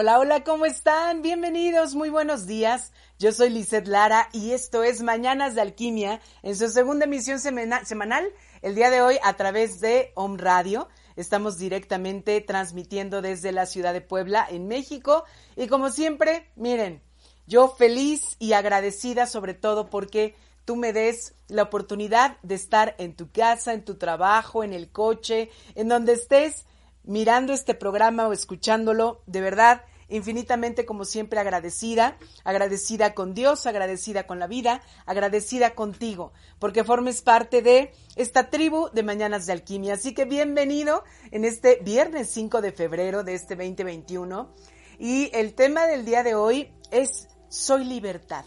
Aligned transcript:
Hola, 0.00 0.20
hola, 0.20 0.44
¿cómo 0.44 0.64
están? 0.64 1.22
Bienvenidos, 1.22 1.96
muy 1.96 2.08
buenos 2.08 2.46
días. 2.46 2.92
Yo 3.18 3.32
soy 3.32 3.50
Lizeth 3.50 3.88
Lara 3.88 4.28
y 4.32 4.52
esto 4.52 4.84
es 4.84 5.02
Mañanas 5.02 5.56
de 5.56 5.60
Alquimia 5.60 6.20
en 6.44 6.54
su 6.54 6.68
segunda 6.68 7.06
emisión 7.06 7.40
semana- 7.40 7.84
semanal. 7.84 8.32
El 8.62 8.76
día 8.76 8.90
de 8.90 9.02
hoy 9.02 9.18
a 9.24 9.34
través 9.34 9.80
de 9.80 10.12
Om 10.14 10.36
Radio. 10.38 10.88
Estamos 11.16 11.58
directamente 11.58 12.40
transmitiendo 12.40 13.22
desde 13.22 13.50
la 13.50 13.66
ciudad 13.66 13.92
de 13.92 14.00
Puebla, 14.00 14.46
en 14.48 14.68
México. 14.68 15.24
Y 15.56 15.66
como 15.66 15.90
siempre, 15.90 16.48
miren, 16.54 17.02
yo 17.48 17.66
feliz 17.66 18.36
y 18.38 18.52
agradecida 18.52 19.26
sobre 19.26 19.54
todo 19.54 19.90
porque 19.90 20.36
tú 20.64 20.76
me 20.76 20.92
des 20.92 21.34
la 21.48 21.64
oportunidad 21.64 22.36
de 22.44 22.54
estar 22.54 22.94
en 22.98 23.16
tu 23.16 23.32
casa, 23.32 23.72
en 23.72 23.84
tu 23.84 23.96
trabajo, 23.96 24.62
en 24.62 24.74
el 24.74 24.92
coche, 24.92 25.50
en 25.74 25.88
donde 25.88 26.12
estés 26.12 26.66
mirando 27.08 27.54
este 27.54 27.74
programa 27.74 28.28
o 28.28 28.34
escuchándolo, 28.34 29.22
de 29.26 29.40
verdad, 29.40 29.80
infinitamente 30.10 30.84
como 30.84 31.06
siempre 31.06 31.40
agradecida, 31.40 32.18
agradecida 32.44 33.14
con 33.14 33.32
Dios, 33.32 33.66
agradecida 33.66 34.26
con 34.26 34.38
la 34.38 34.46
vida, 34.46 34.82
agradecida 35.06 35.74
contigo, 35.74 36.32
porque 36.58 36.84
formes 36.84 37.22
parte 37.22 37.62
de 37.62 37.92
esta 38.16 38.50
tribu 38.50 38.90
de 38.92 39.02
Mañanas 39.02 39.46
de 39.46 39.54
Alquimia. 39.54 39.94
Así 39.94 40.12
que 40.12 40.26
bienvenido 40.26 41.02
en 41.30 41.46
este 41.46 41.80
viernes 41.82 42.30
5 42.30 42.60
de 42.60 42.72
febrero 42.72 43.24
de 43.24 43.34
este 43.34 43.56
2021. 43.56 44.52
Y 44.98 45.30
el 45.32 45.54
tema 45.54 45.86
del 45.86 46.04
día 46.04 46.22
de 46.22 46.34
hoy 46.34 46.74
es 46.90 47.28
Soy 47.48 47.84
libertad. 47.86 48.44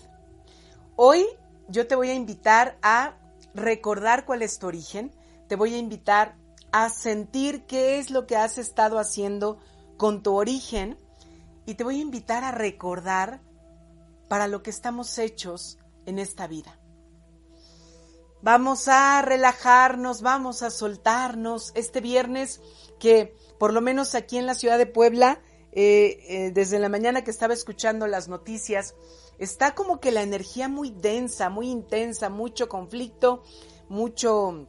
Hoy 0.95 1.25
yo 1.67 1.87
te 1.87 1.95
voy 1.95 2.11
a 2.11 2.13
invitar 2.13 2.77
a 2.83 3.17
recordar 3.55 4.25
cuál 4.25 4.43
es 4.43 4.59
tu 4.59 4.67
origen, 4.67 5.11
te 5.47 5.55
voy 5.55 5.73
a 5.73 5.79
invitar 5.79 6.35
a 6.71 6.89
sentir 6.89 7.65
qué 7.65 7.99
es 7.99 8.11
lo 8.11 8.27
que 8.27 8.37
has 8.37 8.57
estado 8.57 8.99
haciendo 8.99 9.59
con 9.97 10.23
tu 10.23 10.35
origen 10.35 10.97
y 11.65 11.75
te 11.75 11.83
voy 11.83 11.99
a 11.99 12.01
invitar 12.01 12.43
a 12.43 12.51
recordar 12.51 13.41
para 14.27 14.47
lo 14.47 14.63
que 14.63 14.69
estamos 14.69 15.17
hechos 15.17 15.77
en 16.05 16.19
esta 16.19 16.47
vida. 16.47 16.79
Vamos 18.41 18.87
a 18.87 19.21
relajarnos, 19.21 20.21
vamos 20.21 20.63
a 20.63 20.71
soltarnos 20.71 21.71
este 21.75 22.01
viernes 22.01 22.59
que 22.99 23.35
por 23.59 23.73
lo 23.73 23.81
menos 23.81 24.15
aquí 24.15 24.37
en 24.37 24.47
la 24.47 24.55
ciudad 24.55 24.79
de 24.79 24.87
Puebla, 24.87 25.41
eh, 25.71 26.17
eh, 26.27 26.51
desde 26.51 26.79
la 26.79 26.89
mañana 26.89 27.23
que 27.23 27.29
estaba 27.29 27.53
escuchando 27.53 28.07
las 28.07 28.27
noticias, 28.27 28.95
está 29.37 29.75
como 29.75 29.99
que 29.99 30.11
la 30.11 30.23
energía 30.23 30.67
muy 30.67 30.89
densa, 30.89 31.49
muy 31.49 31.69
intensa, 31.69 32.29
mucho 32.29 32.67
conflicto, 32.67 33.43
mucho, 33.89 34.67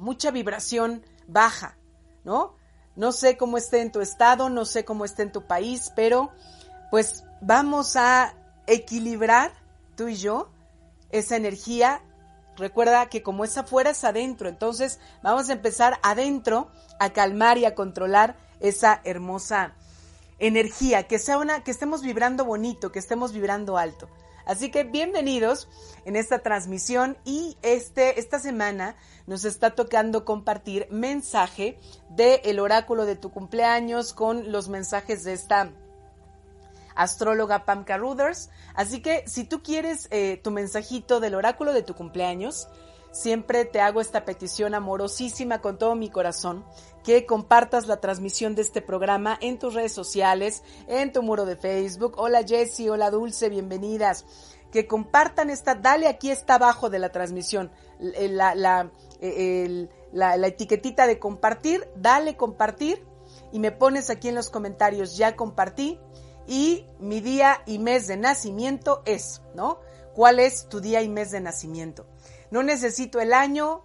mucha 0.00 0.30
vibración 0.30 1.04
baja, 1.28 1.76
¿no? 2.24 2.56
No 2.96 3.12
sé 3.12 3.36
cómo 3.36 3.56
esté 3.56 3.80
en 3.80 3.92
tu 3.92 4.00
estado, 4.00 4.48
no 4.50 4.64
sé 4.64 4.84
cómo 4.84 5.04
esté 5.04 5.22
en 5.22 5.32
tu 5.32 5.46
país, 5.46 5.92
pero 5.94 6.30
pues 6.90 7.24
vamos 7.40 7.96
a 7.96 8.34
equilibrar 8.66 9.52
tú 9.96 10.08
y 10.08 10.16
yo 10.16 10.50
esa 11.10 11.36
energía. 11.36 12.02
Recuerda 12.56 13.06
que 13.06 13.22
como 13.22 13.44
es 13.44 13.56
afuera 13.56 13.90
es 13.90 14.02
adentro, 14.04 14.48
entonces 14.48 14.98
vamos 15.22 15.48
a 15.48 15.52
empezar 15.52 15.98
adentro 16.02 16.70
a 16.98 17.10
calmar 17.10 17.58
y 17.58 17.64
a 17.64 17.74
controlar 17.74 18.36
esa 18.58 19.00
hermosa 19.04 19.74
energía, 20.38 21.06
que 21.06 21.18
sea 21.18 21.38
una, 21.38 21.62
que 21.62 21.70
estemos 21.70 22.02
vibrando 22.02 22.44
bonito, 22.44 22.90
que 22.90 22.98
estemos 22.98 23.32
vibrando 23.32 23.78
alto. 23.78 24.08
Así 24.50 24.72
que 24.72 24.82
bienvenidos 24.82 25.68
en 26.04 26.16
esta 26.16 26.40
transmisión 26.40 27.16
y 27.24 27.56
este, 27.62 28.18
esta 28.18 28.40
semana 28.40 28.96
nos 29.28 29.44
está 29.44 29.76
tocando 29.76 30.24
compartir 30.24 30.88
mensaje 30.90 31.78
del 32.08 32.40
el 32.42 32.58
oráculo 32.58 33.06
de 33.06 33.14
tu 33.14 33.30
cumpleaños 33.30 34.12
con 34.12 34.50
los 34.50 34.68
mensajes 34.68 35.22
de 35.22 35.34
esta 35.34 35.70
astróloga 36.96 37.64
Pamka 37.64 37.96
Ruders. 37.96 38.50
Así 38.74 39.00
que 39.00 39.22
si 39.28 39.44
tú 39.44 39.62
quieres 39.62 40.08
eh, 40.10 40.40
tu 40.42 40.50
mensajito 40.50 41.20
del 41.20 41.36
oráculo 41.36 41.72
de 41.72 41.84
tu 41.84 41.94
cumpleaños, 41.94 42.66
siempre 43.12 43.64
te 43.64 43.80
hago 43.80 44.00
esta 44.00 44.24
petición 44.24 44.74
amorosísima 44.74 45.60
con 45.60 45.78
todo 45.78 45.94
mi 45.94 46.10
corazón, 46.10 46.64
que 47.02 47.26
compartas 47.26 47.86
la 47.86 48.00
transmisión 48.00 48.54
de 48.54 48.62
este 48.62 48.82
programa 48.82 49.38
en 49.40 49.58
tus 49.58 49.74
redes 49.74 49.92
sociales, 49.92 50.62
en 50.86 51.12
tu 51.12 51.22
muro 51.22 51.46
de 51.46 51.56
Facebook. 51.56 52.14
Hola 52.16 52.42
Jessie, 52.46 52.90
hola 52.90 53.10
Dulce, 53.10 53.48
bienvenidas. 53.48 54.24
Que 54.70 54.86
compartan 54.86 55.50
esta, 55.50 55.74
dale 55.74 56.06
aquí 56.06 56.30
está 56.30 56.54
abajo 56.54 56.90
de 56.90 57.00
la 57.00 57.10
transmisión, 57.10 57.72
la, 57.98 58.54
la, 58.54 58.92
el, 59.20 59.90
la, 60.12 60.36
la 60.36 60.46
etiquetita 60.46 61.08
de 61.08 61.18
compartir, 61.18 61.88
dale 61.96 62.36
compartir 62.36 63.04
y 63.50 63.58
me 63.58 63.72
pones 63.72 64.10
aquí 64.10 64.28
en 64.28 64.36
los 64.36 64.48
comentarios, 64.48 65.16
ya 65.16 65.34
compartí 65.34 65.98
y 66.46 66.86
mi 67.00 67.20
día 67.20 67.62
y 67.66 67.78
mes 67.78 68.06
de 68.06 68.16
nacimiento 68.16 69.02
es, 69.06 69.42
¿no? 69.54 69.80
¿Cuál 70.14 70.40
es 70.40 70.68
tu 70.68 70.80
día 70.80 71.02
y 71.02 71.08
mes 71.08 71.30
de 71.30 71.40
nacimiento? 71.40 72.06
No 72.50 72.62
necesito 72.62 73.20
el 73.20 73.32
año, 73.32 73.82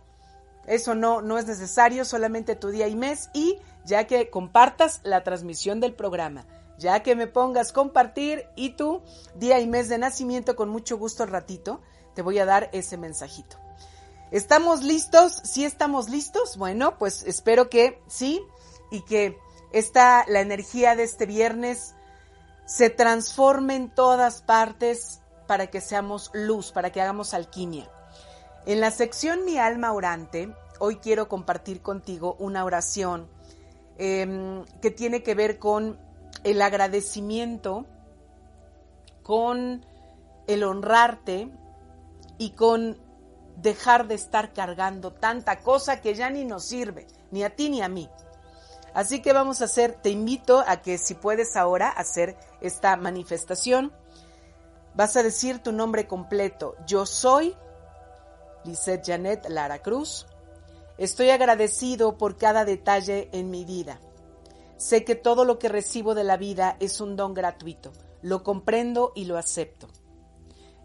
eso 0.66 0.96
no, 0.96 1.22
no 1.22 1.38
es 1.38 1.46
necesario, 1.46 2.06
solamente 2.06 2.56
tu 2.56 2.70
día 2.70 2.88
y 2.88 2.96
mes 2.96 3.30
y 3.34 3.58
ya 3.86 4.08
que 4.08 4.30
compartas 4.30 5.02
la 5.04 5.24
transmisión 5.24 5.80
del 5.80 5.94
programa, 5.94 6.46
ya 6.78 7.04
que 7.04 7.16
me 7.16 7.28
pongas 7.28 7.72
compartir 7.72 8.46
y 8.56 8.72
tu 8.72 9.02
día 9.36 9.60
y 9.60 9.68
mes 9.68 9.90
de 9.90 9.98
nacimiento 9.98 10.56
con 10.56 10.70
mucho 10.70 10.98
gusto 10.98 11.24
al 11.24 11.30
ratito, 11.30 11.82
te 12.16 12.22
voy 12.22 12.40
a 12.40 12.46
dar 12.46 12.70
ese 12.74 12.98
mensajito. 12.98 13.58
¿Estamos 14.32 14.84
listos? 14.84 15.42
¿Sí 15.44 15.64
estamos 15.66 16.10
listos? 16.10 16.58
Bueno, 16.58 16.98
pues 16.98 17.24
espero 17.24 17.70
que 17.70 18.02
sí 18.08 18.42
y 18.92 19.02
que 19.02 19.38
esta, 19.72 20.26
la 20.28 20.42
energía 20.42 20.96
de 20.96 21.04
este 21.04 21.26
viernes 21.26 21.94
se 22.66 22.90
transforme 22.90 23.76
en 23.76 23.94
todas 23.94 24.42
partes 24.42 25.22
para 25.48 25.68
que 25.68 25.80
seamos 25.80 26.32
luz, 26.34 26.72
para 26.72 26.92
que 26.92 27.02
hagamos 27.02 27.34
alquimia. 27.34 27.90
En 28.66 28.82
la 28.82 28.90
sección 28.90 29.46
Mi 29.46 29.60
alma 29.60 29.94
orante, 29.94 30.52
hoy 30.80 30.96
quiero 30.96 31.30
compartir 31.30 31.82
contigo 31.82 32.36
una 32.40 32.66
oración 32.66 33.30
eh, 34.00 34.64
que 34.82 34.90
tiene 34.90 35.22
que 35.22 35.36
ver 35.36 35.60
con 35.60 36.00
el 36.44 36.60
agradecimiento, 36.64 37.86
con 39.22 39.86
el 40.48 40.64
honrarte 40.64 41.52
y 42.40 42.52
con 42.52 42.98
dejar 43.58 44.08
de 44.08 44.16
estar 44.16 44.52
cargando 44.52 45.14
tanta 45.14 45.60
cosa 45.60 46.02
que 46.02 46.16
ya 46.16 46.32
ni 46.32 46.44
nos 46.44 46.66
sirve, 46.66 47.06
ni 47.30 47.44
a 47.44 47.56
ti 47.56 47.70
ni 47.70 47.84
a 47.84 47.88
mí. 47.88 48.10
Así 48.96 49.22
que 49.22 49.32
vamos 49.32 49.62
a 49.62 49.66
hacer, 49.66 49.94
te 49.94 50.10
invito 50.10 50.64
a 50.66 50.82
que 50.82 50.98
si 50.98 51.14
puedes 51.14 51.56
ahora 51.56 51.90
hacer 51.90 52.36
esta 52.62 52.96
manifestación, 52.96 53.94
vas 54.96 55.16
a 55.18 55.22
decir 55.22 55.60
tu 55.60 55.72
nombre 55.72 56.08
completo. 56.08 56.76
Yo 56.88 57.06
soy 57.06 57.56
Lisette 58.66 59.06
Janet 59.06 59.48
Lara 59.50 59.80
Cruz. 59.80 60.26
Estoy 60.98 61.30
agradecido 61.30 62.18
por 62.18 62.38
cada 62.38 62.66
detalle 62.66 63.30
en 63.32 63.50
mi 63.50 63.66
vida. 63.66 64.00
Sé 64.78 65.04
que 65.04 65.16
todo 65.16 65.46
lo 65.46 65.60
que 65.60 65.70
recibo 65.70 66.16
de 66.16 66.24
la 66.24 66.38
vida 66.38 66.78
es 66.80 67.00
un 67.02 67.16
don 67.16 67.34
gratuito. 67.34 67.92
Lo 68.22 68.44
comprendo 68.44 69.12
y 69.16 69.26
lo 69.26 69.38
acepto. 69.38 69.88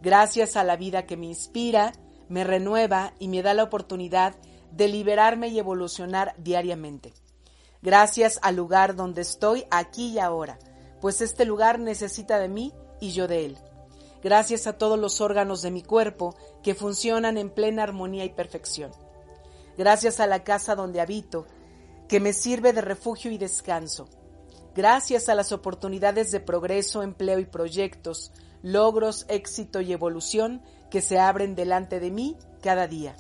Gracias 0.03 0.57
a 0.57 0.65
la 0.65 0.77
vida 0.77 1.07
que 1.07 1.17
me 1.17 1.27
inspira, 1.27 1.93
me 2.29 2.45
renueva 2.45 3.15
y 3.19 3.29
me 3.29 3.43
da 3.43 3.55
la 3.55 3.65
oportunidad 3.65 4.35
de 4.71 4.89
liberarme 4.89 5.49
y 5.49 5.59
evolucionar 5.59 6.35
diariamente. 6.39 7.13
Gracias 7.83 8.39
al 8.43 8.57
lugar 8.57 8.95
donde 8.95 9.23
estoy 9.23 9.65
aquí 9.71 10.09
y 10.09 10.19
ahora, 10.19 10.59
pues 11.01 11.21
este 11.21 11.45
lugar 11.45 11.79
necesita 11.79 12.39
de 12.39 12.49
mí 12.49 12.73
y 13.01 13.13
yo 13.13 13.27
de 13.27 13.47
él. 13.47 13.59
Gracias 14.23 14.67
a 14.67 14.75
todos 14.75 14.99
los 14.99 15.21
órganos 15.21 15.63
de 15.63 15.71
mi 15.71 15.83
cuerpo 15.83 16.35
que 16.63 16.75
funcionan 16.75 17.39
en 17.39 17.51
plena 17.51 17.83
armonía 17.83 18.25
y 18.25 18.31
perfección. 18.31 18.93
Gracias 19.79 20.21
a 20.21 20.27
la 20.27 20.45
casa 20.45 20.75
donde 20.75 21.01
habito, 21.01 21.47
que 22.09 22.21
me 22.21 22.33
sirve 22.33 22.73
de 22.73 22.83
refugio 22.83 23.31
y 23.31 23.39
descanso. 23.39 24.09
Gracias 24.75 25.29
a 25.29 25.35
las 25.35 25.53
oportunidades 25.53 26.31
de 26.31 26.41
progreso, 26.41 27.03
empleo 27.03 27.39
y 27.39 27.47
proyectos, 27.47 28.33
logros, 28.63 29.25
éxito 29.29 29.81
y 29.81 29.93
evolución 29.93 30.63
que 30.91 31.01
se 31.01 31.19
abren 31.19 31.55
delante 31.55 31.99
de 31.99 32.11
mí 32.11 32.37
cada 32.63 32.87
día. 32.87 33.17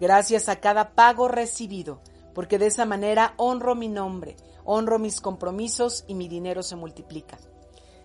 Gracias 0.00 0.48
a 0.48 0.60
cada 0.60 0.94
pago 0.94 1.28
recibido, 1.28 2.00
porque 2.34 2.58
de 2.58 2.66
esa 2.66 2.86
manera 2.86 3.34
honro 3.36 3.74
mi 3.74 3.88
nombre, 3.88 4.36
honro 4.64 4.98
mis 4.98 5.20
compromisos 5.20 6.04
y 6.08 6.14
mi 6.14 6.28
dinero 6.28 6.62
se 6.62 6.76
multiplica. 6.76 7.38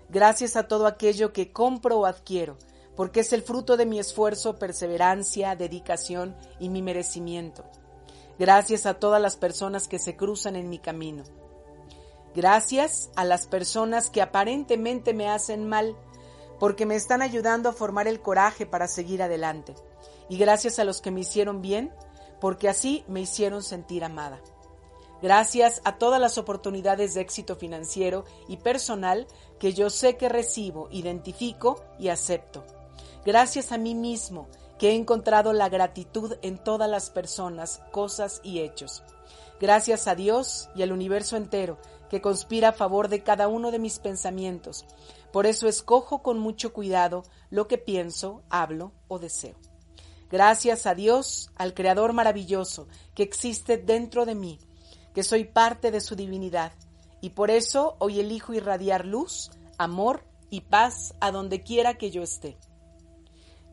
Gracias 0.09 0.55
a 0.55 0.67
todo 0.67 0.87
aquello 0.87 1.33
que 1.33 1.51
compro 1.51 1.99
o 1.99 2.05
adquiero, 2.05 2.57
porque 2.95 3.21
es 3.21 3.33
el 3.33 3.41
fruto 3.41 3.77
de 3.77 3.85
mi 3.85 3.99
esfuerzo, 3.99 4.57
perseverancia, 4.57 5.55
dedicación 5.55 6.35
y 6.59 6.69
mi 6.69 6.81
merecimiento. 6.81 7.65
Gracias 8.37 8.85
a 8.85 8.95
todas 8.95 9.21
las 9.21 9.37
personas 9.37 9.87
que 9.87 9.99
se 9.99 10.15
cruzan 10.15 10.55
en 10.55 10.69
mi 10.69 10.79
camino. 10.79 11.23
Gracias 12.35 13.09
a 13.15 13.23
las 13.23 13.47
personas 13.47 14.09
que 14.09 14.21
aparentemente 14.21 15.13
me 15.13 15.29
hacen 15.29 15.67
mal, 15.67 15.95
porque 16.59 16.85
me 16.85 16.95
están 16.95 17.21
ayudando 17.21 17.69
a 17.69 17.73
formar 17.73 18.07
el 18.07 18.21
coraje 18.21 18.65
para 18.65 18.87
seguir 18.87 19.23
adelante. 19.23 19.73
Y 20.29 20.37
gracias 20.37 20.79
a 20.79 20.83
los 20.83 21.01
que 21.01 21.11
me 21.11 21.21
hicieron 21.21 21.61
bien, 21.61 21.93
porque 22.41 22.67
así 22.67 23.05
me 23.07 23.21
hicieron 23.21 23.63
sentir 23.63 24.03
amada. 24.03 24.41
Gracias 25.25 25.81
a 25.85 25.97
todas 25.97 26.21
las 26.21 26.37
oportunidades 26.37 27.15
de 27.15 27.21
éxito 27.21 27.55
financiero 27.55 28.25
y 28.47 28.57
personal 28.57 29.25
que 29.57 29.73
yo 29.73 29.89
sé 29.89 30.17
que 30.17 30.29
recibo, 30.29 30.87
identifico 30.91 31.83
y 31.97 32.09
acepto. 32.09 32.63
Gracias 33.25 33.71
a 33.71 33.79
mí 33.79 33.95
mismo 33.95 34.47
que 34.77 34.91
he 34.91 34.93
encontrado 34.93 35.51
la 35.51 35.67
gratitud 35.67 36.35
en 36.43 36.59
todas 36.59 36.87
las 36.87 37.09
personas, 37.09 37.81
cosas 37.91 38.39
y 38.43 38.59
hechos. 38.59 39.01
Gracias 39.59 40.07
a 40.07 40.13
Dios 40.13 40.69
y 40.75 40.83
al 40.83 40.91
universo 40.91 41.37
entero 41.37 41.79
que 42.07 42.21
conspira 42.21 42.69
a 42.69 42.73
favor 42.73 43.07
de 43.07 43.23
cada 43.23 43.47
uno 43.47 43.71
de 43.71 43.79
mis 43.79 43.97
pensamientos. 43.97 44.85
Por 45.33 45.47
eso 45.47 45.67
escojo 45.67 46.21
con 46.21 46.37
mucho 46.37 46.71
cuidado 46.71 47.23
lo 47.49 47.67
que 47.67 47.79
pienso, 47.79 48.43
hablo 48.51 48.91
o 49.07 49.17
deseo. 49.17 49.55
Gracias 50.29 50.85
a 50.85 50.93
Dios, 50.93 51.49
al 51.55 51.73
Creador 51.73 52.13
maravilloso 52.13 52.87
que 53.15 53.23
existe 53.23 53.77
dentro 53.77 54.27
de 54.27 54.35
mí, 54.35 54.59
que 55.15 55.23
soy 55.23 55.45
parte 55.45 55.89
de 55.89 56.01
su 56.01 56.15
divinidad, 56.15 56.73
y 57.21 57.31
por 57.31 57.49
eso 57.49 57.95
hoy 57.99 58.19
elijo 58.19 58.53
irradiar 58.53 59.05
luz, 59.05 59.49
amor 59.77 60.25
y 60.49 60.61
paz 60.61 61.15
a 61.21 61.31
donde 61.31 61.63
quiera 61.63 61.97
que 61.97 62.11
yo 62.11 62.21
esté. 62.21 62.57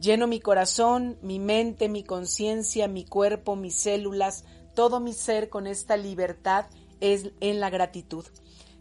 Lleno 0.00 0.28
mi 0.28 0.40
corazón, 0.40 1.18
mi 1.20 1.40
mente, 1.40 1.88
mi 1.88 2.04
conciencia, 2.04 2.86
mi 2.86 3.04
cuerpo, 3.04 3.56
mis 3.56 3.74
células, 3.74 4.44
todo 4.74 5.00
mi 5.00 5.12
ser 5.12 5.50
con 5.50 5.66
esta 5.66 5.96
libertad 5.96 6.66
es 7.00 7.32
en 7.40 7.58
la 7.58 7.70
gratitud, 7.70 8.24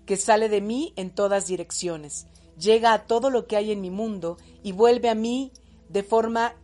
que 0.06 0.16
sale 0.16 0.48
de 0.48 0.62
mí 0.62 0.94
en 0.96 1.10
todas 1.10 1.48
direcciones, 1.48 2.28
llega 2.58 2.94
a 2.94 3.08
todo 3.08 3.32
lo 3.32 3.48
que 3.48 3.58
hay 3.58 3.72
en 3.72 3.82
mi 3.82 3.90
mundo 3.90 4.38
y 4.62 4.72
vuelve 4.72 5.10
a 5.10 5.16
mí 5.16 5.52
de 5.90 6.04
forma 6.04 6.56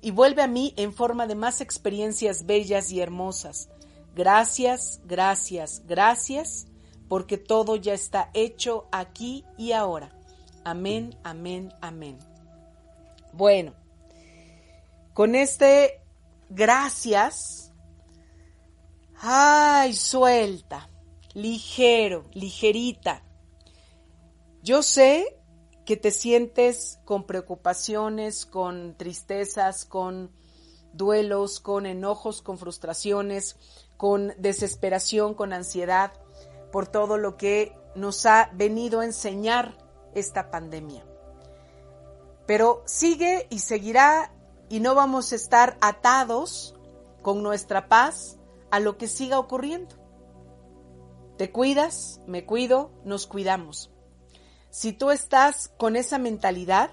y 0.00 0.10
vuelve 0.10 0.40
a 0.40 0.46
mí 0.46 0.72
en 0.78 0.94
forma 0.94 1.26
de 1.26 1.34
más 1.34 1.60
experiencias 1.60 2.46
bellas 2.46 2.90
y 2.90 3.00
hermosas. 3.00 3.68
Gracias, 4.20 5.00
gracias, 5.06 5.82
gracias, 5.86 6.66
porque 7.08 7.38
todo 7.38 7.76
ya 7.76 7.94
está 7.94 8.28
hecho 8.34 8.86
aquí 8.92 9.46
y 9.56 9.72
ahora. 9.72 10.14
Amén, 10.62 11.18
amén, 11.24 11.72
amén. 11.80 12.18
Bueno, 13.32 13.72
con 15.14 15.34
este 15.34 16.02
gracias, 16.50 17.72
ay, 19.22 19.94
suelta, 19.94 20.90
ligero, 21.32 22.26
ligerita. 22.34 23.24
Yo 24.62 24.82
sé 24.82 25.40
que 25.86 25.96
te 25.96 26.10
sientes 26.10 26.98
con 27.06 27.24
preocupaciones, 27.24 28.44
con 28.44 28.98
tristezas, 28.98 29.86
con 29.86 30.30
duelos, 30.92 31.58
con 31.58 31.86
enojos, 31.86 32.42
con 32.42 32.58
frustraciones, 32.58 33.56
con 34.00 34.32
desesperación, 34.38 35.34
con 35.34 35.52
ansiedad 35.52 36.14
por 36.72 36.88
todo 36.88 37.18
lo 37.18 37.36
que 37.36 37.76
nos 37.94 38.24
ha 38.24 38.48
venido 38.54 39.00
a 39.00 39.04
enseñar 39.04 39.76
esta 40.14 40.50
pandemia. 40.50 41.04
Pero 42.46 42.82
sigue 42.86 43.46
y 43.50 43.58
seguirá 43.58 44.32
y 44.70 44.80
no 44.80 44.94
vamos 44.94 45.32
a 45.32 45.36
estar 45.36 45.76
atados 45.82 46.74
con 47.20 47.42
nuestra 47.42 47.88
paz 47.88 48.38
a 48.70 48.80
lo 48.80 48.96
que 48.96 49.06
siga 49.06 49.38
ocurriendo. 49.38 49.96
Te 51.36 51.52
cuidas, 51.52 52.22
me 52.26 52.46
cuido, 52.46 52.92
nos 53.04 53.26
cuidamos. 53.26 53.90
Si 54.70 54.94
tú 54.94 55.10
estás 55.10 55.68
con 55.76 55.94
esa 55.94 56.16
mentalidad, 56.16 56.88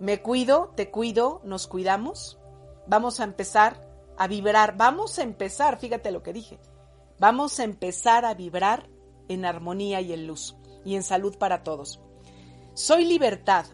me 0.00 0.20
cuido, 0.20 0.72
te 0.74 0.90
cuido, 0.90 1.42
nos 1.44 1.68
cuidamos, 1.68 2.40
vamos 2.88 3.20
a 3.20 3.24
empezar 3.24 3.83
a 4.16 4.26
vibrar, 4.28 4.76
vamos 4.76 5.18
a 5.18 5.22
empezar, 5.22 5.78
fíjate 5.78 6.10
lo 6.10 6.22
que 6.22 6.32
dije, 6.32 6.58
vamos 7.18 7.58
a 7.60 7.64
empezar 7.64 8.24
a 8.24 8.34
vibrar 8.34 8.88
en 9.28 9.44
armonía 9.44 10.00
y 10.00 10.12
en 10.12 10.26
luz 10.26 10.56
y 10.84 10.96
en 10.96 11.02
salud 11.02 11.36
para 11.38 11.62
todos. 11.62 12.00
Soy 12.74 13.04
libertad. 13.04 13.66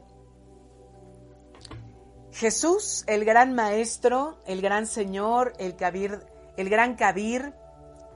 Jesús, 2.32 3.04
el 3.06 3.24
gran 3.24 3.54
maestro, 3.54 4.38
el 4.46 4.62
gran 4.62 4.86
Señor, 4.86 5.52
el, 5.58 5.76
cabir, 5.76 6.20
el 6.56 6.70
gran 6.70 6.96
Kabir, 6.96 7.54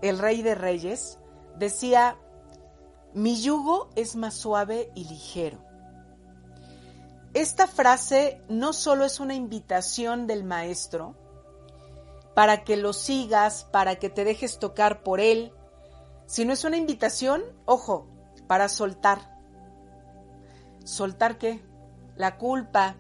el 0.03 0.19
rey 0.19 0.43
de 0.43 0.55
reyes, 0.55 1.19
decía, 1.57 2.17
mi 3.13 3.41
yugo 3.41 3.91
es 3.97 4.15
más 4.17 4.35
suave 4.35 4.91
y 4.95 5.05
ligero. 5.05 5.59
Esta 7.33 7.67
frase 7.67 8.41
no 8.49 8.73
solo 8.73 9.05
es 9.05 9.19
una 9.19 9.35
invitación 9.35 10.29
del 10.29 10.45
maestro 10.45 11.17
para 12.35 12.65
que 12.65 12.77
lo 12.77 12.93
sigas, 12.93 13.65
para 13.65 13.97
que 13.97 14.11
te 14.11 14.25
dejes 14.25 14.59
tocar 14.59 15.03
por 15.03 15.21
él, 15.21 15.53
sino 16.27 16.53
es 16.53 16.65
una 16.65 16.77
invitación, 16.77 17.43
ojo, 17.65 18.09
para 18.47 18.69
soltar. 18.69 19.39
¿Soltar 20.85 21.39
qué? 21.39 21.63
La 22.17 22.37
culpa, 22.37 22.97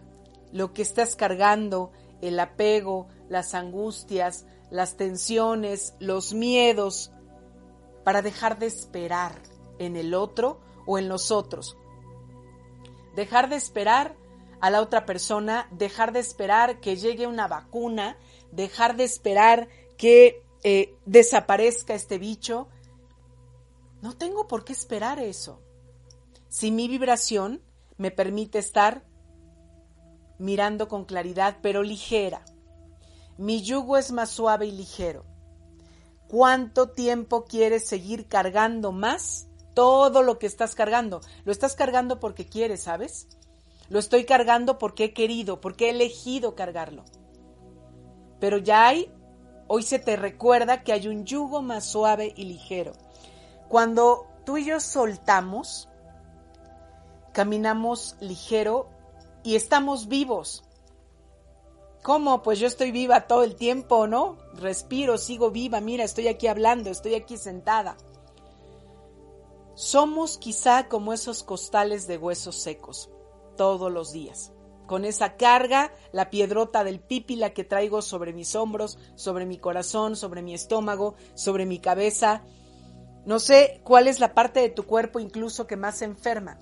lo 0.52 0.72
que 0.72 0.82
estás 0.82 1.16
cargando, 1.16 1.92
el 2.20 2.38
apego, 2.38 3.08
las 3.28 3.54
angustias, 3.54 4.46
las 4.70 4.96
tensiones, 4.96 5.94
los 5.98 6.32
miedos, 6.32 7.12
para 8.04 8.22
dejar 8.22 8.58
de 8.58 8.66
esperar 8.66 9.32
en 9.78 9.96
el 9.96 10.14
otro 10.14 10.60
o 10.86 10.98
en 10.98 11.08
los 11.08 11.30
otros. 11.30 11.76
Dejar 13.14 13.48
de 13.48 13.56
esperar 13.56 14.16
a 14.60 14.70
la 14.70 14.80
otra 14.80 15.04
persona, 15.04 15.68
dejar 15.70 16.12
de 16.12 16.20
esperar 16.20 16.80
que 16.80 16.96
llegue 16.96 17.26
una 17.26 17.48
vacuna, 17.48 18.16
dejar 18.54 18.96
de 18.96 19.04
esperar 19.04 19.68
que 19.96 20.42
eh, 20.62 20.96
desaparezca 21.06 21.94
este 21.94 22.18
bicho. 22.18 22.68
No 24.02 24.16
tengo 24.16 24.46
por 24.46 24.64
qué 24.64 24.72
esperar 24.72 25.18
eso. 25.18 25.60
Si 26.48 26.70
mi 26.70 26.88
vibración 26.88 27.62
me 27.96 28.10
permite 28.10 28.58
estar 28.58 29.04
mirando 30.38 30.88
con 30.88 31.04
claridad, 31.04 31.58
pero 31.62 31.82
ligera. 31.82 32.44
Mi 33.38 33.62
yugo 33.62 33.96
es 33.96 34.12
más 34.12 34.30
suave 34.30 34.66
y 34.66 34.72
ligero. 34.72 35.24
¿Cuánto 36.28 36.90
tiempo 36.90 37.44
quieres 37.44 37.86
seguir 37.86 38.26
cargando 38.26 38.92
más 38.92 39.48
todo 39.74 40.22
lo 40.22 40.38
que 40.38 40.46
estás 40.46 40.74
cargando. 40.74 41.20
Lo 41.44 41.52
estás 41.52 41.74
cargando 41.74 42.20
porque 42.20 42.46
quieres, 42.46 42.84
¿sabes? 42.84 43.26
Lo 43.90 43.98
estoy 43.98 44.24
cargando 44.24 44.78
porque 44.78 45.04
he 45.04 45.12
querido, 45.12 45.60
porque 45.60 45.86
he 45.86 45.90
elegido 45.90 46.54
cargarlo. 46.54 47.04
Pero 48.44 48.58
ya 48.58 48.88
hay, 48.88 49.10
hoy 49.68 49.82
se 49.82 49.98
te 49.98 50.16
recuerda 50.16 50.82
que 50.82 50.92
hay 50.92 51.08
un 51.08 51.24
yugo 51.24 51.62
más 51.62 51.86
suave 51.86 52.34
y 52.36 52.44
ligero. 52.44 52.92
Cuando 53.70 54.26
tú 54.44 54.58
y 54.58 54.66
yo 54.66 54.80
soltamos, 54.80 55.88
caminamos 57.32 58.16
ligero 58.20 58.90
y 59.44 59.56
estamos 59.56 60.08
vivos. 60.08 60.62
¿Cómo? 62.02 62.42
Pues 62.42 62.58
yo 62.58 62.66
estoy 62.66 62.90
viva 62.90 63.26
todo 63.26 63.44
el 63.44 63.56
tiempo, 63.56 64.06
¿no? 64.06 64.36
Respiro, 64.52 65.16
sigo 65.16 65.50
viva, 65.50 65.80
mira, 65.80 66.04
estoy 66.04 66.28
aquí 66.28 66.46
hablando, 66.46 66.90
estoy 66.90 67.14
aquí 67.14 67.38
sentada. 67.38 67.96
Somos 69.74 70.36
quizá 70.36 70.86
como 70.90 71.14
esos 71.14 71.42
costales 71.42 72.06
de 72.06 72.18
huesos 72.18 72.56
secos 72.56 73.08
todos 73.56 73.90
los 73.90 74.12
días. 74.12 74.53
Con 74.86 75.04
esa 75.04 75.36
carga, 75.36 75.92
la 76.12 76.30
piedrota 76.30 76.84
del 76.84 77.00
pípila 77.00 77.50
que 77.50 77.64
traigo 77.64 78.02
sobre 78.02 78.32
mis 78.32 78.54
hombros, 78.54 78.98
sobre 79.14 79.46
mi 79.46 79.58
corazón, 79.58 80.16
sobre 80.16 80.42
mi 80.42 80.54
estómago, 80.54 81.14
sobre 81.34 81.66
mi 81.66 81.78
cabeza. 81.78 82.42
No 83.24 83.38
sé 83.38 83.80
cuál 83.84 84.08
es 84.08 84.20
la 84.20 84.34
parte 84.34 84.60
de 84.60 84.68
tu 84.68 84.84
cuerpo 84.84 85.20
incluso 85.20 85.66
que 85.66 85.76
más 85.76 85.98
se 85.98 86.04
enferma, 86.04 86.58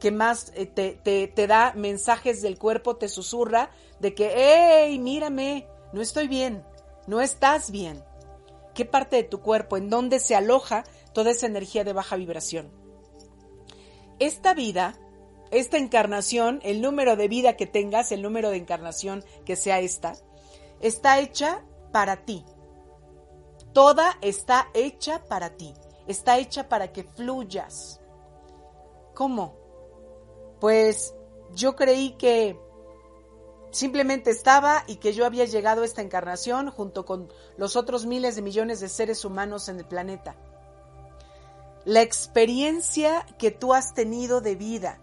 que 0.00 0.10
más 0.10 0.52
eh, 0.54 0.66
te, 0.66 1.28
te, 1.28 1.46
da 1.46 1.74
mensajes 1.74 2.40
del 2.40 2.58
cuerpo, 2.58 2.96
te 2.96 3.08
susurra 3.08 3.70
de 4.00 4.14
que, 4.14 4.32
hey, 4.34 4.98
mírame, 4.98 5.66
no 5.92 6.00
estoy 6.00 6.28
bien, 6.28 6.64
no 7.06 7.20
estás 7.20 7.70
bien. 7.70 8.02
¿Qué 8.74 8.84
parte 8.84 9.16
de 9.16 9.24
tu 9.24 9.40
cuerpo, 9.40 9.76
en 9.76 9.90
dónde 9.90 10.20
se 10.20 10.36
aloja 10.36 10.84
toda 11.12 11.32
esa 11.32 11.46
energía 11.46 11.84
de 11.84 11.92
baja 11.92 12.16
vibración? 12.16 12.70
Esta 14.20 14.54
vida 14.54 14.98
esta 15.50 15.78
encarnación, 15.78 16.60
el 16.62 16.80
número 16.80 17.16
de 17.16 17.28
vida 17.28 17.56
que 17.56 17.66
tengas, 17.66 18.12
el 18.12 18.22
número 18.22 18.50
de 18.50 18.58
encarnación 18.58 19.24
que 19.44 19.56
sea 19.56 19.80
esta, 19.80 20.14
está 20.80 21.20
hecha 21.20 21.64
para 21.92 22.24
ti. 22.24 22.44
Toda 23.72 24.18
está 24.20 24.68
hecha 24.74 25.24
para 25.28 25.56
ti. 25.56 25.74
Está 26.06 26.38
hecha 26.38 26.68
para 26.68 26.92
que 26.92 27.04
fluyas. 27.04 28.00
¿Cómo? 29.14 29.56
Pues 30.60 31.14
yo 31.54 31.76
creí 31.76 32.12
que 32.12 32.58
simplemente 33.70 34.30
estaba 34.30 34.84
y 34.86 34.96
que 34.96 35.12
yo 35.12 35.26
había 35.26 35.44
llegado 35.44 35.82
a 35.82 35.84
esta 35.84 36.02
encarnación 36.02 36.70
junto 36.70 37.04
con 37.04 37.32
los 37.56 37.76
otros 37.76 38.06
miles 38.06 38.36
de 38.36 38.42
millones 38.42 38.80
de 38.80 38.88
seres 38.88 39.24
humanos 39.24 39.68
en 39.68 39.78
el 39.78 39.84
planeta. 39.84 40.36
La 41.84 42.02
experiencia 42.02 43.24
que 43.38 43.50
tú 43.50 43.74
has 43.74 43.94
tenido 43.94 44.40
de 44.40 44.56
vida, 44.56 45.00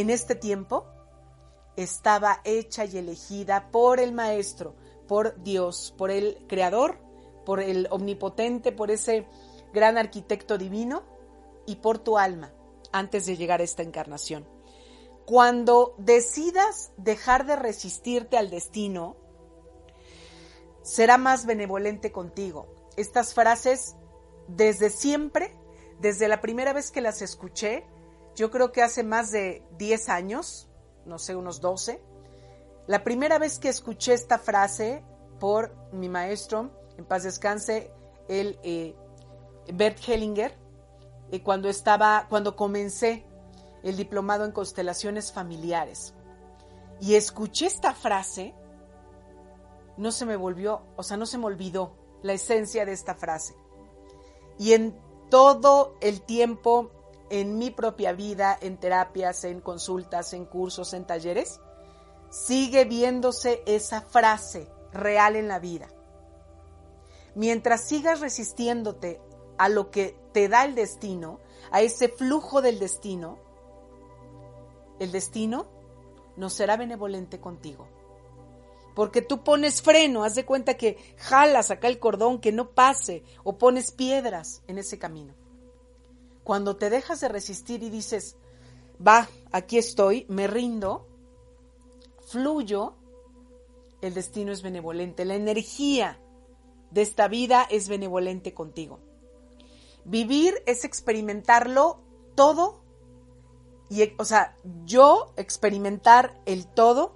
en 0.00 0.10
este 0.10 0.34
tiempo 0.34 0.86
estaba 1.76 2.40
hecha 2.44 2.84
y 2.84 2.98
elegida 2.98 3.70
por 3.70 4.00
el 4.00 4.12
Maestro, 4.12 4.74
por 5.06 5.42
Dios, 5.42 5.94
por 5.96 6.10
el 6.10 6.44
Creador, 6.48 6.98
por 7.44 7.60
el 7.60 7.88
Omnipotente, 7.90 8.72
por 8.72 8.90
ese 8.90 9.26
gran 9.72 9.98
arquitecto 9.98 10.58
divino 10.58 11.02
y 11.66 11.76
por 11.76 11.98
tu 11.98 12.18
alma 12.18 12.52
antes 12.92 13.26
de 13.26 13.36
llegar 13.36 13.60
a 13.60 13.64
esta 13.64 13.82
encarnación. 13.82 14.46
Cuando 15.26 15.94
decidas 15.98 16.92
dejar 16.96 17.46
de 17.46 17.56
resistirte 17.56 18.36
al 18.36 18.50
destino, 18.50 19.16
será 20.82 21.18
más 21.18 21.46
benevolente 21.46 22.10
contigo. 22.10 22.66
Estas 22.96 23.32
frases, 23.34 23.94
desde 24.48 24.90
siempre, 24.90 25.54
desde 26.00 26.26
la 26.26 26.40
primera 26.40 26.72
vez 26.72 26.90
que 26.90 27.00
las 27.00 27.22
escuché, 27.22 27.86
yo 28.34 28.50
creo 28.50 28.72
que 28.72 28.82
hace 28.82 29.02
más 29.02 29.30
de 29.30 29.62
10 29.78 30.08
años, 30.08 30.68
no 31.04 31.18
sé, 31.18 31.36
unos 31.36 31.60
12, 31.60 32.00
la 32.86 33.04
primera 33.04 33.38
vez 33.38 33.58
que 33.58 33.68
escuché 33.68 34.14
esta 34.14 34.38
frase 34.38 35.04
por 35.38 35.74
mi 35.92 36.08
maestro, 36.08 36.70
en 36.96 37.04
paz 37.04 37.22
descanse, 37.22 37.92
el 38.28 38.58
eh, 38.62 38.94
Bert 39.72 39.98
Hellinger, 40.06 40.56
eh, 41.30 41.42
cuando 41.42 41.68
estaba, 41.68 42.26
cuando 42.28 42.56
comencé 42.56 43.24
el 43.82 43.96
diplomado 43.96 44.44
en 44.44 44.52
constelaciones 44.52 45.32
familiares. 45.32 46.14
Y 47.00 47.14
escuché 47.14 47.66
esta 47.66 47.94
frase, 47.94 48.54
no 49.96 50.12
se 50.12 50.26
me 50.26 50.36
volvió, 50.36 50.82
o 50.96 51.02
sea, 51.02 51.16
no 51.16 51.26
se 51.26 51.38
me 51.38 51.46
olvidó 51.46 51.96
la 52.22 52.34
esencia 52.34 52.84
de 52.84 52.92
esta 52.92 53.14
frase. 53.14 53.54
Y 54.58 54.72
en 54.72 54.98
todo 55.30 55.96
el 56.00 56.22
tiempo 56.22 56.90
en 57.30 57.58
mi 57.58 57.70
propia 57.70 58.12
vida, 58.12 58.58
en 58.60 58.76
terapias, 58.76 59.44
en 59.44 59.60
consultas, 59.60 60.34
en 60.34 60.44
cursos, 60.44 60.92
en 60.92 61.06
talleres, 61.06 61.60
sigue 62.28 62.84
viéndose 62.84 63.62
esa 63.66 64.02
frase 64.02 64.68
real 64.92 65.36
en 65.36 65.48
la 65.48 65.58
vida. 65.58 65.88
Mientras 67.34 67.88
sigas 67.88 68.20
resistiéndote 68.20 69.20
a 69.56 69.68
lo 69.68 69.90
que 69.90 70.16
te 70.32 70.48
da 70.48 70.64
el 70.64 70.74
destino, 70.74 71.38
a 71.70 71.80
ese 71.80 72.08
flujo 72.08 72.60
del 72.62 72.78
destino, 72.78 73.38
el 74.98 75.12
destino 75.12 75.68
no 76.36 76.50
será 76.50 76.76
benevolente 76.76 77.40
contigo. 77.40 77.88
Porque 78.94 79.22
tú 79.22 79.44
pones 79.44 79.82
freno, 79.82 80.24
haz 80.24 80.34
de 80.34 80.44
cuenta 80.44 80.74
que 80.74 80.96
jalas 81.16 81.70
acá 81.70 81.86
el 81.86 82.00
cordón 82.00 82.40
que 82.40 82.50
no 82.50 82.70
pase 82.70 83.22
o 83.44 83.56
pones 83.56 83.92
piedras 83.92 84.62
en 84.66 84.78
ese 84.78 84.98
camino. 84.98 85.34
Cuando 86.50 86.74
te 86.74 86.90
dejas 86.90 87.20
de 87.20 87.28
resistir 87.28 87.84
y 87.84 87.90
dices, 87.90 88.36
va, 89.06 89.28
aquí 89.52 89.78
estoy, 89.78 90.26
me 90.28 90.48
rindo, 90.48 91.06
fluyo, 92.26 92.96
el 94.00 94.14
destino 94.14 94.50
es 94.50 94.60
benevolente, 94.60 95.24
la 95.24 95.36
energía 95.36 96.20
de 96.90 97.02
esta 97.02 97.28
vida 97.28 97.68
es 97.70 97.88
benevolente 97.88 98.52
contigo. 98.52 98.98
Vivir 100.04 100.60
es 100.66 100.84
experimentarlo 100.84 102.00
todo, 102.34 102.82
y, 103.88 104.12
o 104.18 104.24
sea, 104.24 104.56
yo 104.84 105.32
experimentar 105.36 106.42
el 106.46 106.66
todo 106.66 107.14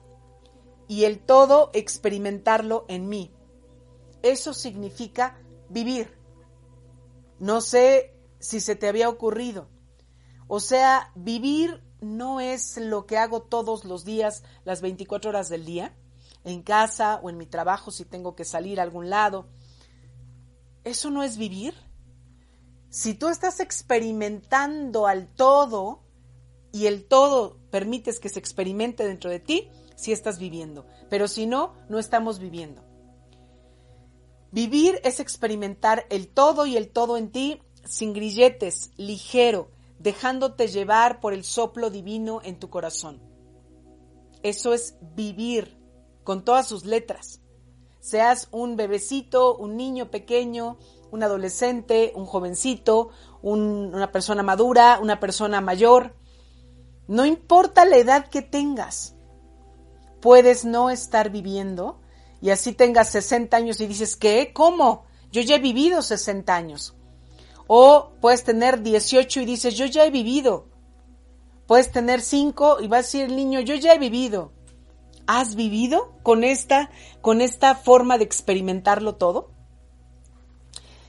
y 0.87 1.07
el 1.07 1.19
todo 1.19 1.71
experimentarlo 1.73 2.85
en 2.87 3.09
mí. 3.09 3.35
Eso 4.23 4.55
significa 4.55 5.43
vivir. 5.71 6.17
No 7.41 7.61
sé 7.61 8.14
si 8.45 8.61
se 8.61 8.77
te 8.77 8.89
había 8.89 9.09
ocurrido. 9.09 9.69
O 10.49 10.61
sea, 10.61 11.11
vivir 11.15 11.83
no 12.03 12.41
es 12.41 12.77
lo 12.77 13.07
que 13.07 13.17
hago 13.17 13.41
todos 13.41 13.87
los 13.87 14.05
días, 14.05 14.43
las 14.65 14.83
24 14.83 15.31
horas 15.31 15.49
del 15.49 15.65
día, 15.65 15.97
en 16.45 16.63
casa 16.63 17.21
o 17.23 17.31
en 17.31 17.39
mi 17.39 17.47
trabajo 17.47 17.91
si 17.91 18.05
tengo 18.05 18.37
que 18.37 18.45
salir 18.45 18.79
a 18.79 18.83
algún 18.83 19.09
lado. 19.09 19.49
¿Eso 20.85 21.09
no 21.09 21.23
es 21.23 21.39
vivir? 21.39 21.75
Si 22.91 23.15
tú 23.15 23.31
estás 23.31 23.61
experimentando 23.61 25.07
al 25.07 25.27
todo 25.27 26.03
y 26.71 26.87
el 26.87 27.07
todo 27.07 27.59
permites 27.71 28.21
que 28.21 28.29
se 28.29 28.41
experimente 28.41 29.07
dentro 29.07 29.31
de 29.31 29.41
ti, 29.41 29.71
sí 29.97 30.13
estás 30.13 30.39
viviendo. 30.39 30.87
Pero 31.09 31.29
si 31.29 31.47
no, 31.47 31.73
no 31.89 31.99
estamos 31.99 32.39
viviendo. 32.39 32.85
Vivir 34.53 35.01
es 35.03 35.19
experimentar 35.19 36.05
el 36.11 36.29
todo 36.29 36.67
y 36.67 36.77
el 36.77 36.91
todo 36.91 37.17
en 37.17 37.33
ti 37.33 37.63
sin 37.85 38.13
grilletes, 38.13 38.91
ligero, 38.97 39.71
dejándote 39.99 40.69
llevar 40.69 41.21
por 41.21 41.33
el 41.33 41.45
soplo 41.45 41.91
divino 41.91 42.41
en 42.45 42.59
tu 42.59 42.71
corazón. 42.71 43.23
Eso 44.43 44.75
es 44.75 44.97
vivir 45.15 45.79
con 46.23 46.45
todas 46.45 46.67
sus 46.67 46.85
letras. 46.85 47.41
Seas 48.01 48.49
un 48.51 48.77
bebecito, 48.77 49.57
un 49.57 49.77
niño 49.77 50.11
pequeño, 50.11 50.79
un 51.11 51.23
adolescente, 51.23 52.13
un 52.15 52.27
jovencito, 52.27 53.11
una 53.41 54.13
persona 54.13 54.43
madura, 54.43 54.99
una 55.01 55.21
persona 55.21 55.61
mayor. 55.61 56.15
No 57.07 57.25
importa 57.25 57.85
la 57.85 57.97
edad 57.97 58.29
que 58.29 58.43
tengas, 58.43 59.15
puedes 60.21 60.65
no 60.65 60.91
estar 60.91 61.31
viviendo 61.31 62.01
y 62.41 62.51
así 62.51 62.73
tengas 62.73 63.11
60 63.11 63.57
años 63.57 63.81
y 63.81 63.87
dices, 63.87 64.17
¿qué? 64.17 64.53
¿Cómo? 64.53 65.05
Yo 65.31 65.41
ya 65.41 65.57
he 65.57 65.61
vivido 65.61 66.03
60 66.03 66.55
años. 66.55 66.95
O 67.67 68.13
puedes 68.21 68.45
tener 68.45 68.83
18 68.83 69.41
y 69.41 69.45
dices, 69.45 69.75
yo 69.75 69.87
ya 69.87 70.05
he 70.05 70.11
vivido. 70.11 70.69
Puedes 71.67 71.91
tener 71.91 72.21
5 72.21 72.81
y 72.81 72.89
va 72.89 72.99
a 72.99 73.03
decir 73.03 73.25
el 73.25 73.37
niño, 73.37 73.61
yo 73.61 73.75
ya 73.75 73.95
he 73.95 73.99
vivido. 73.99 74.53
¿Has 75.27 75.55
vivido 75.55 76.13
con 76.23 76.45
esta, 76.45 76.91
con 77.23 77.41
esta 77.41 77.75
forma 77.75 78.19
de 78.19 78.25
experimentarlo 78.25 79.15
todo? 79.15 79.51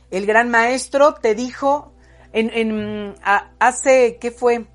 El 0.09 0.25
gran 0.25 0.49
maestro 0.49 1.15
te 1.15 1.35
dijo 1.35 1.91
en, 2.31 2.49
en 2.53 3.15
hace, 3.59 4.17
¿qué 4.19 4.31
fue? 4.31 4.67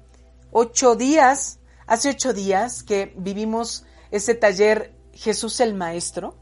Ocho 0.50 0.96
días, 0.96 1.60
hace 1.86 2.10
ocho 2.10 2.34
días 2.34 2.82
que 2.82 3.14
vivimos 3.16 3.86
ese 4.10 4.34
taller 4.34 4.94
Jesús 5.12 5.60
el 5.60 5.74
Maestro. 5.74 6.34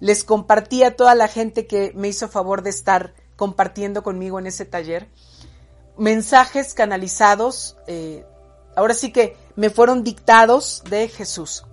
Les 0.00 0.24
compartí 0.24 0.82
a 0.82 0.96
toda 0.96 1.14
la 1.14 1.28
gente 1.28 1.66
que 1.66 1.92
me 1.94 2.08
hizo 2.08 2.28
favor 2.28 2.62
de 2.62 2.70
estar 2.70 3.14
compartiendo 3.36 4.02
conmigo 4.02 4.38
en 4.38 4.46
ese 4.46 4.64
taller, 4.64 5.08
mensajes 5.96 6.74
canalizados, 6.74 7.76
eh, 7.86 8.26
ahora 8.76 8.94
sí 8.94 9.12
que 9.12 9.36
me 9.56 9.70
fueron 9.70 10.04
dictados 10.04 10.82
de 10.88 11.08
Jesús. 11.08 11.64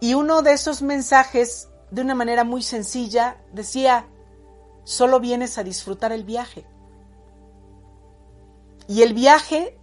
Y 0.00 0.14
uno 0.14 0.42
de 0.42 0.52
esos 0.52 0.82
mensajes, 0.82 1.68
de 1.90 2.02
una 2.02 2.14
manera 2.14 2.44
muy 2.44 2.62
sencilla, 2.62 3.38
decía, 3.52 4.06
solo 4.84 5.20
vienes 5.20 5.58
a 5.58 5.64
disfrutar 5.64 6.12
el 6.12 6.24
viaje. 6.24 6.66
Y 8.86 9.02
el 9.02 9.14
viaje, 9.14 9.78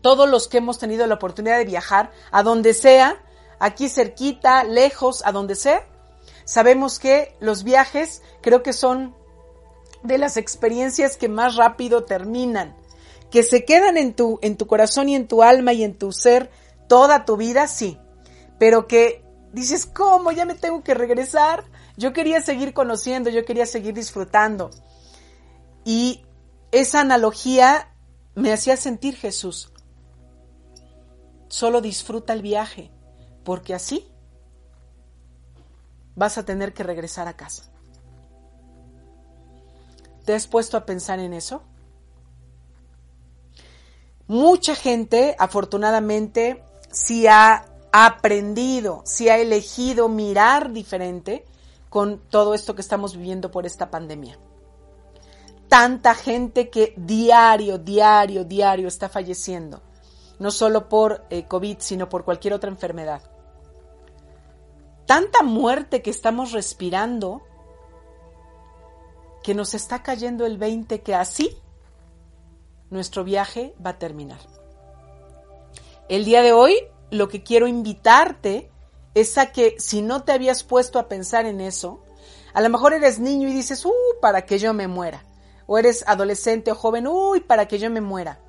todos 0.00 0.28
los 0.28 0.48
que 0.48 0.58
hemos 0.58 0.78
tenido 0.78 1.06
la 1.06 1.14
oportunidad 1.14 1.58
de 1.58 1.64
viajar, 1.64 2.10
a 2.32 2.42
donde 2.42 2.74
sea, 2.74 3.22
aquí 3.60 3.88
cerquita, 3.88 4.64
lejos, 4.64 5.22
a 5.24 5.32
donde 5.32 5.54
sea, 5.54 5.86
sabemos 6.44 6.98
que 6.98 7.36
los 7.38 7.62
viajes 7.62 8.22
creo 8.40 8.62
que 8.62 8.72
son 8.72 9.14
de 10.02 10.18
las 10.18 10.36
experiencias 10.36 11.16
que 11.16 11.28
más 11.28 11.56
rápido 11.56 12.04
terminan, 12.04 12.76
que 13.30 13.42
se 13.42 13.64
quedan 13.64 13.96
en 13.96 14.14
tu, 14.14 14.38
en 14.42 14.56
tu 14.56 14.66
corazón 14.66 15.08
y 15.08 15.14
en 15.14 15.28
tu 15.28 15.42
alma 15.42 15.72
y 15.72 15.84
en 15.84 15.96
tu 15.96 16.12
ser 16.12 16.50
toda 16.88 17.24
tu 17.24 17.36
vida, 17.36 17.68
sí, 17.68 17.98
pero 18.58 18.86
que 18.86 19.24
dices, 19.52 19.86
¿cómo? 19.86 20.32
Ya 20.32 20.44
me 20.44 20.54
tengo 20.54 20.82
que 20.82 20.94
regresar. 20.94 21.64
Yo 21.96 22.12
quería 22.12 22.40
seguir 22.40 22.72
conociendo, 22.72 23.30
yo 23.30 23.44
quería 23.44 23.66
seguir 23.66 23.94
disfrutando. 23.94 24.70
Y 25.84 26.24
esa 26.72 27.00
analogía 27.00 27.94
me 28.34 28.52
hacía 28.52 28.76
sentir 28.76 29.16
Jesús. 29.16 29.72
Solo 31.48 31.80
disfruta 31.80 32.32
el 32.32 32.42
viaje, 32.42 32.90
porque 33.44 33.74
así 33.74 34.06
vas 36.14 36.38
a 36.38 36.44
tener 36.44 36.72
que 36.72 36.82
regresar 36.82 37.28
a 37.28 37.36
casa. 37.36 37.70
¿Te 40.30 40.36
has 40.36 40.46
puesto 40.46 40.76
a 40.76 40.86
pensar 40.86 41.18
en 41.18 41.32
eso? 41.32 41.60
Mucha 44.28 44.76
gente, 44.76 45.34
afortunadamente, 45.36 46.62
sí 46.88 47.26
ha 47.26 47.64
aprendido, 47.90 49.02
sí 49.04 49.28
ha 49.28 49.38
elegido 49.38 50.08
mirar 50.08 50.70
diferente 50.70 51.44
con 51.88 52.20
todo 52.20 52.54
esto 52.54 52.76
que 52.76 52.80
estamos 52.80 53.16
viviendo 53.16 53.50
por 53.50 53.66
esta 53.66 53.90
pandemia. 53.90 54.38
Tanta 55.66 56.14
gente 56.14 56.70
que 56.70 56.94
diario, 56.96 57.78
diario, 57.78 58.44
diario 58.44 58.86
está 58.86 59.08
falleciendo, 59.08 59.82
no 60.38 60.52
solo 60.52 60.88
por 60.88 61.24
eh, 61.30 61.48
COVID, 61.48 61.78
sino 61.80 62.08
por 62.08 62.24
cualquier 62.24 62.54
otra 62.54 62.70
enfermedad. 62.70 63.20
Tanta 65.06 65.42
muerte 65.42 66.02
que 66.02 66.10
estamos 66.10 66.52
respirando 66.52 67.42
que 69.42 69.54
nos 69.54 69.74
está 69.74 70.02
cayendo 70.02 70.46
el 70.46 70.58
20 70.58 71.00
que 71.02 71.14
así 71.14 71.56
nuestro 72.90 73.24
viaje 73.24 73.74
va 73.84 73.90
a 73.90 73.98
terminar. 73.98 74.40
El 76.08 76.24
día 76.24 76.42
de 76.42 76.52
hoy 76.52 76.76
lo 77.10 77.28
que 77.28 77.42
quiero 77.42 77.66
invitarte 77.68 78.70
es 79.14 79.38
a 79.38 79.52
que 79.52 79.76
si 79.78 80.02
no 80.02 80.22
te 80.22 80.32
habías 80.32 80.62
puesto 80.62 80.98
a 80.98 81.08
pensar 81.08 81.46
en 81.46 81.60
eso, 81.60 82.00
a 82.52 82.60
lo 82.60 82.68
mejor 82.68 82.92
eres 82.92 83.18
niño 83.18 83.48
y 83.48 83.52
dices, 83.52 83.84
uh, 83.84 83.92
para 84.20 84.44
que 84.44 84.58
yo 84.58 84.74
me 84.74 84.88
muera. 84.88 85.24
O 85.66 85.78
eres 85.78 86.04
adolescente 86.06 86.72
o 86.72 86.74
joven, 86.74 87.06
uy, 87.06 87.40
para 87.40 87.66
que 87.68 87.78
yo 87.78 87.90
me 87.90 88.00
muera. 88.00 88.40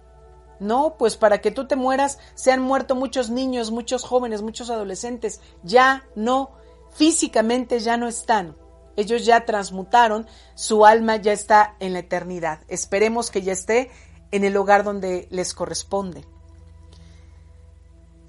No, 0.60 0.96
pues 0.98 1.18
para 1.18 1.42
que 1.42 1.52
tú 1.52 1.68
te 1.68 1.76
mueras 1.76 2.20
se 2.36 2.52
han 2.52 2.62
muerto 2.62 2.96
muchos 2.96 3.30
niños, 3.30 3.72
muchos 3.72 4.04
jóvenes, 4.04 4.42
muchos 4.42 4.70
adolescentes. 4.70 5.42
Ya 5.64 6.06
no, 6.16 6.52
físicamente 6.92 7.80
ya 7.80 7.98
no 7.98 8.08
están. 8.08 8.56
Ellos 8.96 9.26
ya 9.26 9.46
transmutaron, 9.46 10.28
su 10.56 10.86
alma 10.86 11.16
ya 11.16 11.34
está 11.34 11.76
en 11.80 11.94
la 11.94 12.00
eternidad. 12.00 12.60
Esperemos 12.68 13.32
que 13.32 13.42
ya 13.42 13.54
esté 13.54 13.90
en 14.32 14.44
el 14.44 14.54
lugar 14.54 14.84
donde 14.84 15.28
les 15.32 15.54
corresponde. 15.54 16.26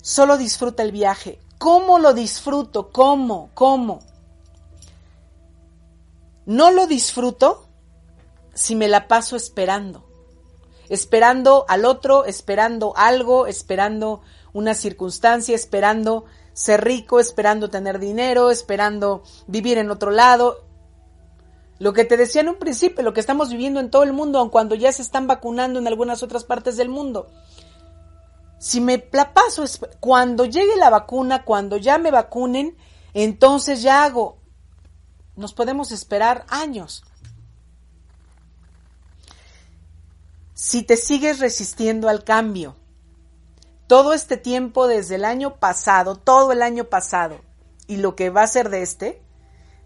Solo 0.03 0.37
disfruta 0.37 0.83
el 0.83 0.93
viaje. 0.93 1.39
¿Cómo 1.59 1.99
lo 1.99 2.13
disfruto? 2.13 2.91
¿Cómo? 2.91 3.51
¿Cómo? 3.55 4.01
No 6.45 6.73
lo 6.73 6.87
disfruto 6.87 7.69
si 8.53 8.75
me 8.75 8.89
la 8.89 9.07
paso 9.07 9.37
esperando. 9.37 10.05
Esperando 10.89 11.65
al 11.69 11.85
otro, 11.85 12.25
esperando 12.25 12.95
algo, 12.97 13.47
esperando 13.47 14.23
una 14.53 14.75
circunstancia, 14.75 15.55
esperando 15.55 16.25
ser 16.53 16.85
rico, 16.85 17.21
esperando 17.21 17.71
tener 17.71 17.99
dinero, 17.99 18.51
esperando 18.51 19.23
vivir 19.47 19.79
en 19.79 19.91
otro 19.91 20.11
lado. 20.11 20.65
Lo 21.79 21.93
que 21.93 22.05
te 22.05 22.17
decía 22.17 22.43
en 22.43 22.49
un 22.49 22.59
principio, 22.59 23.03
lo 23.03 23.13
que 23.13 23.21
estamos 23.21 23.51
viviendo 23.51 23.81
en 23.81 23.91
todo 23.91 24.03
el 24.03 24.13
mundo, 24.13 24.39
aun 24.39 24.51
cuando 24.51 24.75
ya 24.75 24.93
se 24.93 25.03
están 25.03 25.27
vacunando 25.27 25.79
en 25.79 25.89
algunas 25.89 26.23
otras 26.23 26.45
partes 26.45 26.77
del 26.77 26.89
mundo. 26.89 27.29
Si 28.59 28.81
me 28.81 29.09
la 29.13 29.35
paso, 29.35 29.65
cuando 29.99 30.45
llegue 30.45 30.77
la 30.77 30.91
vacuna, 30.91 31.45
cuando 31.45 31.77
ya 31.79 31.99
me 31.99 32.13
vacunen, 32.13 32.77
entonces 33.15 33.83
ya 33.83 34.05
hago. 34.05 34.39
Nos 35.35 35.55
podemos 35.55 35.91
esperar 35.91 36.45
años. 36.49 37.03
Si 40.55 40.85
te 40.85 40.97
sigues 40.97 41.41
resistiendo 41.41 42.09
al 42.09 42.23
cambio, 42.23 42.77
todo 43.93 44.15
este 44.15 44.39
tiempo 44.39 44.87
desde 44.87 45.17
el 45.17 45.25
año 45.27 45.57
pasado, 45.57 46.17
todo 46.17 46.53
el 46.53 46.63
año 46.63 46.85
pasado, 46.85 47.43
y 47.87 47.97
lo 47.97 48.17
que 48.17 48.31
va 48.31 48.43
a 48.43 48.47
ser 48.47 48.71
de 48.71 48.81
este, 48.81 49.21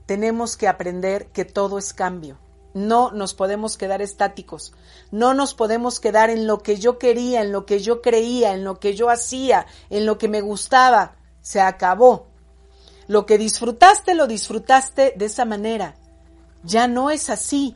tenemos 0.06 0.56
que 0.56 0.68
aprender 0.68 1.26
que 1.32 1.44
todo 1.44 1.76
es 1.76 1.92
cambio. 1.92 2.38
No 2.72 3.10
nos 3.10 3.34
podemos 3.34 3.76
quedar 3.76 4.02
estáticos, 4.02 4.72
no 5.10 5.34
nos 5.34 5.54
podemos 5.54 5.98
quedar 5.98 6.30
en 6.30 6.46
lo 6.46 6.60
que 6.62 6.76
yo 6.76 7.00
quería, 7.00 7.42
en 7.42 7.50
lo 7.50 7.66
que 7.66 7.80
yo 7.80 8.00
creía, 8.00 8.54
en 8.54 8.62
lo 8.62 8.78
que 8.78 8.94
yo 8.94 9.10
hacía, 9.10 9.66
en 9.90 10.06
lo 10.06 10.18
que 10.18 10.28
me 10.28 10.40
gustaba. 10.40 11.16
Se 11.40 11.60
acabó. 11.60 12.28
Lo 13.08 13.26
que 13.26 13.38
disfrutaste, 13.38 14.14
lo 14.14 14.28
disfrutaste 14.28 15.14
de 15.16 15.24
esa 15.24 15.44
manera. 15.44 15.96
Ya 16.62 16.86
no 16.86 17.10
es 17.10 17.28
así. 17.28 17.74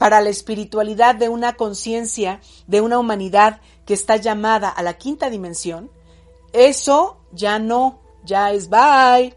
Para 0.00 0.22
la 0.22 0.30
espiritualidad 0.30 1.14
de 1.14 1.28
una 1.28 1.56
conciencia, 1.56 2.40
de 2.66 2.80
una 2.80 2.98
humanidad 2.98 3.60
que 3.84 3.92
está 3.92 4.16
llamada 4.16 4.70
a 4.70 4.82
la 4.82 4.96
quinta 4.96 5.28
dimensión, 5.28 5.90
eso 6.54 7.18
ya 7.32 7.58
no, 7.58 8.00
ya 8.24 8.50
es 8.50 8.70
bye. 8.70 9.36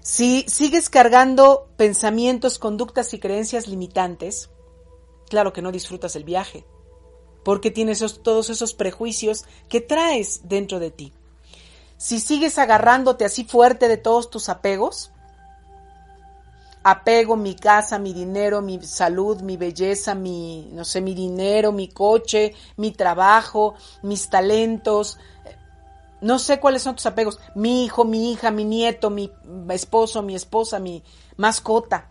Si 0.00 0.44
sigues 0.46 0.90
cargando 0.90 1.70
pensamientos, 1.78 2.58
conductas 2.58 3.14
y 3.14 3.18
creencias 3.18 3.66
limitantes, 3.66 4.50
claro 5.30 5.54
que 5.54 5.62
no 5.62 5.72
disfrutas 5.72 6.16
el 6.16 6.24
viaje, 6.24 6.66
porque 7.44 7.70
tienes 7.70 8.00
todos 8.20 8.50
esos 8.50 8.74
prejuicios 8.74 9.46
que 9.70 9.80
traes 9.80 10.42
dentro 10.44 10.80
de 10.80 10.90
ti. 10.90 11.14
Si 11.96 12.20
sigues 12.20 12.58
agarrándote 12.58 13.24
así 13.24 13.44
fuerte 13.44 13.88
de 13.88 13.96
todos 13.96 14.28
tus 14.28 14.50
apegos, 14.50 15.13
apego 16.84 17.36
mi 17.36 17.56
casa, 17.56 17.98
mi 17.98 18.12
dinero, 18.12 18.62
mi 18.62 18.80
salud, 18.82 19.40
mi 19.40 19.56
belleza, 19.56 20.14
mi, 20.14 20.68
no 20.72 20.84
sé, 20.84 21.00
mi 21.00 21.14
dinero, 21.14 21.72
mi 21.72 21.88
coche, 21.88 22.54
mi 22.76 22.92
trabajo, 22.92 23.74
mis 24.02 24.28
talentos, 24.28 25.18
no 26.24 26.38
sé 26.38 26.58
cuáles 26.58 26.82
son 26.82 26.96
tus 26.96 27.04
apegos. 27.04 27.38
Mi 27.54 27.84
hijo, 27.84 28.04
mi 28.04 28.32
hija, 28.32 28.50
mi 28.50 28.64
nieto, 28.64 29.10
mi 29.10 29.30
esposo, 29.68 30.22
mi 30.22 30.34
esposa, 30.34 30.78
mi 30.78 31.02
mascota. 31.36 32.08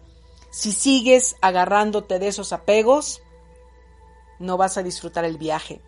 Si 0.52 0.72
sigues 0.72 1.36
agarrándote 1.42 2.20
de 2.20 2.28
esos 2.28 2.54
apegos, 2.54 3.24
no 4.38 4.56
vas 4.56 4.78
a 4.78 4.84
disfrutar 4.84 5.26
el 5.26 5.40
viaje. 5.40 5.82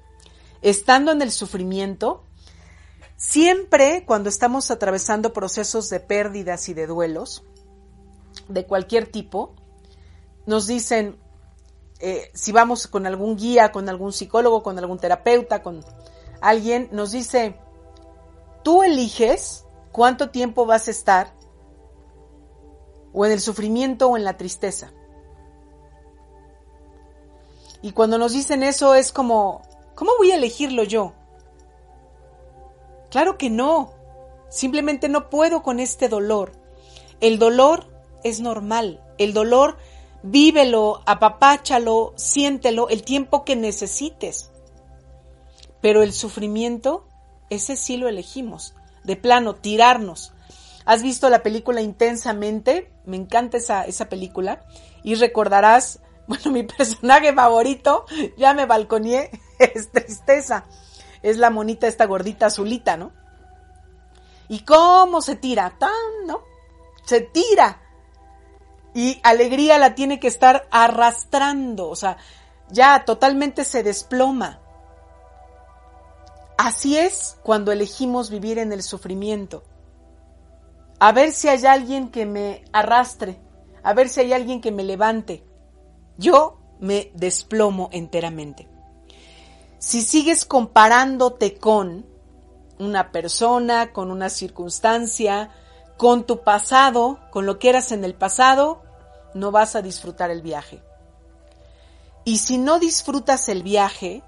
Estando 0.63 1.11
en 1.11 1.21
el 1.21 1.31
sufrimiento, 1.31 2.23
siempre 3.15 4.05
cuando 4.07 4.29
estamos 4.29 4.71
atravesando 4.71 5.31
procesos 5.31 5.91
de 5.91 5.99
pérdidas 5.99 6.67
y 6.69 6.73
de 6.73 6.87
duelos, 6.87 7.43
de 8.47 8.65
cualquier 8.65 9.11
tipo, 9.11 9.53
nos 10.45 10.67
dicen, 10.67 11.17
eh, 11.99 12.29
si 12.33 12.51
vamos 12.51 12.87
con 12.87 13.05
algún 13.05 13.35
guía, 13.35 13.71
con 13.71 13.89
algún 13.89 14.13
psicólogo, 14.13 14.63
con 14.63 14.77
algún 14.77 14.99
terapeuta, 14.99 15.63
con 15.63 15.83
alguien, 16.41 16.89
nos 16.91 17.11
dice, 17.11 17.57
Tú 18.65 18.81
eliges 18.81 19.63
cuánto 19.91 20.31
tiempo 20.31 20.65
vas 20.65 20.87
a 20.87 20.91
estar 20.91 21.35
o 23.13 23.23
en 23.23 23.31
el 23.31 23.39
sufrimiento 23.39 24.09
o 24.09 24.17
en 24.17 24.23
la 24.23 24.37
tristeza. 24.37 24.91
Y 27.83 27.91
cuando 27.91 28.17
nos 28.17 28.33
dicen 28.33 28.63
eso 28.63 28.95
es 28.95 29.11
como, 29.11 29.61
¿cómo 29.93 30.13
voy 30.17 30.31
a 30.31 30.37
elegirlo 30.37 30.81
yo? 30.81 31.13
Claro 33.11 33.37
que 33.37 33.51
no. 33.51 33.93
Simplemente 34.49 35.09
no 35.09 35.29
puedo 35.29 35.61
con 35.61 35.79
este 35.79 36.09
dolor. 36.09 36.53
El 37.19 37.37
dolor 37.37 37.85
es 38.23 38.39
normal. 38.39 39.01
El 39.17 39.33
dolor, 39.33 39.77
vívelo, 40.23 41.01
apapáchalo, 41.05 42.13
siéntelo 42.15 42.89
el 42.89 43.03
tiempo 43.03 43.43
que 43.43 43.55
necesites. 43.55 44.51
Pero 45.81 46.03
el 46.03 46.13
sufrimiento 46.13 47.07
ese 47.49 47.75
sí 47.75 47.97
lo 47.97 48.07
elegimos. 48.07 48.73
De 49.03 49.15
plano, 49.15 49.55
tirarnos. 49.55 50.33
¿Has 50.85 51.03
visto 51.03 51.29
la 51.29 51.43
película 51.43 51.81
Intensamente? 51.81 52.91
Me 53.05 53.17
encanta 53.17 53.57
esa, 53.57 53.85
esa 53.85 54.09
película. 54.09 54.65
Y 55.03 55.15
recordarás, 55.15 55.99
bueno, 56.27 56.51
mi 56.51 56.63
personaje 56.63 57.33
favorito, 57.33 58.05
ya 58.37 58.53
me 58.53 58.65
balconié, 58.65 59.31
es 59.59 59.91
tristeza. 59.91 60.65
Es 61.21 61.37
la 61.37 61.49
monita, 61.49 61.87
esta 61.87 62.05
gordita 62.05 62.47
azulita, 62.47 62.97
¿no? 62.97 63.11
¿Y 64.47 64.59
cómo 64.59 65.21
se 65.21 65.35
tira? 65.35 65.75
Tan, 65.79 66.27
¿no? 66.27 66.41
Se 67.05 67.21
tira. 67.21 67.81
Y 68.95 69.19
alegría 69.23 69.77
la 69.77 69.93
tiene 69.93 70.19
que 70.19 70.27
estar 70.27 70.67
arrastrando, 70.71 71.89
o 71.89 71.95
sea, 71.95 72.17
ya 72.69 73.05
totalmente 73.05 73.63
se 73.63 73.83
desploma. 73.83 74.61
Así 76.57 76.97
es 76.97 77.37
cuando 77.43 77.71
elegimos 77.71 78.29
vivir 78.29 78.57
en 78.57 78.71
el 78.71 78.81
sufrimiento. 78.81 79.63
A 80.99 81.11
ver 81.11 81.33
si 81.33 81.49
hay 81.49 81.65
alguien 81.65 82.09
que 82.09 82.25
me 82.25 82.63
arrastre, 82.71 83.37
a 83.83 83.93
ver 83.93 84.07
si 84.07 84.21
hay 84.21 84.33
alguien 84.33 84.61
que 84.61 84.71
me 84.71 84.83
levante. 84.83 85.43
Yo 86.17 86.57
me 86.79 87.11
desplomo 87.13 87.89
enteramente. 87.91 88.69
Si 89.77 90.01
sigues 90.01 90.45
comparándote 90.45 91.57
con, 91.57 92.05
una 92.79 93.11
persona, 93.11 93.91
con 93.91 94.09
una 94.09 94.29
circunstancia, 94.29 95.51
con 95.97 96.25
tu 96.25 96.43
pasado, 96.43 97.19
con 97.31 97.45
lo 97.45 97.59
que 97.59 97.69
eras 97.69 97.91
en 97.91 98.03
el 98.03 98.15
pasado, 98.15 98.84
no 99.35 99.51
vas 99.51 99.75
a 99.75 99.83
disfrutar 99.83 100.31
el 100.31 100.41
viaje. 100.41 100.81
Y 102.23 102.39
si 102.39 102.57
no 102.57 102.79
disfrutas 102.79 103.49
el 103.49 103.61
viaje, 103.61 104.23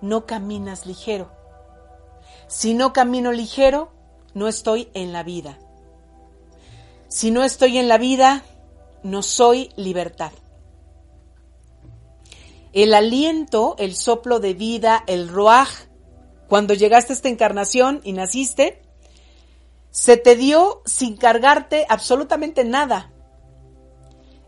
no 0.00 0.24
caminas 0.24 0.86
ligero. 0.86 1.30
Si 2.46 2.72
no 2.72 2.92
camino 2.92 3.32
ligero, 3.32 3.92
no 4.32 4.48
estoy 4.48 4.88
en 4.94 5.12
la 5.12 5.24
vida. 5.24 5.58
Si 7.08 7.30
no 7.30 7.42
estoy 7.44 7.78
en 7.78 7.88
la 7.88 7.98
vida, 7.98 8.44
no 9.02 9.22
soy 9.22 9.70
libertad. 9.76 10.32
El 12.72 12.94
aliento, 12.94 13.74
el 13.78 13.94
soplo 13.94 14.38
de 14.38 14.54
vida, 14.54 15.02
el 15.06 15.28
roaj, 15.28 15.68
cuando 16.48 16.74
llegaste 16.74 17.12
a 17.12 17.16
esta 17.16 17.28
encarnación 17.28 18.00
y 18.04 18.12
naciste, 18.12 18.80
se 19.90 20.16
te 20.16 20.36
dio 20.36 20.80
sin 20.86 21.16
cargarte 21.16 21.86
absolutamente 21.88 22.64
nada. 22.64 23.12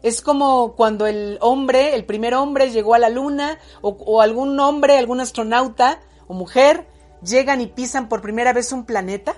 Es 0.04 0.20
como 0.20 0.76
cuando 0.76 1.06
el 1.06 1.38
hombre, 1.40 1.94
el 1.96 2.04
primer 2.04 2.34
hombre 2.34 2.70
llegó 2.70 2.94
a 2.94 2.98
la 2.98 3.08
luna, 3.08 3.58
o, 3.80 4.20
algún 4.20 4.60
hombre, 4.60 4.98
algún 4.98 5.18
astronauta 5.18 6.00
o 6.28 6.34
mujer, 6.34 6.86
llegan 7.22 7.60
y 7.60 7.66
pisan 7.66 8.08
por 8.08 8.20
primera 8.20 8.52
vez 8.52 8.70
un 8.70 8.84
planeta. 8.84 9.34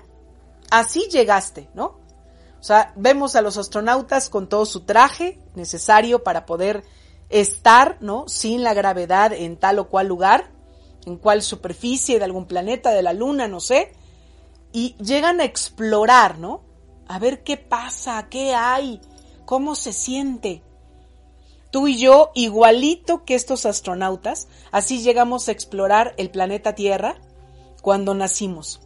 Así 0.69 1.07
llegaste, 1.09 1.69
¿no? 1.73 1.97
O 2.59 2.63
sea, 2.63 2.93
vemos 2.95 3.35
a 3.35 3.41
los 3.41 3.57
astronautas 3.57 4.29
con 4.29 4.49
todo 4.49 4.65
su 4.65 4.81
traje 4.81 5.39
necesario 5.55 6.23
para 6.23 6.45
poder 6.45 6.83
estar, 7.29 7.97
¿no? 8.01 8.27
Sin 8.27 8.61
la 8.61 8.73
gravedad 8.73 9.33
en 9.33 9.57
tal 9.57 9.79
o 9.79 9.87
cual 9.87 10.07
lugar, 10.07 10.51
en 11.05 11.17
cual 11.17 11.41
superficie 11.41 12.19
de 12.19 12.25
algún 12.25 12.45
planeta, 12.45 12.91
de 12.91 13.01
la 13.01 13.13
luna, 13.13 13.47
no 13.47 13.59
sé 13.61 13.93
y 14.71 14.95
llegan 14.97 15.39
a 15.41 15.43
explorar, 15.43 16.37
¿no? 16.37 16.61
A 17.07 17.19
ver 17.19 17.43
qué 17.43 17.57
pasa, 17.57 18.27
qué 18.29 18.53
hay, 18.53 19.01
cómo 19.47 19.75
se 19.75 19.93
siente. 19.93 20.61
Tú 21.71 21.87
y 21.87 21.97
yo, 21.97 22.31
igualito 22.35 23.23
que 23.23 23.33
estos 23.33 23.65
astronautas, 23.65 24.49
así 24.71 25.01
llegamos 25.01 25.47
a 25.47 25.53
explorar 25.53 26.13
el 26.17 26.29
planeta 26.29 26.75
Tierra 26.75 27.15
cuando 27.81 28.13
nacimos. 28.13 28.81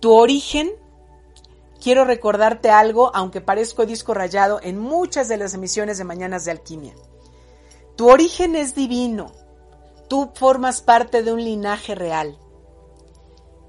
Tu 0.00 0.10
origen, 0.10 0.70
quiero 1.78 2.06
recordarte 2.06 2.70
algo, 2.70 3.14
aunque 3.14 3.42
parezco 3.42 3.84
disco 3.84 4.14
rayado 4.14 4.58
en 4.62 4.78
muchas 4.78 5.28
de 5.28 5.36
las 5.36 5.52
emisiones 5.52 5.98
de 5.98 6.04
Mañanas 6.04 6.46
de 6.46 6.52
Alquimia. 6.52 6.94
Tu 7.94 8.08
origen 8.08 8.56
es 8.56 8.74
divino. 8.74 9.32
Tú 10.08 10.30
formas 10.34 10.80
parte 10.80 11.22
de 11.22 11.32
un 11.32 11.44
linaje 11.44 11.94
real 11.94 12.38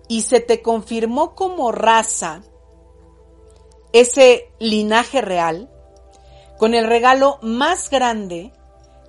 y 0.07 0.21
se 0.21 0.39
te 0.39 0.61
confirmó 0.61 1.35
como 1.35 1.73
raza 1.73 2.41
ese 3.99 4.51
linaje 4.59 5.21
real 5.21 5.69
con 6.57 6.73
el 6.73 6.87
regalo 6.87 7.39
más 7.41 7.89
grande 7.89 8.51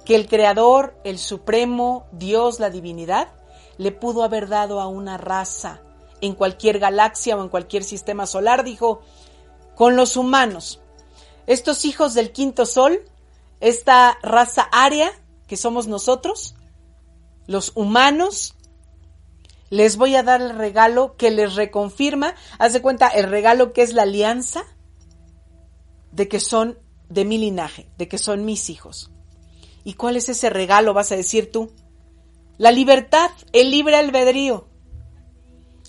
que 0.04 0.14
el 0.14 0.26
Creador, 0.26 0.98
el 1.04 1.18
Supremo, 1.18 2.06
Dios, 2.12 2.60
la 2.60 2.70
divinidad, 2.70 3.28
le 3.76 3.92
pudo 3.92 4.22
haber 4.22 4.48
dado 4.48 4.80
a 4.80 4.86
una 4.86 5.18
raza 5.18 5.82
en 6.20 6.34
cualquier 6.34 6.78
galaxia 6.78 7.36
o 7.36 7.42
en 7.42 7.48
cualquier 7.48 7.84
sistema 7.84 8.26
solar, 8.26 8.64
dijo, 8.64 9.02
con 9.74 9.96
los 9.96 10.16
humanos. 10.16 10.80
Estos 11.46 11.84
hijos 11.84 12.14
del 12.14 12.32
quinto 12.32 12.66
sol, 12.66 13.00
esta 13.60 14.18
raza 14.22 14.68
aria 14.72 15.12
que 15.46 15.56
somos 15.56 15.86
nosotros, 15.86 16.54
los 17.46 17.72
humanos, 17.74 18.54
les 19.70 19.96
voy 19.96 20.16
a 20.16 20.22
dar 20.22 20.40
el 20.40 20.56
regalo 20.56 21.16
que 21.16 21.30
les 21.30 21.54
reconfirma, 21.54 22.34
haz 22.58 22.72
de 22.72 22.82
cuenta, 22.82 23.08
el 23.08 23.30
regalo 23.30 23.72
que 23.72 23.82
es 23.82 23.92
la 23.92 24.02
alianza 24.02 24.64
de 26.18 26.26
que 26.26 26.40
son 26.40 26.76
de 27.08 27.24
mi 27.24 27.38
linaje, 27.38 27.88
de 27.96 28.08
que 28.08 28.18
son 28.18 28.44
mis 28.44 28.70
hijos. 28.70 29.12
¿Y 29.84 29.94
cuál 29.94 30.16
es 30.16 30.28
ese 30.28 30.50
regalo, 30.50 30.92
vas 30.92 31.12
a 31.12 31.16
decir 31.16 31.52
tú? 31.52 31.70
La 32.58 32.72
libertad, 32.72 33.30
el 33.52 33.70
libre 33.70 33.94
albedrío. 33.94 34.66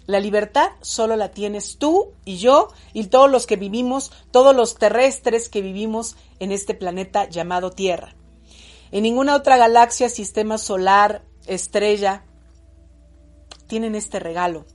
La 0.06 0.20
libertad 0.20 0.70
solo 0.82 1.16
la 1.16 1.32
tienes 1.32 1.80
tú 1.80 2.14
y 2.26 2.38
yo 2.38 2.68
y 2.94 3.08
todos 3.08 3.30
los 3.30 3.48
que 3.48 3.56
vivimos, 3.56 4.12
todos 4.30 4.56
los 4.56 4.76
terrestres 4.76 5.50
que 5.50 5.64
vivimos 5.64 6.16
en 6.40 6.52
este 6.52 6.76
planeta 6.76 7.28
llamado 7.28 7.72
Tierra. 7.72 8.16
En 8.92 9.02
ninguna 9.02 9.36
otra 9.36 9.58
galaxia, 9.58 10.10
sistema 10.10 10.60
solar, 10.60 11.24
estrella, 11.48 12.24
tienen 13.66 13.96
este 13.96 14.20
regalo, 14.20 14.68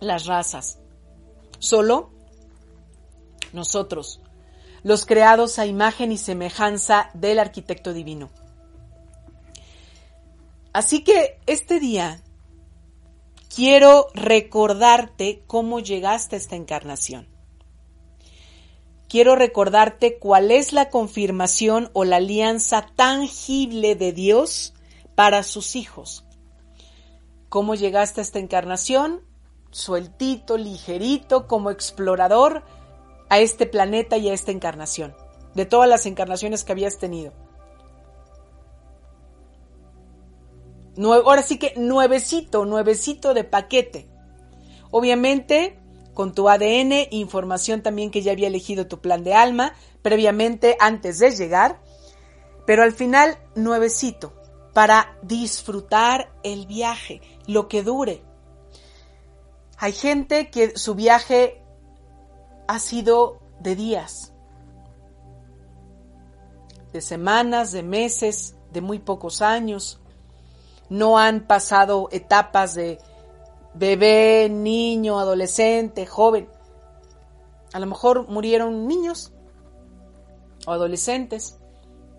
las 0.00 0.26
razas. 0.26 0.78
Solo 1.58 2.10
nosotros, 3.54 4.21
los 4.82 5.06
creados 5.06 5.58
a 5.58 5.66
imagen 5.66 6.12
y 6.12 6.18
semejanza 6.18 7.10
del 7.14 7.38
arquitecto 7.38 7.92
divino. 7.92 8.30
Así 10.72 11.04
que 11.04 11.38
este 11.46 11.80
día 11.80 12.20
quiero 13.54 14.06
recordarte 14.14 15.42
cómo 15.46 15.80
llegaste 15.80 16.36
a 16.36 16.38
esta 16.38 16.56
encarnación. 16.56 17.28
Quiero 19.08 19.36
recordarte 19.36 20.18
cuál 20.18 20.50
es 20.50 20.72
la 20.72 20.88
confirmación 20.88 21.90
o 21.92 22.04
la 22.04 22.16
alianza 22.16 22.86
tangible 22.96 23.94
de 23.94 24.12
Dios 24.12 24.72
para 25.14 25.42
sus 25.42 25.76
hijos 25.76 26.24
cómo 27.52 27.74
llegaste 27.74 28.22
a 28.22 28.24
esta 28.24 28.38
encarnación, 28.38 29.20
sueltito, 29.72 30.56
ligerito, 30.56 31.46
como 31.48 31.70
explorador 31.70 32.62
a 33.32 33.38
este 33.38 33.64
planeta 33.64 34.18
y 34.18 34.28
a 34.28 34.34
esta 34.34 34.52
encarnación, 34.52 35.16
de 35.54 35.64
todas 35.64 35.88
las 35.88 36.04
encarnaciones 36.04 36.64
que 36.64 36.72
habías 36.72 36.98
tenido. 36.98 37.32
ahora 40.98 41.42
sí 41.42 41.58
que 41.58 41.72
nuevecito, 41.78 42.66
nuevecito 42.66 43.32
de 43.32 43.44
paquete. 43.44 44.06
Obviamente, 44.90 45.80
con 46.12 46.34
tu 46.34 46.50
ADN, 46.50 47.08
información 47.10 47.82
también 47.82 48.10
que 48.10 48.20
ya 48.20 48.32
había 48.32 48.48
elegido 48.48 48.86
tu 48.86 49.00
plan 49.00 49.24
de 49.24 49.32
alma 49.32 49.72
previamente 50.02 50.76
antes 50.78 51.18
de 51.18 51.30
llegar, 51.30 51.80
pero 52.66 52.82
al 52.82 52.92
final 52.92 53.38
nuevecito 53.54 54.34
para 54.74 55.16
disfrutar 55.22 56.30
el 56.42 56.66
viaje, 56.66 57.22
lo 57.46 57.66
que 57.66 57.82
dure. 57.82 58.22
Hay 59.78 59.92
gente 59.92 60.50
que 60.50 60.76
su 60.76 60.94
viaje 60.94 61.61
ha 62.66 62.78
sido 62.78 63.40
de 63.60 63.76
días, 63.76 64.32
de 66.92 67.00
semanas, 67.00 67.72
de 67.72 67.82
meses, 67.82 68.56
de 68.72 68.80
muy 68.80 68.98
pocos 68.98 69.42
años. 69.42 69.98
No 70.88 71.18
han 71.18 71.46
pasado 71.46 72.08
etapas 72.12 72.74
de 72.74 72.98
bebé, 73.74 74.48
niño, 74.50 75.18
adolescente, 75.18 76.06
joven. 76.06 76.48
A 77.72 77.78
lo 77.78 77.86
mejor 77.86 78.28
murieron 78.28 78.86
niños 78.86 79.32
o 80.66 80.72
adolescentes 80.72 81.58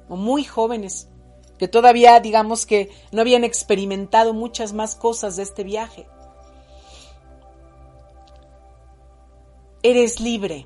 o 0.09 0.15
muy 0.15 0.43
jóvenes 0.43 1.07
que 1.57 1.67
todavía 1.67 2.19
digamos 2.19 2.65
que 2.65 2.91
no 3.11 3.21
habían 3.21 3.43
experimentado 3.43 4.33
muchas 4.33 4.73
más 4.73 4.95
cosas 4.95 5.35
de 5.35 5.43
este 5.43 5.63
viaje. 5.63 6.07
Eres 9.83 10.21
libre, 10.21 10.65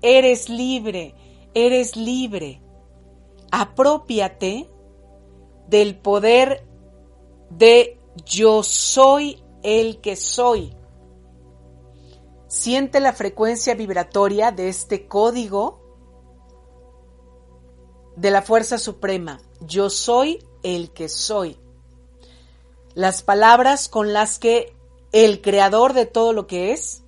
eres 0.00 0.48
libre, 0.48 1.14
eres 1.54 1.96
libre. 1.96 2.62
Apropiate 3.52 4.70
del 5.68 5.98
poder 5.98 6.66
de 7.50 7.98
yo 8.24 8.62
soy 8.62 9.42
el 9.62 10.00
que 10.00 10.16
soy. 10.16 10.74
Siente 12.48 13.00
la 13.00 13.12
frecuencia 13.12 13.74
vibratoria 13.74 14.50
de 14.50 14.68
este 14.68 15.06
código 15.06 15.80
de 18.16 18.30
la 18.30 18.42
fuerza 18.42 18.78
suprema. 18.78 19.40
Yo 19.60 19.90
soy 19.90 20.44
el 20.62 20.90
que 20.92 21.08
soy. 21.08 21.58
Las 22.94 23.22
palabras 23.22 23.88
con 23.88 24.12
las 24.12 24.38
que 24.38 24.74
el 25.12 25.40
creador 25.40 25.92
de 25.92 26.06
todo 26.06 26.32
lo 26.32 26.46
que 26.46 26.72
es 26.72 26.99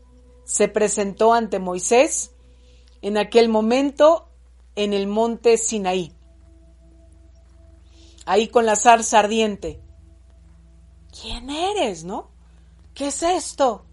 se 0.52 0.68
presentó 0.68 1.32
ante 1.32 1.58
Moisés 1.58 2.32
en 3.00 3.16
aquel 3.16 3.48
momento 3.48 4.28
en 4.76 4.92
el 4.92 5.06
monte 5.06 5.56
Sinaí. 5.56 6.12
Ahí 8.26 8.48
con 8.48 8.66
la 8.66 8.76
zarza 8.76 9.20
ardiente. 9.20 9.80
¿Quién 11.18 11.48
eres, 11.48 12.04
no? 12.04 12.32
¿Qué 12.92 13.06
es 13.06 13.22
esto? 13.22 13.86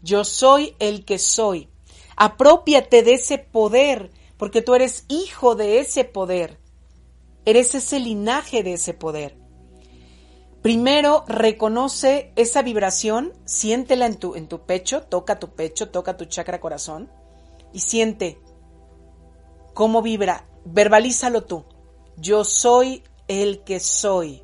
Yo 0.00 0.22
soy 0.22 0.76
el 0.78 1.04
que 1.04 1.18
soy. 1.18 1.68
Apropiate 2.14 3.02
de 3.02 3.14
ese 3.14 3.38
poder 3.38 4.12
porque 4.36 4.62
tú 4.62 4.76
eres 4.76 5.06
hijo 5.08 5.56
de 5.56 5.80
ese 5.80 6.04
poder, 6.04 6.60
eres 7.44 7.74
ese 7.74 7.98
linaje 7.98 8.62
de 8.62 8.74
ese 8.74 8.94
poder. 8.94 9.39
Primero 10.62 11.24
reconoce 11.26 12.32
esa 12.36 12.60
vibración, 12.60 13.32
siéntela 13.46 14.04
en 14.04 14.16
tu, 14.16 14.34
en 14.34 14.46
tu 14.46 14.66
pecho, 14.66 15.02
toca 15.02 15.38
tu 15.38 15.54
pecho, 15.54 15.90
toca 15.90 16.18
tu 16.18 16.26
chakra 16.26 16.60
corazón 16.60 17.10
y 17.72 17.80
siente 17.80 18.38
cómo 19.72 20.02
vibra. 20.02 20.46
Verbalízalo 20.66 21.44
tú. 21.44 21.64
Yo 22.18 22.44
soy 22.44 23.02
el 23.28 23.64
que 23.64 23.80
soy. 23.80 24.42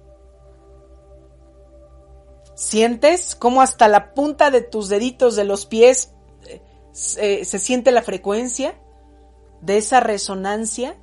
¿Sientes 2.54 3.34
cómo 3.34 3.60
hasta 3.60 3.86
la 3.86 4.14
punta 4.14 4.50
de 4.50 4.62
tus 4.62 4.88
deditos 4.88 5.36
de 5.36 5.44
los 5.44 5.66
pies 5.66 6.12
eh, 7.18 7.44
se 7.44 7.58
siente 7.58 7.92
la 7.92 8.00
frecuencia 8.00 8.80
de 9.60 9.76
esa 9.76 10.00
resonancia? 10.00 10.96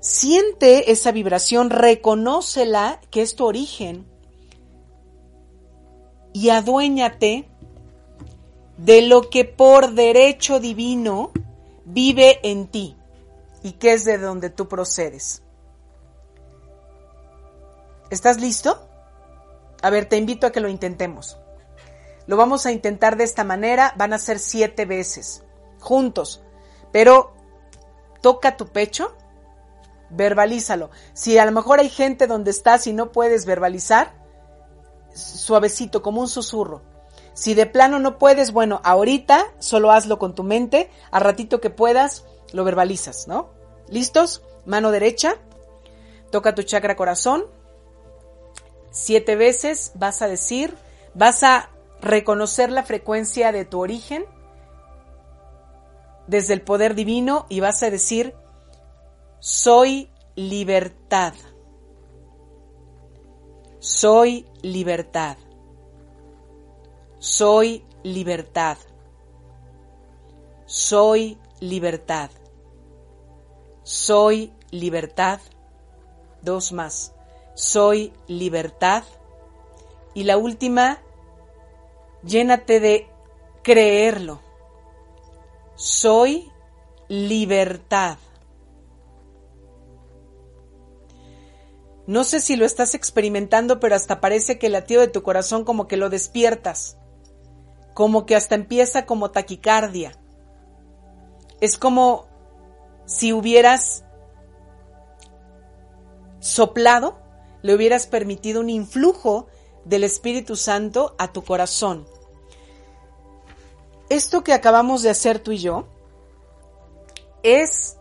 Siente 0.00 0.92
esa 0.92 1.10
vibración, 1.10 1.70
reconócela 1.70 3.00
que 3.10 3.22
es 3.22 3.34
tu 3.34 3.44
origen 3.44 4.06
y 6.32 6.50
aduéñate 6.50 7.48
de 8.76 9.02
lo 9.02 9.28
que 9.28 9.44
por 9.44 9.94
derecho 9.94 10.60
divino 10.60 11.32
vive 11.84 12.38
en 12.44 12.68
ti 12.68 12.96
y 13.64 13.72
que 13.72 13.92
es 13.92 14.04
de 14.04 14.18
donde 14.18 14.50
tú 14.50 14.68
procedes. 14.68 15.42
¿Estás 18.10 18.40
listo? 18.40 18.88
A 19.82 19.90
ver, 19.90 20.08
te 20.08 20.16
invito 20.16 20.46
a 20.46 20.52
que 20.52 20.60
lo 20.60 20.68
intentemos. 20.68 21.38
Lo 22.26 22.36
vamos 22.36 22.66
a 22.66 22.72
intentar 22.72 23.16
de 23.16 23.24
esta 23.24 23.42
manera, 23.42 23.94
van 23.96 24.12
a 24.12 24.18
ser 24.18 24.38
siete 24.38 24.84
veces, 24.84 25.42
juntos, 25.80 26.40
pero 26.92 27.32
toca 28.20 28.56
tu 28.56 28.68
pecho 28.68 29.16
verbalízalo. 30.10 30.90
Si 31.12 31.38
a 31.38 31.44
lo 31.44 31.52
mejor 31.52 31.80
hay 31.80 31.88
gente 31.88 32.26
donde 32.26 32.50
estás 32.50 32.86
y 32.86 32.92
no 32.92 33.12
puedes 33.12 33.46
verbalizar, 33.46 34.14
suavecito, 35.14 36.02
como 36.02 36.20
un 36.20 36.28
susurro. 36.28 36.82
Si 37.34 37.54
de 37.54 37.66
plano 37.66 37.98
no 37.98 38.18
puedes, 38.18 38.52
bueno, 38.52 38.80
ahorita 38.82 39.46
solo 39.58 39.92
hazlo 39.92 40.18
con 40.18 40.34
tu 40.34 40.42
mente, 40.42 40.90
a 41.10 41.20
ratito 41.20 41.60
que 41.60 41.70
puedas, 41.70 42.24
lo 42.52 42.64
verbalizas, 42.64 43.28
¿no? 43.28 43.50
¿Listos? 43.88 44.42
Mano 44.66 44.90
derecha, 44.90 45.36
toca 46.30 46.54
tu 46.54 46.62
chakra 46.62 46.96
corazón, 46.96 47.44
siete 48.90 49.36
veces 49.36 49.92
vas 49.94 50.20
a 50.22 50.28
decir, 50.28 50.74
vas 51.14 51.42
a 51.42 51.70
reconocer 52.00 52.70
la 52.70 52.82
frecuencia 52.82 53.52
de 53.52 53.64
tu 53.64 53.80
origen 53.80 54.24
desde 56.26 56.54
el 56.54 56.62
poder 56.62 56.94
divino 56.94 57.46
y 57.48 57.60
vas 57.60 57.82
a 57.82 57.90
decir, 57.90 58.34
soy 59.40 60.10
libertad. 60.34 61.34
Soy 63.78 64.46
libertad. 64.62 65.36
Soy 67.18 67.84
libertad. 68.02 68.78
Soy 70.66 71.38
libertad. 71.60 72.30
Soy 73.82 74.52
libertad. 74.70 75.40
Dos 76.42 76.72
más. 76.72 77.14
Soy 77.54 78.12
libertad. 78.26 79.04
Y 80.14 80.24
la 80.24 80.36
última, 80.36 80.98
llénate 82.22 82.80
de 82.80 83.08
creerlo. 83.62 84.40
Soy 85.76 86.50
libertad. 87.08 88.18
No 92.08 92.24
sé 92.24 92.40
si 92.40 92.56
lo 92.56 92.64
estás 92.64 92.94
experimentando, 92.94 93.80
pero 93.80 93.94
hasta 93.94 94.18
parece 94.18 94.58
que 94.58 94.68
el 94.68 94.72
latido 94.72 95.02
de 95.02 95.08
tu 95.08 95.22
corazón 95.22 95.66
como 95.66 95.86
que 95.86 95.98
lo 95.98 96.08
despiertas, 96.08 96.96
como 97.92 98.24
que 98.24 98.34
hasta 98.34 98.54
empieza 98.54 99.04
como 99.04 99.30
taquicardia. 99.30 100.18
Es 101.60 101.76
como 101.76 102.26
si 103.04 103.34
hubieras 103.34 104.06
soplado, 106.40 107.18
le 107.60 107.74
hubieras 107.74 108.06
permitido 108.06 108.62
un 108.62 108.70
influjo 108.70 109.46
del 109.84 110.02
Espíritu 110.02 110.56
Santo 110.56 111.14
a 111.18 111.30
tu 111.30 111.44
corazón. 111.44 112.06
Esto 114.08 114.42
que 114.42 114.54
acabamos 114.54 115.02
de 115.02 115.10
hacer 115.10 115.40
tú 115.40 115.52
y 115.52 115.58
yo 115.58 115.86
es 117.42 117.98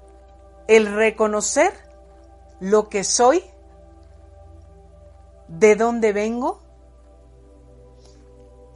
el 0.70 0.96
reconocer 0.96 1.74
lo 2.62 2.88
que 2.88 3.04
soy 3.04 3.44
de 5.48 5.76
dónde 5.76 6.14
vengo 6.14 6.62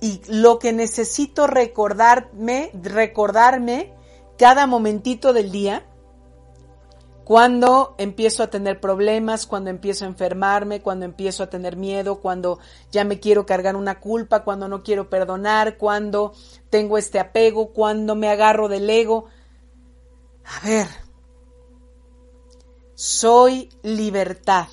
y 0.02 0.22
lo 0.28 0.58
que 0.58 0.74
necesito 0.74 1.46
recordarme, 1.46 2.72
recordarme 2.74 3.94
cada 4.38 4.66
momentito 4.66 5.32
del 5.32 5.52
día, 5.52 5.86
cuando 7.24 7.94
empiezo 8.00 8.42
a 8.42 8.50
tener 8.50 8.82
problemas, 8.82 9.46
cuando 9.46 9.70
empiezo 9.70 10.04
a 10.04 10.08
enfermarme, 10.08 10.82
cuando 10.82 11.06
empiezo 11.06 11.44
a 11.44 11.50
tener 11.52 11.78
miedo, 11.78 12.20
cuando 12.20 12.58
ya 12.92 13.04
me 13.04 13.20
quiero 13.20 13.46
cargar 13.46 13.76
una 13.76 14.00
culpa, 14.00 14.44
cuando 14.44 14.68
no 14.68 14.82
quiero 14.82 15.08
perdonar, 15.08 15.78
cuando 15.78 16.34
tengo 16.72 16.98
este 16.98 17.20
apego, 17.20 17.72
cuando 17.72 18.16
me 18.16 18.28
agarro 18.28 18.68
del 18.68 18.90
ego. 18.90 19.26
A 20.44 20.68
ver, 20.68 20.88
soy 22.96 23.70
libertad 23.84 24.68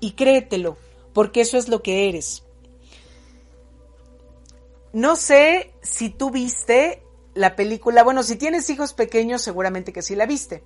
y 0.00 0.12
créetelo, 0.12 0.76
porque 1.12 1.40
eso 1.40 1.58
es 1.58 1.68
lo 1.68 1.82
que 1.82 2.08
eres. 2.08 2.44
No 4.92 5.16
sé 5.16 5.74
si 5.82 6.10
tú 6.10 6.30
viste 6.30 7.02
la 7.34 7.54
película, 7.54 8.02
bueno, 8.02 8.22
si 8.22 8.36
tienes 8.36 8.70
hijos 8.70 8.94
pequeños, 8.94 9.42
seguramente 9.42 9.92
que 9.92 10.02
sí 10.02 10.16
la 10.16 10.26
viste. 10.26 10.64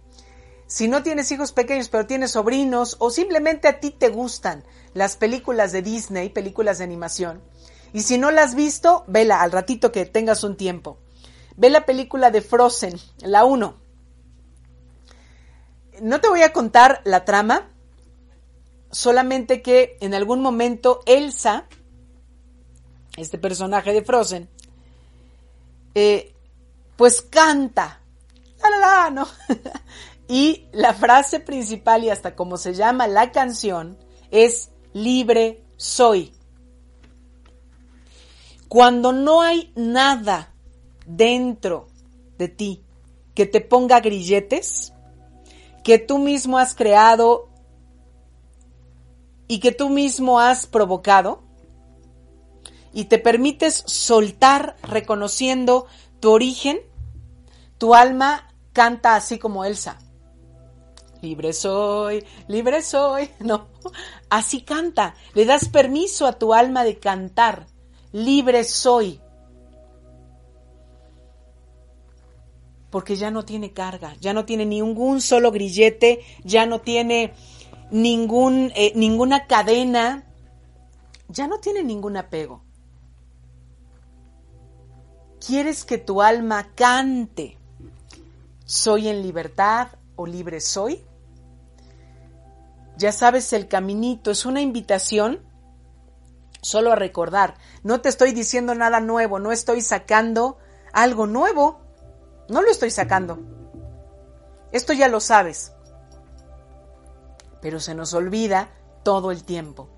Si 0.66 0.86
no 0.86 1.02
tienes 1.02 1.32
hijos 1.32 1.52
pequeños, 1.52 1.88
pero 1.88 2.06
tienes 2.06 2.30
sobrinos, 2.30 2.96
o 3.00 3.10
simplemente 3.10 3.66
a 3.66 3.80
ti 3.80 3.90
te 3.90 4.08
gustan 4.08 4.64
las 4.94 5.16
películas 5.16 5.72
de 5.72 5.82
Disney, 5.82 6.28
películas 6.28 6.78
de 6.78 6.84
animación, 6.84 7.42
y 7.92 8.02
si 8.02 8.18
no 8.18 8.30
la 8.30 8.44
has 8.44 8.54
visto, 8.54 9.04
vela 9.08 9.42
al 9.42 9.50
ratito 9.50 9.90
que 9.90 10.06
tengas 10.06 10.44
un 10.44 10.56
tiempo. 10.56 10.98
Ve 11.56 11.70
la 11.70 11.84
película 11.84 12.30
de 12.30 12.40
Frozen, 12.40 12.98
la 13.22 13.44
1. 13.44 13.76
No 16.02 16.20
te 16.20 16.28
voy 16.28 16.42
a 16.42 16.52
contar 16.52 17.00
la 17.04 17.24
trama, 17.24 17.70
solamente 18.90 19.62
que 19.62 19.96
en 20.00 20.14
algún 20.14 20.40
momento 20.40 21.00
Elsa, 21.06 21.66
este 23.16 23.38
personaje 23.38 23.92
de 23.92 24.02
Frozen, 24.02 24.48
eh, 25.94 26.34
pues 26.96 27.22
canta, 27.22 28.00
la, 28.62 28.70
la, 28.70 28.78
la, 28.78 29.10
¿no? 29.10 29.28
y 30.28 30.68
la 30.72 30.94
frase 30.94 31.40
principal 31.40 32.04
y 32.04 32.10
hasta 32.10 32.36
como 32.36 32.56
se 32.56 32.74
llama 32.74 33.08
la 33.08 33.32
canción 33.32 33.98
es 34.30 34.70
libre 34.92 35.64
soy. 35.76 36.32
Cuando 38.68 39.12
no 39.12 39.42
hay 39.42 39.72
nada 39.74 40.54
dentro 41.04 41.88
de 42.38 42.48
ti 42.48 42.84
que 43.34 43.46
te 43.46 43.60
ponga 43.60 44.00
grilletes, 44.00 44.92
que 45.82 45.98
tú 45.98 46.18
mismo 46.18 46.58
has 46.58 46.74
creado 46.74 47.49
y 49.50 49.58
que 49.58 49.72
tú 49.72 49.88
mismo 49.88 50.38
has 50.38 50.68
provocado 50.68 51.42
y 52.92 53.06
te 53.06 53.18
permites 53.18 53.82
soltar 53.84 54.76
reconociendo 54.80 55.88
tu 56.20 56.30
origen, 56.30 56.78
tu 57.76 57.96
alma 57.96 58.54
canta 58.72 59.16
así 59.16 59.40
como 59.40 59.64
Elsa. 59.64 59.98
Libre 61.20 61.52
soy, 61.52 62.24
libre 62.46 62.80
soy, 62.80 63.28
no, 63.40 63.66
así 64.28 64.60
canta, 64.60 65.16
le 65.34 65.44
das 65.44 65.68
permiso 65.68 66.28
a 66.28 66.38
tu 66.38 66.54
alma 66.54 66.84
de 66.84 67.00
cantar, 67.00 67.66
libre 68.12 68.62
soy. 68.62 69.20
Porque 72.88 73.16
ya 73.16 73.32
no 73.32 73.44
tiene 73.44 73.72
carga, 73.72 74.14
ya 74.20 74.32
no 74.32 74.44
tiene 74.44 74.64
ningún 74.64 75.20
solo 75.20 75.50
grillete, 75.50 76.24
ya 76.44 76.66
no 76.66 76.80
tiene 76.80 77.34
ningún, 77.90 78.72
eh, 78.74 78.92
ninguna 78.94 79.46
cadena, 79.46 80.24
ya 81.28 81.46
no 81.46 81.58
tiene 81.58 81.82
ningún 81.82 82.16
apego. 82.16 82.62
¿Quieres 85.44 85.84
que 85.84 85.98
tu 85.98 86.22
alma 86.22 86.70
cante? 86.74 87.56
¿Soy 88.64 89.08
en 89.08 89.22
libertad 89.22 89.88
o 90.16 90.26
libre 90.26 90.60
soy? 90.60 91.04
Ya 92.96 93.12
sabes 93.12 93.52
el 93.52 93.66
caminito, 93.66 94.30
es 94.30 94.44
una 94.44 94.60
invitación 94.60 95.40
solo 96.60 96.92
a 96.92 96.96
recordar. 96.96 97.54
No 97.82 98.00
te 98.00 98.10
estoy 98.10 98.32
diciendo 98.32 98.74
nada 98.74 99.00
nuevo, 99.00 99.38
no 99.38 99.52
estoy 99.52 99.80
sacando 99.80 100.58
algo 100.92 101.26
nuevo, 101.26 101.80
no 102.48 102.60
lo 102.60 102.70
estoy 102.70 102.90
sacando. 102.90 103.38
Esto 104.72 104.92
ya 104.92 105.08
lo 105.08 105.20
sabes 105.20 105.72
pero 107.60 107.80
se 107.80 107.94
nos 107.94 108.14
olvida 108.14 108.70
todo 109.02 109.30
el 109.30 109.44
tiempo. 109.44 109.88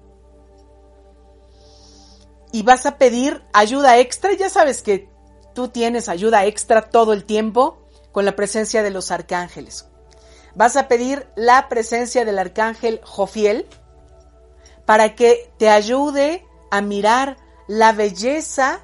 y 2.52 2.62
vas 2.62 2.86
a 2.86 2.98
pedir 2.98 3.42
ayuda 3.52 3.98
extra. 3.98 4.34
Ya 4.34 4.50
sabes 4.50 4.82
que 4.82 5.08
tú 5.54 5.68
tienes 5.68 6.08
ayuda 6.08 6.44
extra 6.44 6.90
todo 6.90 7.12
el 7.12 7.24
tiempo 7.24 7.78
con 8.12 8.24
la 8.24 8.36
presencia 8.36 8.82
de 8.82 8.90
los 8.90 9.10
arcángeles. 9.10 9.88
Vas 10.54 10.76
a 10.76 10.86
pedir 10.86 11.26
la 11.34 11.68
presencia 11.70 12.26
del 12.26 12.38
arcángel 12.38 13.00
Jofiel 13.04 13.66
para 14.84 15.14
que 15.14 15.50
te 15.58 15.70
ayude 15.70 16.46
a 16.70 16.82
mirar 16.82 17.38
la 17.66 17.92
belleza 17.92 18.80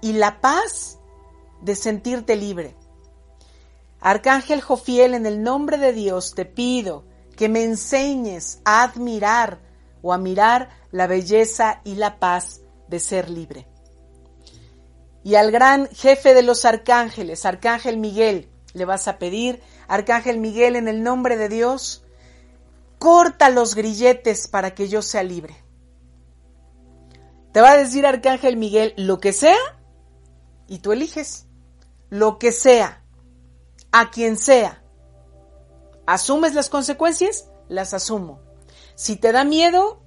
y 0.00 0.14
la 0.14 0.40
paz 0.40 0.98
de 1.62 1.76
sentirte 1.76 2.34
libre. 2.34 2.76
Arcángel 4.00 4.60
Jofiel, 4.60 5.14
en 5.14 5.26
el 5.26 5.42
nombre 5.42 5.78
de 5.78 5.92
Dios 5.92 6.34
te 6.34 6.44
pido 6.44 7.04
que 7.36 7.48
me 7.48 7.62
enseñes 7.62 8.60
a 8.64 8.82
admirar 8.82 9.60
o 10.02 10.12
a 10.12 10.18
mirar 10.18 10.70
la 10.90 11.06
belleza 11.06 11.80
y 11.84 11.96
la 11.96 12.18
paz 12.18 12.62
de 12.88 13.00
ser 13.00 13.30
libre. 13.30 13.66
Y 15.22 15.34
al 15.34 15.50
gran 15.50 15.88
jefe 15.88 16.34
de 16.34 16.42
los 16.42 16.64
arcángeles, 16.64 17.44
Arcángel 17.44 17.98
Miguel, 17.98 18.48
le 18.74 18.84
vas 18.84 19.08
a 19.08 19.18
pedir, 19.18 19.60
Arcángel 19.88 20.38
Miguel, 20.38 20.76
en 20.76 20.86
el 20.86 21.02
nombre 21.02 21.36
de 21.36 21.48
Dios, 21.48 22.04
corta 22.98 23.50
los 23.50 23.74
grilletes 23.74 24.46
para 24.48 24.74
que 24.74 24.88
yo 24.88 25.02
sea 25.02 25.22
libre. 25.22 25.56
Te 27.52 27.60
va 27.60 27.72
a 27.72 27.76
decir 27.76 28.06
Arcángel 28.06 28.56
Miguel 28.56 28.94
lo 28.96 29.18
que 29.18 29.32
sea 29.32 29.58
y 30.68 30.78
tú 30.78 30.92
eliges 30.92 31.46
lo 32.10 32.38
que 32.38 32.52
sea, 32.52 33.02
a 33.92 34.10
quien 34.10 34.36
sea. 34.36 34.82
¿Asumes 36.06 36.54
las 36.54 36.70
consecuencias? 36.70 37.50
Las 37.68 37.94
asumo. 37.94 38.40
Si 38.94 39.16
te 39.16 39.32
da 39.32 39.44
miedo, 39.44 40.00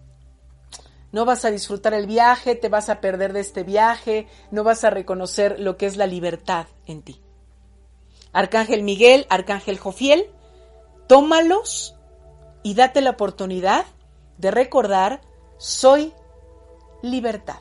no 1.11 1.25
vas 1.25 1.45
a 1.45 1.51
disfrutar 1.51 1.93
el 1.93 2.07
viaje, 2.07 2.55
te 2.55 2.69
vas 2.69 2.89
a 2.89 3.01
perder 3.01 3.33
de 3.33 3.41
este 3.41 3.63
viaje, 3.63 4.27
no 4.51 4.63
vas 4.63 4.83
a 4.83 4.89
reconocer 4.89 5.59
lo 5.59 5.77
que 5.77 5.85
es 5.85 5.97
la 5.97 6.07
libertad 6.07 6.67
en 6.85 7.01
ti. 7.01 7.21
Arcángel 8.31 8.83
Miguel, 8.83 9.25
Arcángel 9.29 9.79
Jofiel, 9.79 10.29
tómalos 11.07 11.95
y 12.63 12.75
date 12.75 13.01
la 13.01 13.11
oportunidad 13.11 13.85
de 14.37 14.51
recordar, 14.51 15.21
soy 15.57 16.13
libertad. 17.01 17.59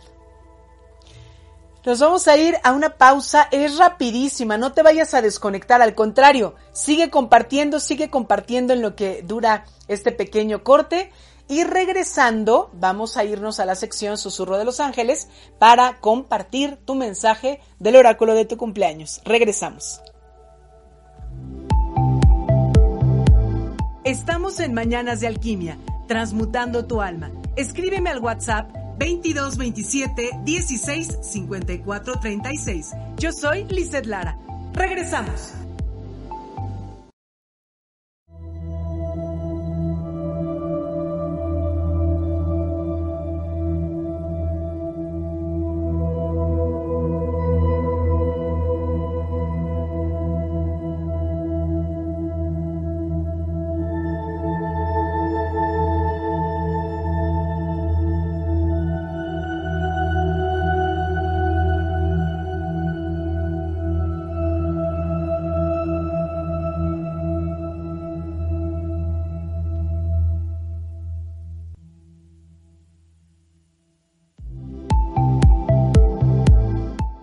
Nos 1.89 2.01
vamos 2.01 2.29
a 2.29 2.37
ir 2.37 2.55
a 2.65 2.73
una 2.73 2.91
pausa, 2.99 3.49
es 3.51 3.79
rapidísima, 3.79 4.59
no 4.59 4.73
te 4.75 4.83
vayas 4.83 5.15
a 5.15 5.23
desconectar, 5.23 5.81
al 5.81 5.95
contrario, 5.95 6.55
sigue 6.75 7.09
compartiendo, 7.09 7.81
sigue 7.81 8.11
compartiendo 8.11 8.75
en 8.75 8.83
lo 8.83 8.95
que 8.95 9.23
dura 9.23 9.65
este 9.89 10.13
pequeño 10.13 10.63
corte 10.63 11.11
y 11.49 11.65
regresando, 11.65 12.69
vamos 12.75 13.17
a 13.17 13.25
irnos 13.25 13.59
a 13.59 13.65
la 13.65 13.75
sección 13.75 14.19
Susurro 14.19 14.59
de 14.59 14.67
los 14.67 14.81
Ángeles 14.81 15.29
para 15.59 15.99
compartir 15.99 16.77
tu 16.85 16.95
mensaje 16.95 17.63
del 17.79 17.97
oráculo 17.97 18.35
de 18.35 18.45
tu 18.45 18.59
cumpleaños. 18.59 19.23
Regresamos. 19.25 20.03
Estamos 24.05 24.61
en 24.61 24.75
Mañanas 24.75 25.21
de 25.21 25.29
Alquimia, 25.29 25.79
transmutando 26.07 26.85
tu 26.85 27.01
alma. 27.01 27.31
Escríbeme 27.57 28.11
al 28.11 28.19
WhatsApp 28.19 28.88
2227 28.99 30.31
16 30.45 31.19
54 31.23 32.21
36. 32.21 32.91
Yo 33.19 33.33
soy 33.33 33.65
Lizeth 33.65 34.07
Lara. 34.07 34.39
Regresamos. 34.75 35.58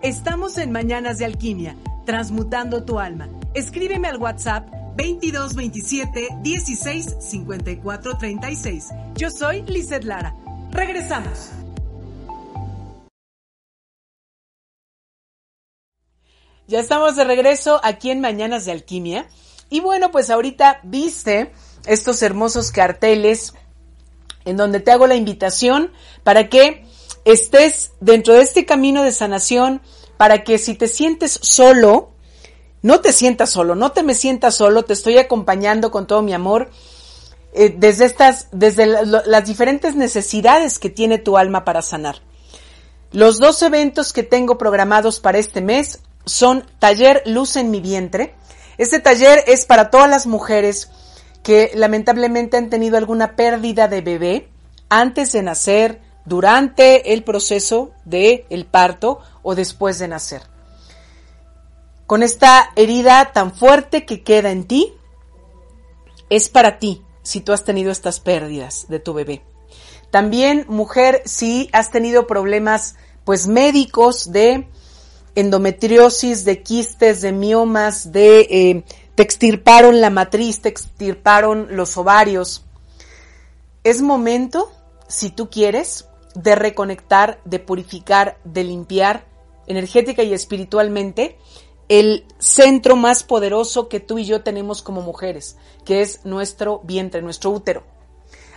Estamos 0.02 0.58
en 0.58 0.72
Mañanas 0.72 1.18
de 1.18 1.24
Alquimia, 1.24 1.74
transmutando 2.04 2.84
tu 2.84 2.98
alma. 2.98 3.30
Escríbeme 3.54 4.08
al 4.08 4.18
WhatsApp 4.18 4.68
2227 4.94 6.28
16 6.42 7.16
54 7.18 8.18
36. 8.18 8.88
Yo 9.14 9.30
soy 9.30 9.62
Lizeth 9.62 10.04
Lara. 10.04 10.34
Regresamos. 10.70 11.50
Ya 16.68 16.80
estamos 16.80 17.16
de 17.16 17.24
regreso 17.24 17.80
aquí 17.82 18.10
en 18.10 18.20
Mañanas 18.20 18.66
de 18.66 18.72
Alquimia. 18.72 19.26
Y 19.70 19.80
bueno, 19.80 20.10
pues 20.10 20.28
ahorita 20.28 20.80
viste 20.82 21.52
estos 21.86 22.22
hermosos 22.22 22.70
carteles 22.70 23.54
en 24.44 24.58
donde 24.58 24.80
te 24.80 24.90
hago 24.90 25.06
la 25.06 25.16
invitación 25.16 25.90
para 26.22 26.50
que 26.50 26.86
estés 27.26 27.90
dentro 28.00 28.34
de 28.34 28.42
este 28.42 28.64
camino 28.64 29.02
de 29.02 29.12
sanación, 29.12 29.82
para 30.16 30.44
que 30.44 30.56
si 30.56 30.74
te 30.74 30.88
sientes 30.88 31.38
solo, 31.42 32.12
no 32.80 33.00
te 33.00 33.12
sientas 33.12 33.50
solo, 33.50 33.74
no 33.74 33.92
te 33.92 34.02
me 34.02 34.14
sientas 34.14 34.54
solo, 34.54 34.84
te 34.84 34.94
estoy 34.94 35.18
acompañando 35.18 35.90
con 35.90 36.06
todo 36.06 36.22
mi 36.22 36.32
amor 36.32 36.70
eh, 37.52 37.74
desde 37.76 38.06
estas, 38.06 38.48
desde 38.52 38.86
las 38.86 39.44
diferentes 39.44 39.96
necesidades 39.96 40.78
que 40.78 40.88
tiene 40.88 41.18
tu 41.18 41.36
alma 41.36 41.64
para 41.64 41.82
sanar. 41.82 42.22
Los 43.12 43.38
dos 43.38 43.60
eventos 43.62 44.12
que 44.12 44.22
tengo 44.22 44.56
programados 44.56 45.20
para 45.20 45.38
este 45.38 45.60
mes 45.60 46.00
son 46.24 46.64
Taller 46.78 47.22
Luz 47.26 47.56
en 47.56 47.70
mi 47.70 47.80
vientre. 47.80 48.34
Este 48.78 49.00
taller 49.00 49.42
es 49.46 49.64
para 49.64 49.90
todas 49.90 50.08
las 50.08 50.26
mujeres 50.26 50.90
que 51.42 51.70
lamentablemente 51.74 52.56
han 52.56 52.70
tenido 52.70 52.98
alguna 52.98 53.36
pérdida 53.36 53.88
de 53.88 54.00
bebé 54.00 54.48
antes 54.88 55.32
de 55.32 55.42
nacer, 55.42 56.05
durante 56.26 57.12
el 57.14 57.22
proceso 57.24 57.92
de 58.04 58.46
el 58.50 58.66
parto 58.66 59.20
o 59.42 59.54
después 59.54 59.98
de 59.98 60.08
nacer. 60.08 60.42
Con 62.06 62.22
esta 62.22 62.70
herida 62.76 63.32
tan 63.32 63.54
fuerte 63.54 64.04
que 64.04 64.22
queda 64.22 64.50
en 64.50 64.64
ti, 64.64 64.92
es 66.28 66.48
para 66.48 66.78
ti 66.78 67.02
si 67.22 67.40
tú 67.40 67.52
has 67.52 67.64
tenido 67.64 67.90
estas 67.90 68.20
pérdidas 68.20 68.86
de 68.88 69.00
tu 69.00 69.14
bebé. 69.14 69.42
También, 70.10 70.66
mujer, 70.68 71.22
si 71.24 71.68
has 71.72 71.90
tenido 71.90 72.26
problemas 72.26 72.94
pues 73.24 73.48
médicos 73.48 74.30
de 74.30 74.68
endometriosis, 75.34 76.44
de 76.44 76.62
quistes, 76.62 77.20
de 77.20 77.32
miomas, 77.32 78.12
de 78.12 78.40
eh, 78.40 78.84
te 79.16 79.22
extirparon 79.22 80.00
la 80.00 80.10
matriz, 80.10 80.60
te 80.60 80.68
extirparon 80.68 81.76
los 81.76 81.96
ovarios. 81.96 82.64
Es 83.82 84.00
momento, 84.02 84.70
si 85.08 85.30
tú 85.30 85.50
quieres, 85.50 86.06
de 86.36 86.54
reconectar, 86.54 87.40
de 87.44 87.58
purificar, 87.58 88.38
de 88.44 88.62
limpiar 88.62 89.24
energética 89.66 90.22
y 90.22 90.32
espiritualmente 90.32 91.38
el 91.88 92.26
centro 92.38 92.96
más 92.96 93.22
poderoso 93.22 93.88
que 93.88 94.00
tú 94.00 94.18
y 94.18 94.24
yo 94.24 94.42
tenemos 94.42 94.82
como 94.82 95.02
mujeres, 95.02 95.56
que 95.84 96.02
es 96.02 96.24
nuestro 96.24 96.80
vientre, 96.84 97.22
nuestro 97.22 97.50
útero. 97.50 97.84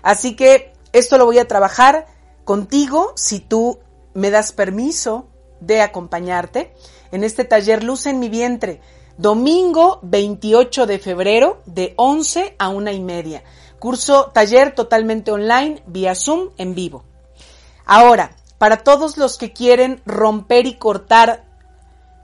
Así 0.01 0.35
que 0.35 0.73
esto 0.93 1.17
lo 1.17 1.25
voy 1.25 1.37
a 1.37 1.47
trabajar 1.47 2.07
contigo 2.43 3.13
si 3.15 3.39
tú 3.39 3.79
me 4.13 4.31
das 4.31 4.51
permiso 4.51 5.27
de 5.59 5.81
acompañarte 5.81 6.73
en 7.11 7.23
este 7.23 7.45
taller 7.45 7.83
Luz 7.83 8.07
en 8.07 8.19
mi 8.19 8.29
vientre, 8.29 8.81
domingo 9.17 9.99
28 10.01 10.85
de 10.85 10.99
febrero 10.99 11.61
de 11.65 11.93
11 11.97 12.55
a 12.57 12.69
una 12.69 12.91
y 12.91 12.99
media. 12.99 13.43
Curso 13.77 14.31
taller 14.33 14.73
totalmente 14.73 15.31
online 15.31 15.83
vía 15.85 16.15
Zoom 16.15 16.49
en 16.57 16.75
vivo. 16.75 17.03
Ahora, 17.91 18.35
para 18.59 18.83
todos 18.83 19.17
los 19.17 19.39
que 19.39 19.51
quieren 19.51 19.99
romper 20.05 20.67
y 20.67 20.75
cortar, 20.75 21.43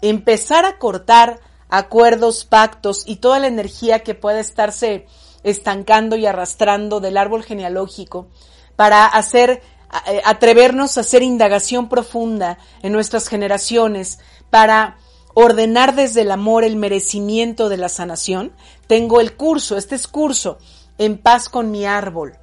empezar 0.03 0.63
a 0.63 0.77
cortar 0.77 1.39
acuerdos, 1.69 2.45
pactos 2.45 3.01
y 3.07 3.15
toda 3.15 3.39
la 3.39 3.47
energía 3.47 4.03
que 4.03 4.13
pueda 4.13 4.39
estarse 4.39 5.07
estancando 5.41 6.17
y 6.17 6.27
arrastrando 6.27 6.99
del 6.99 7.17
árbol 7.17 7.43
genealógico, 7.43 8.27
para 8.75 9.07
hacer, 9.07 9.63
eh, 10.05 10.21
atrevernos 10.23 10.99
a 10.99 11.01
hacer 11.01 11.23
indagación 11.23 11.89
profunda 11.89 12.59
en 12.83 12.93
nuestras 12.93 13.27
generaciones, 13.27 14.19
para 14.51 14.97
ordenar 15.33 15.95
desde 15.95 16.21
el 16.21 16.29
amor 16.29 16.63
el 16.63 16.75
merecimiento 16.75 17.69
de 17.69 17.77
la 17.77 17.89
sanación, 17.89 18.53
tengo 18.85 19.19
el 19.19 19.35
curso, 19.35 19.77
este 19.77 19.95
es 19.95 20.07
curso, 20.07 20.59
en 20.99 21.17
paz 21.17 21.49
con 21.49 21.71
mi 21.71 21.87
árbol. 21.87 22.37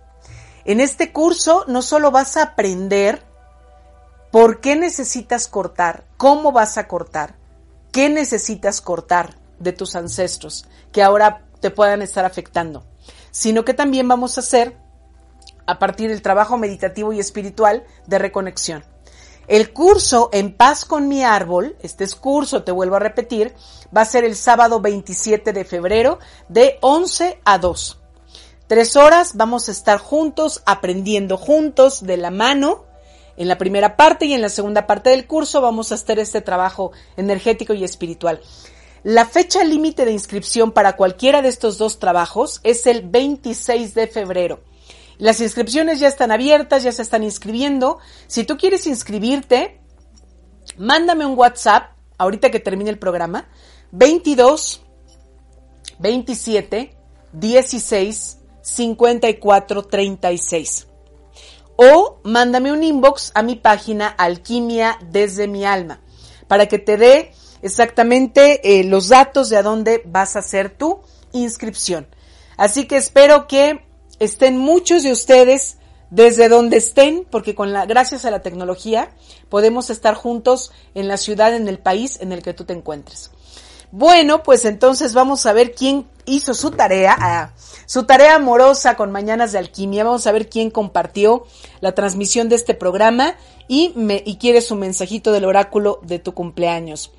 En 0.64 0.80
este 0.80 1.12
curso 1.12 1.64
no 1.68 1.82
solo 1.82 2.10
vas 2.10 2.36
a 2.36 2.42
aprender 2.42 3.22
¿Por 4.32 4.60
qué 4.60 4.76
necesitas 4.76 5.46
cortar? 5.46 6.06
¿Cómo 6.16 6.52
vas 6.52 6.78
a 6.78 6.88
cortar? 6.88 7.34
¿Qué 7.92 8.08
necesitas 8.08 8.80
cortar 8.80 9.36
de 9.58 9.74
tus 9.74 9.94
ancestros 9.94 10.64
que 10.90 11.02
ahora 11.02 11.44
te 11.60 11.70
puedan 11.70 12.00
estar 12.00 12.24
afectando? 12.24 12.82
Sino 13.30 13.66
que 13.66 13.74
también 13.74 14.08
vamos 14.08 14.38
a 14.38 14.40
hacer, 14.40 14.74
a 15.66 15.78
partir 15.78 16.08
del 16.08 16.22
trabajo 16.22 16.56
meditativo 16.56 17.12
y 17.12 17.20
espiritual, 17.20 17.84
de 18.06 18.18
reconexión. 18.18 18.86
El 19.48 19.74
curso 19.74 20.30
En 20.32 20.56
paz 20.56 20.86
con 20.86 21.08
mi 21.08 21.22
árbol, 21.22 21.76
este 21.82 22.04
es 22.04 22.14
curso, 22.14 22.64
te 22.64 22.72
vuelvo 22.72 22.96
a 22.96 23.00
repetir, 23.00 23.54
va 23.94 24.00
a 24.00 24.06
ser 24.06 24.24
el 24.24 24.34
sábado 24.34 24.80
27 24.80 25.52
de 25.52 25.64
febrero 25.66 26.20
de 26.48 26.78
11 26.80 27.38
a 27.44 27.58
2. 27.58 28.01
Tres 28.66 28.96
horas 28.96 29.36
vamos 29.36 29.68
a 29.68 29.72
estar 29.72 29.98
juntos, 29.98 30.62
aprendiendo 30.64 31.36
juntos, 31.36 32.04
de 32.06 32.16
la 32.16 32.30
mano, 32.30 32.84
en 33.36 33.48
la 33.48 33.58
primera 33.58 33.96
parte 33.96 34.26
y 34.26 34.34
en 34.34 34.42
la 34.42 34.48
segunda 34.48 34.86
parte 34.86 35.10
del 35.10 35.26
curso 35.26 35.60
vamos 35.60 35.90
a 35.90 35.96
hacer 35.96 36.18
este 36.18 36.40
trabajo 36.40 36.92
energético 37.16 37.74
y 37.74 37.84
espiritual. 37.84 38.40
La 39.02 39.26
fecha 39.26 39.64
límite 39.64 40.04
de 40.04 40.12
inscripción 40.12 40.70
para 40.70 40.96
cualquiera 40.96 41.42
de 41.42 41.48
estos 41.48 41.76
dos 41.76 41.98
trabajos 41.98 42.60
es 42.62 42.86
el 42.86 43.02
26 43.02 43.94
de 43.94 44.06
febrero. 44.06 44.60
Las 45.18 45.40
inscripciones 45.40 45.98
ya 45.98 46.08
están 46.08 46.30
abiertas, 46.30 46.82
ya 46.82 46.92
se 46.92 47.02
están 47.02 47.22
inscribiendo. 47.22 47.98
Si 48.26 48.44
tú 48.44 48.56
quieres 48.56 48.86
inscribirte, 48.86 49.80
mándame 50.78 51.26
un 51.26 51.36
WhatsApp 51.38 51.92
ahorita 52.18 52.50
que 52.50 52.60
termine 52.60 52.90
el 52.90 52.98
programa 52.98 53.48
22 53.90 54.82
27 55.98 56.96
16 57.32 58.38
54 58.62 59.82
36 59.84 60.86
o 61.76 62.18
mándame 62.24 62.72
un 62.72 62.82
inbox 62.82 63.32
a 63.34 63.42
mi 63.42 63.56
página 63.56 64.08
Alquimia 64.08 64.98
desde 65.10 65.48
mi 65.48 65.64
alma 65.64 66.00
para 66.48 66.66
que 66.66 66.78
te 66.78 66.96
dé 66.96 67.32
exactamente 67.62 68.80
eh, 68.80 68.84
los 68.84 69.08
datos 69.08 69.48
de 69.48 69.56
a 69.56 69.62
dónde 69.62 70.02
vas 70.04 70.36
a 70.36 70.40
hacer 70.40 70.70
tu 70.70 71.00
inscripción. 71.32 72.06
Así 72.56 72.86
que 72.86 72.96
espero 72.96 73.46
que 73.46 73.84
estén 74.18 74.58
muchos 74.58 75.02
de 75.02 75.12
ustedes 75.12 75.78
desde 76.10 76.50
donde 76.50 76.76
estén, 76.76 77.26
porque 77.30 77.54
con 77.54 77.72
la, 77.72 77.86
gracias 77.86 78.26
a 78.26 78.30
la 78.30 78.42
tecnología 78.42 79.08
podemos 79.48 79.88
estar 79.88 80.14
juntos 80.14 80.70
en 80.94 81.08
la 81.08 81.16
ciudad, 81.16 81.54
en 81.54 81.68
el 81.68 81.78
país 81.78 82.18
en 82.20 82.32
el 82.32 82.42
que 82.42 82.52
tú 82.52 82.64
te 82.64 82.74
encuentres. 82.74 83.30
Bueno, 83.92 84.42
pues 84.42 84.64
entonces 84.66 85.14
vamos 85.14 85.46
a 85.46 85.52
ver 85.52 85.74
quién 85.74 86.06
hizo 86.26 86.52
su 86.52 86.70
tarea, 86.70 87.16
ah, 87.18 87.52
su 87.92 88.04
tarea 88.04 88.36
amorosa 88.36 88.96
con 88.96 89.12
Mañanas 89.12 89.52
de 89.52 89.58
Alquimia. 89.58 90.02
Vamos 90.02 90.26
a 90.26 90.32
ver 90.32 90.48
quién 90.48 90.70
compartió 90.70 91.44
la 91.82 91.94
transmisión 91.94 92.48
de 92.48 92.56
este 92.56 92.72
programa 92.72 93.36
y, 93.68 93.92
me, 93.94 94.22
y 94.24 94.36
quiere 94.36 94.62
su 94.62 94.76
mensajito 94.76 95.30
del 95.30 95.44
oráculo 95.44 96.00
de 96.02 96.18
tu 96.18 96.32
cumpleaños. 96.32 97.12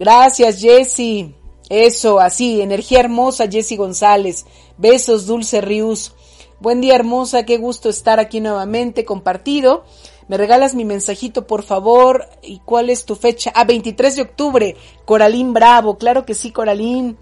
Gracias, 0.00 0.60
Jessy. 0.60 1.36
Eso, 1.68 2.18
así, 2.18 2.60
energía 2.60 2.98
hermosa, 2.98 3.46
Jessy 3.48 3.76
González. 3.76 4.46
Besos, 4.76 5.24
Dulce 5.24 5.60
Rius. 5.60 6.14
Buen 6.58 6.80
día, 6.80 6.96
hermosa, 6.96 7.44
qué 7.44 7.56
gusto 7.56 7.88
estar 7.88 8.18
aquí 8.18 8.40
nuevamente 8.40 9.04
compartido. 9.04 9.84
¿Me 10.26 10.36
regalas 10.36 10.74
mi 10.74 10.84
mensajito, 10.84 11.46
por 11.46 11.62
favor? 11.62 12.28
¿Y 12.42 12.58
cuál 12.58 12.90
es 12.90 13.04
tu 13.04 13.14
fecha? 13.14 13.52
Ah, 13.54 13.62
23 13.62 14.16
de 14.16 14.22
octubre. 14.22 14.76
Coralín 15.04 15.54
Bravo. 15.54 15.96
Claro 15.96 16.26
que 16.26 16.34
sí, 16.34 16.50
Coralín. 16.50 17.16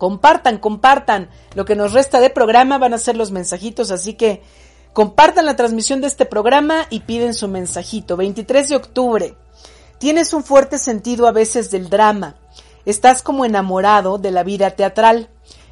Compartan, 0.00 0.58
compartan. 0.58 1.30
Lo 1.54 1.64
que 1.64 1.76
nos 1.76 1.92
resta 1.92 2.18
de 2.18 2.30
programa 2.30 2.78
van 2.78 2.94
a 2.94 2.98
ser 2.98 3.16
los 3.16 3.30
mensajitos, 3.30 3.92
así 3.92 4.14
que 4.14 4.42
compartan 4.92 5.46
la 5.46 5.54
transmisión 5.54 6.00
de 6.00 6.08
este 6.08 6.26
programa 6.26 6.86
y 6.90 7.00
piden 7.00 7.34
su 7.34 7.46
mensajito. 7.46 8.16
23 8.16 8.70
de 8.70 8.76
octubre. 8.76 9.36
Tienes 9.98 10.32
un 10.32 10.42
fuerte 10.42 10.78
sentido 10.78 11.28
a 11.28 11.32
veces 11.32 11.70
del 11.70 11.88
drama. 11.88 12.34
Estás 12.84 13.22
como 13.22 13.44
enamorado 13.44 14.18
de 14.18 14.32
la 14.32 14.42
vida 14.42 14.70
teatral. 14.70 15.28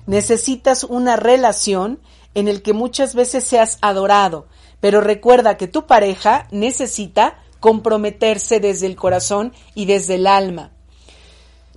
Necesitas 0.06 0.84
una 0.84 1.16
relación 1.16 1.98
en 2.34 2.46
el 2.46 2.62
que 2.62 2.72
muchas 2.72 3.16
veces 3.16 3.42
seas 3.42 3.78
adorado 3.80 4.46
pero 4.80 5.00
recuerda 5.00 5.56
que 5.56 5.68
tu 5.68 5.86
pareja 5.86 6.46
necesita 6.50 7.38
comprometerse 7.60 8.60
desde 8.60 8.86
el 8.86 8.96
corazón 8.96 9.52
y 9.74 9.86
desde 9.86 10.16
el 10.16 10.26
alma. 10.26 10.72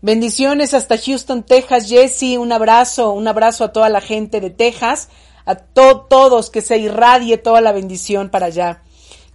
Bendiciones 0.02 0.74
hasta 0.74 0.97
Houston, 0.97 1.43
Texas. 1.43 1.88
Jesse, 1.88 2.39
un 2.39 2.52
abrazo, 2.52 3.12
un 3.12 3.28
abrazo 3.28 3.66
a 3.66 3.72
toda 3.72 3.88
la 3.89 4.02
gente 4.02 4.41
de 4.41 4.49
Texas, 4.49 5.10
a 5.45 5.56
todos, 5.56 6.49
que 6.49 6.62
se 6.62 6.78
irradie 6.80 7.38
toda 7.38 7.62
la 7.62 7.72
bendición 7.72 8.30
para 8.30 8.47
allá. 8.47 8.82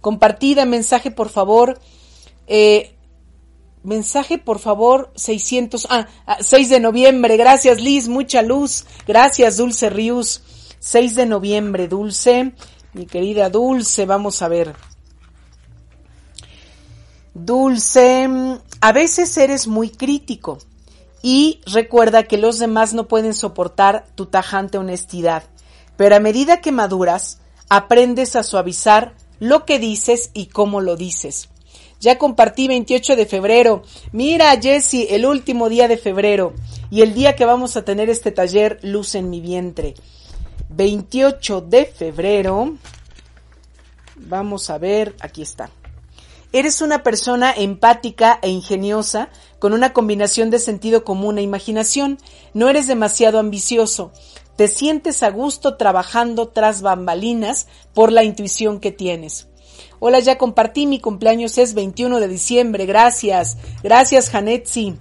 Compartida, 0.01 0.65
mensaje 0.65 1.09
por 1.09 1.29
favor. 1.29 1.79
Eh, 2.47 2.95
mensaje 3.83 4.37
por 4.37 4.59
favor, 4.59 5.11
600, 5.15 5.87
ah, 5.89 6.07
6 6.41 6.67
ah, 6.67 6.73
de 6.73 6.79
noviembre. 6.81 7.37
Gracias 7.37 7.81
Liz, 7.81 8.09
mucha 8.09 8.41
luz. 8.41 8.85
Gracias 9.07 9.57
Dulce 9.57 9.89
Rius. 9.89 10.43
6 10.79 11.15
de 11.15 11.25
noviembre, 11.25 11.87
Dulce. 11.87 12.51
Mi 12.91 13.05
querida 13.05 13.49
Dulce, 13.49 14.05
vamos 14.05 14.41
a 14.41 14.49
ver. 14.49 14.75
Dulce, 17.39 18.27
a 18.81 18.91
veces 18.91 19.37
eres 19.37 19.67
muy 19.67 19.89
crítico 19.89 20.57
y 21.21 21.61
recuerda 21.67 22.23
que 22.23 22.37
los 22.37 22.57
demás 22.57 22.93
no 22.93 23.07
pueden 23.07 23.33
soportar 23.35 24.07
tu 24.15 24.25
tajante 24.25 24.79
honestidad, 24.79 25.43
pero 25.97 26.15
a 26.15 26.19
medida 26.19 26.61
que 26.61 26.71
maduras, 26.71 27.39
aprendes 27.69 28.35
a 28.35 28.43
suavizar 28.43 29.13
lo 29.39 29.65
que 29.65 29.77
dices 29.77 30.31
y 30.33 30.47
cómo 30.47 30.81
lo 30.81 30.95
dices. 30.95 31.49
Ya 31.99 32.17
compartí 32.17 32.67
28 32.67 33.15
de 33.15 33.25
febrero. 33.25 33.83
Mira, 34.11 34.59
Jesse, 34.59 35.07
el 35.09 35.25
último 35.25 35.69
día 35.69 35.87
de 35.87 35.97
febrero 35.97 36.53
y 36.89 37.01
el 37.01 37.13
día 37.13 37.35
que 37.35 37.45
vamos 37.45 37.77
a 37.77 37.83
tener 37.83 38.09
este 38.09 38.31
taller 38.31 38.79
Luz 38.81 39.15
en 39.15 39.29
mi 39.29 39.41
vientre. 39.41 39.93
28 40.69 41.61
de 41.61 41.85
febrero. 41.85 42.77
Vamos 44.15 44.69
a 44.69 44.77
ver, 44.77 45.15
aquí 45.19 45.41
está. 45.41 45.69
Eres 46.53 46.81
una 46.81 47.03
persona 47.03 47.53
empática 47.55 48.39
e 48.41 48.49
ingeniosa, 48.49 49.29
con 49.59 49.73
una 49.73 49.93
combinación 49.93 50.49
de 50.49 50.59
sentido 50.59 51.03
común 51.03 51.37
e 51.37 51.41
imaginación. 51.41 52.17
No 52.53 52.69
eres 52.69 52.87
demasiado 52.87 53.39
ambicioso. 53.39 54.11
Te 54.55 54.67
sientes 54.67 55.23
a 55.23 55.29
gusto 55.29 55.75
trabajando 55.75 56.47
tras 56.47 56.81
bambalinas 56.81 57.67
por 57.93 58.11
la 58.11 58.23
intuición 58.23 58.79
que 58.79 58.91
tienes. 58.91 59.47
Hola, 59.99 60.19
ya 60.19 60.37
compartí, 60.37 60.87
mi 60.87 60.99
cumpleaños 60.99 61.57
es 61.57 61.73
21 61.73 62.19
de 62.19 62.27
diciembre. 62.27 62.85
Gracias. 62.85 63.57
Gracias, 63.83 64.29
Janetsi. 64.29 64.95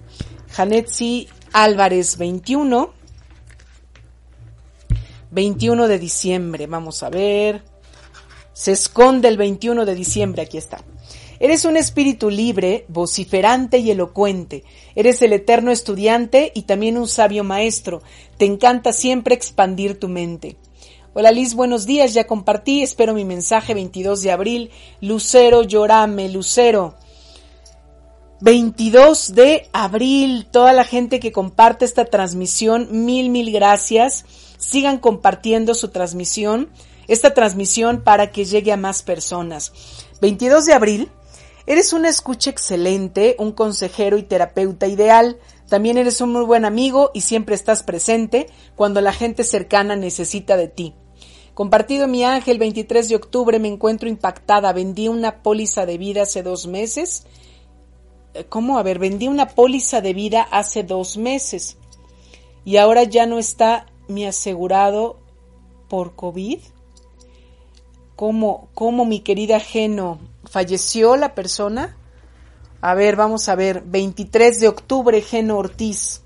Janetsi 0.51 1.29
Álvarez, 1.53 2.19
21. 2.19 2.93
21 5.31 5.89
de 5.89 5.99
diciembre, 5.99 6.67
vamos 6.67 7.03
a 7.03 7.11
ver. 7.11 7.63
Se 8.53 8.73
esconde 8.73 9.29
el 9.29 9.37
21 9.37 9.85
de 9.85 9.95
diciembre, 9.95 10.43
aquí 10.43 10.57
está. 10.57 10.79
Eres 11.39 11.65
un 11.65 11.77
espíritu 11.77 12.31
libre, 12.31 12.87
vociferante 12.89 13.79
y 13.79 13.91
elocuente. 13.91 14.65
Eres 14.95 15.21
el 15.23 15.33
eterno 15.33 15.71
estudiante 15.71 16.53
y 16.55 16.63
también 16.63 16.97
un 16.97 17.09
sabio 17.09 17.45
maestro. 17.45 18.03
Te 18.39 18.47
encanta 18.47 18.93
siempre 18.93 19.35
expandir 19.35 20.01
tu 20.01 20.09
mente. 20.09 20.57
Hola 21.13 21.31
Liz, 21.31 21.55
buenos 21.55 21.87
días, 21.87 22.13
ya 22.13 22.27
compartí, 22.27 22.83
espero 22.83 23.15
mi 23.15 23.25
mensaje 23.25 23.75
22 23.75 24.23
de 24.23 24.33
abril. 24.33 24.71
Lucero, 25.01 25.63
llorame, 25.63 26.29
Lucero. 26.29 26.95
22 28.41 29.35
de 29.35 29.69
abril, 29.73 30.47
toda 30.51 30.75
la 30.75 30.85
gente 30.85 31.21
que 31.21 31.33
comparte 31.33 31.87
esta 31.87 32.05
transmisión, 32.05 32.89
mil, 33.07 33.31
mil 33.31 33.51
gracias 33.51 34.27
sigan 34.59 34.99
compartiendo 34.99 35.75
su 35.75 35.89
transmisión, 35.89 36.69
esta 37.09 37.35
transmisión 37.35 38.03
para 38.03 38.31
que 38.31 38.45
llegue 38.45 38.73
a 38.73 38.77
más 38.77 39.03
personas. 39.03 39.73
22 40.21 40.67
de 40.67 40.73
abril, 40.73 41.11
eres 41.67 41.93
una 41.93 42.09
escucha 42.09 42.51
excelente, 42.51 43.37
un 43.39 43.53
consejero 43.53 44.17
y 44.19 44.23
terapeuta 44.23 44.87
ideal. 44.87 45.39
También 45.69 45.99
eres 45.99 46.21
un 46.21 46.33
muy 46.33 46.45
buen 46.45 46.65
amigo 46.65 47.11
y 47.13 47.23
siempre 47.23 47.55
estás 47.55 47.83
presente 47.83 48.49
cuando 48.77 49.01
la 49.01 49.13
gente 49.13 49.45
cercana 49.45 49.97
necesita 49.97 50.57
de 50.57 50.69
ti. 50.69 50.95
Compartido 51.55 52.07
mi 52.07 52.25
ángel, 52.25 52.59
23 52.59 53.09
de 53.09 53.17
octubre 53.17 53.59
me 53.59 53.69
encuentro 53.69 54.09
impactada. 54.09 54.73
Vendí 54.73 55.09
una 55.09 55.43
póliza 55.43 55.87
de 55.87 55.99
vida 55.99 56.23
hace 56.23 56.43
dos 56.43 56.67
meses. 56.67 57.27
Eh, 58.35 58.45
¿Cómo? 58.49 58.79
A 58.79 58.83
ver, 58.83 58.99
vendí 58.99 59.29
una 59.29 59.49
póliza 59.49 60.01
de 60.01 60.13
vida 60.13 60.43
hace 60.51 60.83
dos 60.83 61.17
meses 61.17 61.79
y 62.67 62.79
ahora 62.79 63.05
ya 63.05 63.27
no 63.27 63.39
está 63.39 63.87
mi 64.09 64.27
asegurado 64.27 65.19
por 65.89 66.17
COVID? 66.17 66.59
¿Cómo, 68.17 68.69
cómo 68.75 69.05
mi 69.05 69.21
querida 69.21 69.61
Geno 69.61 70.19
falleció 70.47 71.17
la 71.17 71.35
persona? 71.35 71.97
A 72.81 72.95
ver, 72.95 73.17
vamos 73.17 73.49
a 73.49 73.55
ver, 73.55 73.83
23 73.85 74.61
de 74.61 74.69
octubre, 74.69 75.21
Geno 75.21 75.59
Ortiz. 75.59 76.23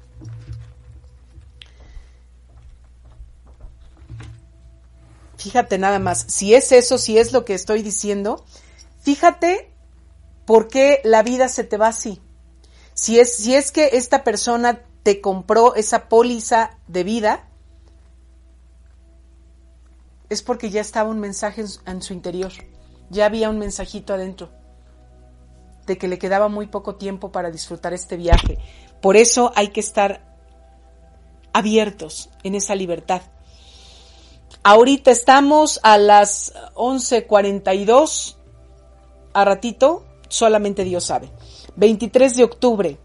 Fíjate 5.37 5.79
nada 5.79 5.99
más, 5.99 6.27
si 6.29 6.55
es 6.55 6.71
eso, 6.71 6.99
si 6.99 7.17
es 7.17 7.33
lo 7.33 7.47
que 7.47 7.55
estoy 7.55 7.83
diciendo, 7.83 8.45
fíjate 9.01 9.73
por 10.45 10.69
qué 10.69 11.01
la 11.03 11.23
vida 11.23 11.49
se 11.49 11.65
te 11.65 11.79
va 11.79 11.89
así. 11.89 12.21
Si 12.93 13.19
es, 13.19 13.37
si 13.37 13.55
es 13.55 13.73
que 13.73 13.91
esta 13.95 14.23
persona 14.23 14.83
te 15.03 15.23
compró 15.23 15.75
esa 15.77 16.11
póliza 16.11 16.77
de 16.89 17.05
vida, 17.05 17.49
es 20.29 20.43
porque 20.43 20.69
ya 20.69 20.83
estaba 20.83 21.09
un 21.09 21.21
mensaje 21.21 21.65
en 21.87 22.03
su 22.03 22.13
interior, 22.13 22.53
ya 23.11 23.27
había 23.27 23.51
un 23.51 23.59
mensajito 23.59 24.15
adentro 24.15 24.49
de 25.87 25.99
que 25.99 26.09
le 26.09 26.19
quedaba 26.19 26.49
muy 26.49 26.67
poco 26.67 26.95
tiempo 26.95 27.33
para 27.33 27.51
disfrutar 27.51 27.93
este 27.93 28.17
viaje. 28.17 28.59
Por 29.03 29.17
eso 29.17 29.53
hay 29.57 29.69
que 29.69 29.81
estar 29.81 30.23
abiertos 31.53 32.31
en 32.45 32.55
esa 32.55 32.75
libertad. 32.75 33.23
Ahorita 34.63 35.11
estamos 35.11 35.81
a 35.83 35.99
las 35.99 36.53
11:42, 36.75 38.37
a 39.33 39.45
ratito, 39.45 40.05
solamente 40.29 40.85
Dios 40.85 41.05
sabe. 41.05 41.31
23 41.77 42.37
de 42.37 42.45
octubre. 42.45 42.99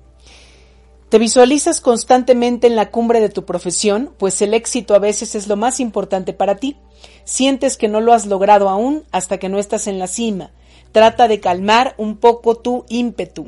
¿Te 1.10 1.20
visualizas 1.20 1.82
constantemente 1.82 2.68
en 2.68 2.76
la 2.76 2.91
cumbre 2.91 3.20
de 3.20 3.30
tu 3.30 3.45
profesión? 3.45 4.14
Pues 4.18 4.41
el 4.41 4.53
éxito 4.53 4.95
a 4.95 4.99
veces 4.99 5.36
es 5.36 5.47
lo 5.47 5.56
más 5.56 5.80
importante 5.80 6.34
para 6.34 6.58
ti. 6.58 6.78
Sientes 7.26 7.76
que 7.76 7.88
no 7.88 8.00
lo 8.00 8.14
has 8.14 8.26
logrado 8.26 8.70
aún 8.70 9.04
hasta 9.12 9.38
que 9.40 9.50
no 9.50 9.60
estás 9.60 9.88
en 9.88 10.00
la 10.00 10.08
cima. 10.08 10.52
Trata 10.92 11.28
de 11.28 11.42
calmar 11.42 11.96
un 11.98 12.18
poco 12.18 12.56
tu 12.56 12.86
ímpetu. 12.88 13.48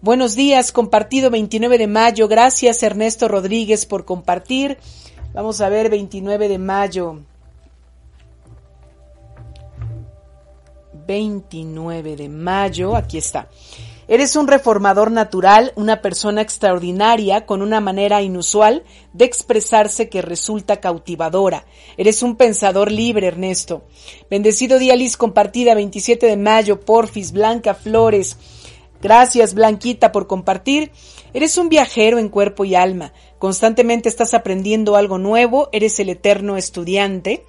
Buenos 0.00 0.36
días, 0.36 0.70
compartido 0.70 1.30
29 1.30 1.78
de 1.78 1.86
mayo. 1.88 2.28
Gracias 2.28 2.82
Ernesto 2.84 3.26
Rodríguez 3.26 3.86
por 3.86 4.04
compartir. 4.04 4.78
Vamos 5.34 5.60
a 5.60 5.68
ver 5.68 5.90
29 5.90 6.48
de 6.48 6.58
mayo. 6.58 7.22
29 11.06 12.16
de 12.16 12.28
mayo, 12.28 12.94
aquí 12.94 13.18
está. 13.18 13.48
Eres 14.10 14.36
un 14.36 14.48
reformador 14.48 15.10
natural, 15.10 15.72
una 15.76 16.00
persona 16.00 16.40
extraordinaria 16.40 17.44
con 17.44 17.60
una 17.60 17.78
manera 17.80 18.22
inusual 18.22 18.82
de 19.12 19.26
expresarse 19.26 20.08
que 20.08 20.22
resulta 20.22 20.80
cautivadora. 20.80 21.66
Eres 21.98 22.22
un 22.22 22.36
pensador 22.36 22.90
libre, 22.90 23.26
Ernesto. 23.26 23.82
Bendecido 24.30 24.78
día, 24.78 24.96
Liz, 24.96 25.18
compartida 25.18 25.74
27 25.74 26.24
de 26.24 26.38
mayo, 26.38 26.80
Porfis, 26.80 27.32
Blanca 27.32 27.74
Flores. 27.74 28.38
Gracias, 29.02 29.52
Blanquita, 29.52 30.10
por 30.10 30.26
compartir. 30.26 30.90
Eres 31.34 31.58
un 31.58 31.68
viajero 31.68 32.18
en 32.18 32.30
cuerpo 32.30 32.64
y 32.64 32.74
alma. 32.74 33.12
Constantemente 33.38 34.08
estás 34.08 34.32
aprendiendo 34.32 34.96
algo 34.96 35.18
nuevo. 35.18 35.68
Eres 35.70 36.00
el 36.00 36.08
eterno 36.08 36.56
estudiante. 36.56 37.44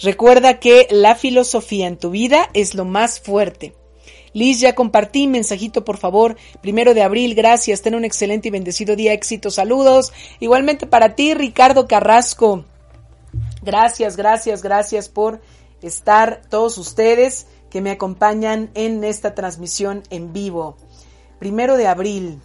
Recuerda 0.00 0.60
que 0.60 0.88
la 0.90 1.14
filosofía 1.14 1.86
en 1.86 1.98
tu 1.98 2.08
vida 2.08 2.48
es 2.54 2.74
lo 2.74 2.86
más 2.86 3.20
fuerte. 3.20 3.74
Liz, 4.32 4.60
ya 4.60 4.74
compartí, 4.74 5.26
mensajito 5.26 5.84
por 5.84 5.96
favor, 5.96 6.36
primero 6.60 6.94
de 6.94 7.02
abril, 7.02 7.34
gracias, 7.34 7.82
ten 7.82 7.94
un 7.94 8.04
excelente 8.04 8.48
y 8.48 8.50
bendecido 8.50 8.96
día, 8.96 9.12
éxito, 9.12 9.50
saludos. 9.50 10.12
Igualmente 10.38 10.86
para 10.86 11.14
ti, 11.14 11.34
Ricardo 11.34 11.88
Carrasco. 11.88 12.64
Gracias, 13.62 14.16
gracias, 14.16 14.62
gracias 14.62 15.08
por 15.08 15.40
estar 15.82 16.42
todos 16.48 16.78
ustedes 16.78 17.46
que 17.70 17.80
me 17.80 17.90
acompañan 17.90 18.70
en 18.74 19.04
esta 19.04 19.34
transmisión 19.34 20.02
en 20.10 20.32
vivo. 20.32 20.76
Primero 21.38 21.76
de 21.76 21.86
abril. 21.86 22.40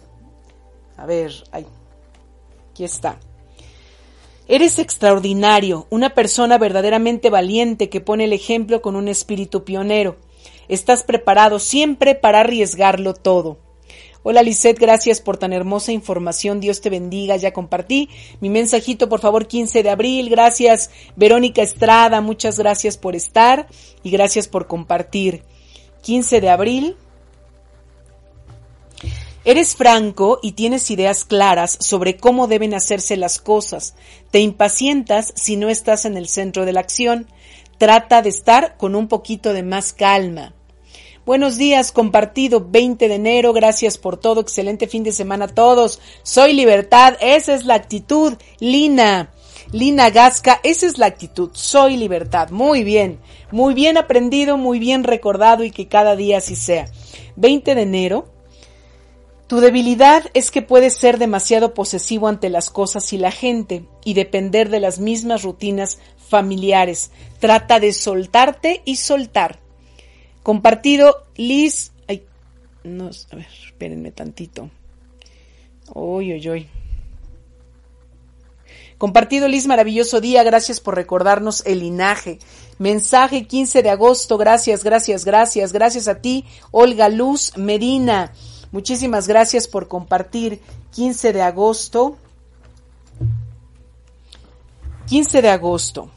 A 0.96 1.06
ver, 1.06 1.32
ay, 1.52 1.66
aquí 2.70 2.84
está. 2.84 3.18
Eres 4.48 4.78
extraordinario, 4.78 5.86
una 5.90 6.14
persona 6.14 6.56
verdaderamente 6.56 7.30
valiente 7.30 7.88
que 7.88 8.00
pone 8.00 8.24
el 8.24 8.32
ejemplo 8.32 8.80
con 8.80 8.94
un 8.94 9.08
espíritu 9.08 9.64
pionero. 9.64 10.16
Estás 10.68 11.02
preparado 11.02 11.58
siempre 11.58 12.14
para 12.14 12.40
arriesgarlo 12.40 13.14
todo. 13.14 13.58
Hola 14.28 14.42
Lisette, 14.42 14.80
gracias 14.80 15.20
por 15.20 15.36
tan 15.36 15.52
hermosa 15.52 15.92
información. 15.92 16.58
Dios 16.58 16.80
te 16.80 16.90
bendiga. 16.90 17.36
Ya 17.36 17.52
compartí 17.52 18.08
mi 18.40 18.50
mensajito, 18.50 19.08
por 19.08 19.20
favor, 19.20 19.46
15 19.46 19.84
de 19.84 19.90
abril. 19.90 20.28
Gracias 20.30 20.90
Verónica 21.14 21.62
Estrada, 21.62 22.20
muchas 22.20 22.58
gracias 22.58 22.98
por 22.98 23.14
estar 23.14 23.68
y 24.02 24.10
gracias 24.10 24.48
por 24.48 24.66
compartir. 24.66 25.44
15 26.02 26.40
de 26.40 26.50
abril. 26.50 26.96
Eres 29.44 29.76
franco 29.76 30.40
y 30.42 30.52
tienes 30.52 30.90
ideas 30.90 31.24
claras 31.24 31.78
sobre 31.78 32.16
cómo 32.16 32.48
deben 32.48 32.74
hacerse 32.74 33.16
las 33.16 33.38
cosas. 33.38 33.94
Te 34.32 34.40
impacientas 34.40 35.32
si 35.36 35.56
no 35.56 35.68
estás 35.68 36.04
en 36.04 36.16
el 36.16 36.26
centro 36.26 36.64
de 36.64 36.72
la 36.72 36.80
acción. 36.80 37.28
Trata 37.78 38.22
de 38.22 38.30
estar 38.30 38.76
con 38.76 38.96
un 38.96 39.06
poquito 39.06 39.52
de 39.52 39.62
más 39.62 39.92
calma. 39.92 40.55
Buenos 41.26 41.58
días, 41.58 41.90
compartido 41.90 42.64
20 42.70 43.08
de 43.08 43.14
enero. 43.16 43.52
Gracias 43.52 43.98
por 43.98 44.16
todo. 44.16 44.40
Excelente 44.40 44.86
fin 44.86 45.02
de 45.02 45.10
semana 45.10 45.46
a 45.46 45.48
todos. 45.48 46.00
Soy 46.22 46.52
libertad. 46.52 47.16
Esa 47.20 47.52
es 47.52 47.64
la 47.64 47.74
actitud. 47.74 48.34
Lina. 48.60 49.32
Lina 49.72 50.10
Gasca, 50.10 50.60
esa 50.62 50.86
es 50.86 50.98
la 50.98 51.06
actitud. 51.06 51.50
Soy 51.52 51.96
libertad. 51.96 52.50
Muy 52.50 52.84
bien. 52.84 53.18
Muy 53.50 53.74
bien 53.74 53.96
aprendido, 53.96 54.56
muy 54.56 54.78
bien 54.78 55.02
recordado 55.02 55.64
y 55.64 55.72
que 55.72 55.88
cada 55.88 56.14
día 56.14 56.38
así 56.38 56.54
sea. 56.54 56.88
20 57.34 57.74
de 57.74 57.82
enero. 57.82 58.28
Tu 59.48 59.58
debilidad 59.58 60.22
es 60.32 60.52
que 60.52 60.62
puedes 60.62 60.94
ser 60.94 61.18
demasiado 61.18 61.74
posesivo 61.74 62.28
ante 62.28 62.50
las 62.50 62.70
cosas 62.70 63.12
y 63.12 63.18
la 63.18 63.32
gente 63.32 63.84
y 64.04 64.14
depender 64.14 64.70
de 64.70 64.78
las 64.78 65.00
mismas 65.00 65.42
rutinas 65.42 65.98
familiares. 66.28 67.10
Trata 67.40 67.80
de 67.80 67.92
soltarte 67.92 68.82
y 68.84 68.94
soltar. 68.94 69.65
Compartido, 70.46 71.24
Liz. 71.34 71.90
Ay, 72.06 72.22
no, 72.84 73.06
a 73.06 73.34
ver, 73.34 73.48
espérenme 73.66 74.12
tantito. 74.12 74.70
Uy, 75.92 76.34
uy, 76.34 76.48
uy. 76.48 76.68
Compartido, 78.96 79.48
Liz, 79.48 79.66
maravilloso 79.66 80.20
día. 80.20 80.44
Gracias 80.44 80.78
por 80.78 80.94
recordarnos 80.94 81.66
el 81.66 81.80
linaje. 81.80 82.38
Mensaje 82.78 83.48
15 83.48 83.82
de 83.82 83.90
agosto. 83.90 84.38
Gracias, 84.38 84.84
gracias, 84.84 85.24
gracias. 85.24 85.72
Gracias 85.72 86.06
a 86.06 86.20
ti, 86.20 86.44
Olga 86.70 87.08
Luz 87.08 87.56
Medina. 87.56 88.32
Muchísimas 88.70 89.26
gracias 89.26 89.66
por 89.66 89.88
compartir 89.88 90.60
15 90.92 91.32
de 91.32 91.42
agosto. 91.42 92.18
15 95.08 95.42
de 95.42 95.48
agosto. 95.48 96.08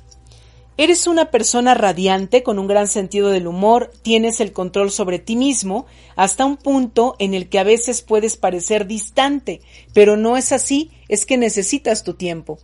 Eres 0.82 1.08
una 1.08 1.30
persona 1.30 1.74
radiante 1.74 2.42
con 2.42 2.58
un 2.58 2.66
gran 2.66 2.88
sentido 2.88 3.32
del 3.32 3.48
humor, 3.48 3.92
tienes 4.02 4.40
el 4.40 4.54
control 4.54 4.92
sobre 4.92 5.20
ti 5.20 5.36
mismo 5.36 5.86
hasta 6.16 6.46
un 6.46 6.56
punto 6.56 7.18
en 7.20 7.34
el 7.34 7.50
que 7.50 7.60
a 7.60 7.66
veces 7.66 8.02
puedes 8.02 8.38
parecer 8.38 8.88
distante, 8.88 9.60
pero 9.94 10.16
no 10.16 10.38
es 10.38 10.54
así, 10.54 10.90
es 11.10 11.26
que 11.26 11.38
necesitas 11.38 12.06
tu 12.06 12.14
tiempo. 12.14 12.60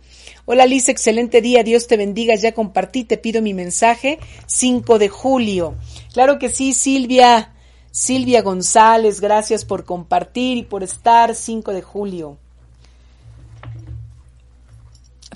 Hola 0.46 0.64
Liz, 0.64 0.88
excelente 0.88 1.42
día, 1.42 1.62
Dios 1.62 1.88
te 1.88 1.98
bendiga, 1.98 2.34
ya 2.36 2.54
compartí, 2.54 3.04
te 3.04 3.18
pido 3.18 3.42
mi 3.42 3.52
mensaje, 3.52 4.18
5 4.46 4.98
de 4.98 5.10
julio. 5.10 5.74
Claro 6.14 6.38
que 6.38 6.48
sí, 6.48 6.72
Silvia, 6.72 7.52
Silvia 7.90 8.40
González, 8.40 9.20
gracias 9.20 9.66
por 9.66 9.84
compartir 9.84 10.56
y 10.56 10.62
por 10.62 10.82
estar, 10.82 11.34
5 11.34 11.70
de 11.74 11.82
julio. 11.82 12.38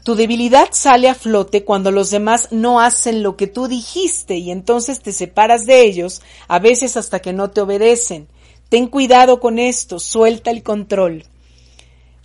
Tu 0.02 0.14
debilidad 0.14 0.68
sale 0.72 1.08
a 1.08 1.14
flote 1.14 1.64
cuando 1.64 1.90
los 1.90 2.10
demás 2.10 2.48
no 2.50 2.80
hacen 2.80 3.22
lo 3.22 3.36
que 3.36 3.46
tú 3.46 3.68
dijiste 3.68 4.36
y 4.36 4.50
entonces 4.50 5.00
te 5.00 5.12
separas 5.12 5.66
de 5.66 5.82
ellos, 5.82 6.22
a 6.48 6.58
veces 6.58 6.96
hasta 6.96 7.20
que 7.20 7.32
no 7.32 7.50
te 7.50 7.60
obedecen. 7.60 8.28
Ten 8.70 8.86
cuidado 8.86 9.40
con 9.40 9.58
esto, 9.58 9.98
suelta 9.98 10.50
el 10.50 10.62
control. 10.62 11.24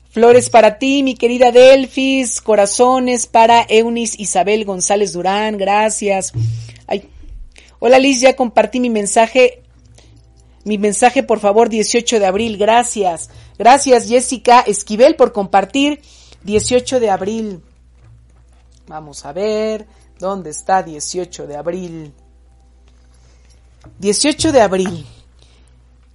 Flores 0.10 0.50
para 0.50 0.80
ti, 0.80 1.04
mi 1.04 1.16
querida 1.16 1.52
Delfis, 1.52 2.40
corazones 2.40 3.28
para 3.28 3.66
Eunice 3.68 4.16
Isabel 4.22 4.64
González 4.64 5.12
Durán, 5.12 5.58
gracias. 5.58 6.32
Ay. 6.88 7.10
Hola 7.80 8.00
Liz, 8.00 8.22
ya 8.22 8.38
compartí 8.38 8.80
mi 8.80 8.90
mensaje. 8.90 9.62
Mi 10.64 10.78
mensaje, 10.78 11.22
por 11.22 11.42
favor, 11.42 11.68
18 11.68 12.20
de 12.22 12.26
abril, 12.26 12.58
gracias. 12.58 13.30
Gracias 13.60 14.08
Jessica 14.08 14.62
Esquivel 14.62 15.18
por 15.18 15.34
compartir. 15.34 16.00
18 16.46 17.00
de 17.00 17.10
abril. 17.10 17.62
Vamos 18.88 19.26
a 19.26 19.34
ver, 19.34 19.88
¿dónde 20.20 20.52
está 20.52 20.84
18 20.84 21.48
de 21.48 21.56
abril? 21.58 22.14
18 24.00 24.52
de 24.52 24.62
abril. 24.62 25.06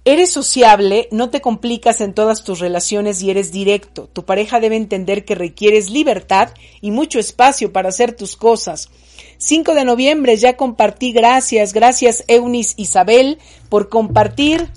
Eres 0.05 0.31
sociable, 0.31 1.09
no 1.11 1.29
te 1.29 1.41
complicas 1.41 2.01
en 2.01 2.13
todas 2.13 2.43
tus 2.43 2.59
relaciones 2.59 3.21
y 3.21 3.29
eres 3.29 3.51
directo. 3.51 4.09
Tu 4.11 4.25
pareja 4.25 4.59
debe 4.59 4.77
entender 4.77 5.25
que 5.25 5.35
requieres 5.35 5.89
libertad 5.89 6.49
y 6.79 6.91
mucho 6.91 7.19
espacio 7.19 7.73
para 7.73 7.89
hacer 7.89 8.15
tus 8.15 8.35
cosas. 8.37 8.89
5 9.37 9.75
de 9.75 9.85
noviembre 9.85 10.37
ya 10.37 10.55
compartí, 10.55 11.11
gracias, 11.11 11.73
gracias 11.73 12.23
Eunice 12.27 12.73
Isabel 12.77 13.37
por 13.69 13.89
compartir 13.89 14.69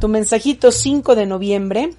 tu 0.00 0.08
mensajito 0.08 0.72
5 0.72 1.14
de 1.14 1.26
noviembre. 1.26 1.90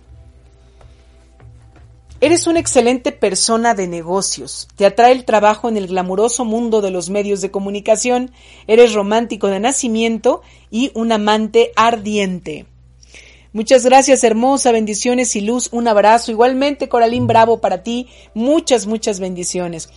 Eres 2.25 2.47
una 2.47 2.59
excelente 2.59 3.11
persona 3.11 3.75
de 3.75 3.85
negocios. 3.85 4.67
Te 4.75 4.87
atrae 4.87 5.11
el 5.11 5.25
trabajo 5.25 5.69
en 5.69 5.77
el 5.77 5.85
glamuroso 5.85 6.43
mundo 6.43 6.81
de 6.81 6.89
los 6.89 7.11
medios 7.11 7.39
de 7.39 7.51
comunicación. 7.51 8.31
Eres 8.65 8.95
romántico 8.95 9.45
de 9.45 9.59
nacimiento 9.59 10.41
y 10.71 10.89
un 10.95 11.11
amante 11.11 11.71
ardiente. 11.75 12.65
Muchas 13.53 13.85
gracias, 13.85 14.23
hermosa. 14.23 14.71
Bendiciones 14.71 15.35
y 15.35 15.41
luz. 15.41 15.69
Un 15.71 15.87
abrazo. 15.87 16.31
Igualmente, 16.31 16.89
Coralín 16.89 17.27
Bravo 17.27 17.61
para 17.61 17.83
ti. 17.83 18.07
Muchas, 18.33 18.87
muchas 18.87 19.19
bendiciones. 19.19 19.89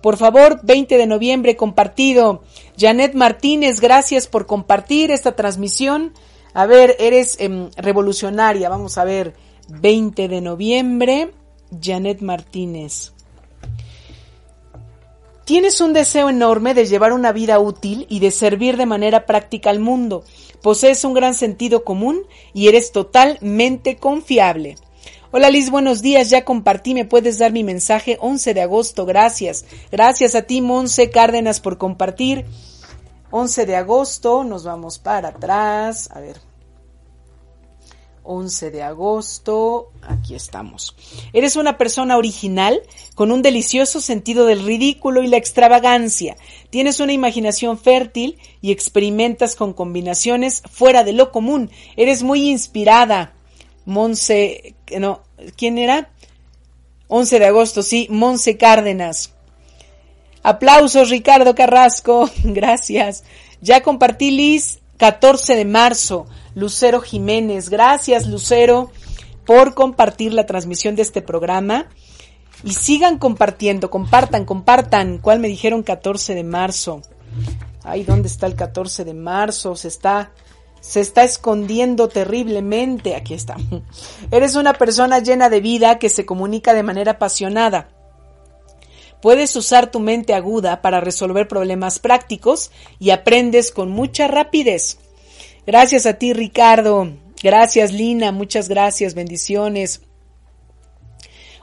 Por 0.00 0.16
favor, 0.16 0.60
20 0.62 0.96
de 0.96 1.06
noviembre 1.06 1.54
compartido. 1.54 2.44
Janet 2.78 3.12
Martínez, 3.12 3.82
gracias 3.82 4.26
por 4.26 4.46
compartir 4.46 5.10
esta 5.10 5.36
transmisión. 5.36 6.14
A 6.54 6.64
ver, 6.64 6.96
eres 6.98 7.36
em, 7.40 7.68
revolucionaria. 7.76 8.70
Vamos 8.70 8.96
a 8.96 9.04
ver. 9.04 9.34
20 9.68 10.28
de 10.28 10.40
noviembre. 10.40 11.43
Janet 11.80 12.20
Martínez. 12.20 13.12
Tienes 15.44 15.82
un 15.82 15.92
deseo 15.92 16.30
enorme 16.30 16.72
de 16.72 16.86
llevar 16.86 17.12
una 17.12 17.30
vida 17.32 17.58
útil 17.58 18.06
y 18.08 18.20
de 18.20 18.30
servir 18.30 18.78
de 18.78 18.86
manera 18.86 19.26
práctica 19.26 19.68
al 19.68 19.78
mundo. 19.78 20.24
Posees 20.62 21.04
un 21.04 21.12
gran 21.12 21.34
sentido 21.34 21.84
común 21.84 22.22
y 22.54 22.68
eres 22.68 22.92
totalmente 22.92 23.96
confiable. 23.96 24.76
Hola 25.32 25.50
Liz, 25.50 25.68
buenos 25.68 26.00
días. 26.00 26.30
Ya 26.30 26.44
compartí, 26.44 26.94
me 26.94 27.04
puedes 27.04 27.38
dar 27.38 27.52
mi 27.52 27.62
mensaje 27.64 28.16
11 28.20 28.54
de 28.54 28.62
agosto. 28.62 29.04
Gracias. 29.04 29.66
Gracias 29.90 30.34
a 30.34 30.42
ti, 30.42 30.62
Monse 30.62 31.10
Cárdenas, 31.10 31.60
por 31.60 31.76
compartir. 31.76 32.46
11 33.30 33.66
de 33.66 33.76
agosto, 33.76 34.44
nos 34.44 34.64
vamos 34.64 34.98
para 34.98 35.30
atrás. 35.30 36.08
A 36.14 36.20
ver, 36.20 36.40
11 38.24 38.70
de 38.70 38.82
agosto, 38.82 39.92
aquí 40.02 40.34
estamos. 40.34 40.96
Eres 41.32 41.56
una 41.56 41.78
persona 41.78 42.16
original 42.16 42.82
con 43.14 43.30
un 43.30 43.42
delicioso 43.42 44.00
sentido 44.00 44.46
del 44.46 44.64
ridículo 44.64 45.22
y 45.22 45.28
la 45.28 45.36
extravagancia. 45.36 46.36
Tienes 46.70 47.00
una 47.00 47.12
imaginación 47.12 47.78
fértil 47.78 48.38
y 48.60 48.72
experimentas 48.72 49.56
con 49.56 49.74
combinaciones 49.74 50.62
fuera 50.70 51.04
de 51.04 51.12
lo 51.12 51.30
común. 51.30 51.70
Eres 51.96 52.22
muy 52.22 52.50
inspirada. 52.50 53.34
Monse, 53.84 54.74
no, 54.98 55.20
¿quién 55.56 55.78
era? 55.78 56.10
11 57.08 57.38
de 57.38 57.46
agosto, 57.46 57.82
sí, 57.82 58.08
Monse 58.10 58.56
Cárdenas. 58.56 59.34
Aplausos, 60.42 61.10
Ricardo 61.10 61.54
Carrasco. 61.54 62.30
Gracias. 62.44 63.24
Ya 63.60 63.82
compartí 63.82 64.30
Liz 64.30 64.80
14 64.98 65.56
de 65.56 65.64
marzo. 65.64 66.26
Lucero 66.54 67.00
Jiménez. 67.00 67.68
Gracias, 67.68 68.26
Lucero, 68.26 68.90
por 69.44 69.74
compartir 69.74 70.32
la 70.32 70.46
transmisión 70.46 70.94
de 70.96 71.02
este 71.02 71.22
programa. 71.22 71.86
Y 72.62 72.72
sigan 72.72 73.18
compartiendo, 73.18 73.90
compartan, 73.90 74.44
compartan. 74.44 75.18
¿Cuál 75.18 75.40
me 75.40 75.48
dijeron 75.48 75.82
14 75.82 76.34
de 76.34 76.44
marzo? 76.44 77.02
Ay, 77.82 78.04
¿dónde 78.04 78.28
está 78.28 78.46
el 78.46 78.54
14 78.54 79.04
de 79.04 79.12
marzo? 79.12 79.76
Se 79.76 79.88
está, 79.88 80.32
se 80.80 81.00
está 81.00 81.24
escondiendo 81.24 82.08
terriblemente. 82.08 83.16
Aquí 83.16 83.34
está. 83.34 83.56
Eres 84.30 84.54
una 84.54 84.72
persona 84.72 85.18
llena 85.18 85.50
de 85.50 85.60
vida 85.60 85.98
que 85.98 86.08
se 86.08 86.24
comunica 86.24 86.72
de 86.72 86.82
manera 86.82 87.12
apasionada. 87.12 87.88
Puedes 89.24 89.56
usar 89.56 89.90
tu 89.90 90.00
mente 90.00 90.34
aguda 90.34 90.82
para 90.82 91.00
resolver 91.00 91.48
problemas 91.48 91.98
prácticos 91.98 92.70
y 92.98 93.08
aprendes 93.08 93.72
con 93.72 93.90
mucha 93.90 94.28
rapidez. 94.28 94.98
Gracias 95.66 96.04
a 96.04 96.18
ti, 96.18 96.34
Ricardo. 96.34 97.10
Gracias, 97.42 97.90
Lina. 97.90 98.32
Muchas 98.32 98.68
gracias. 98.68 99.14
Bendiciones. 99.14 100.02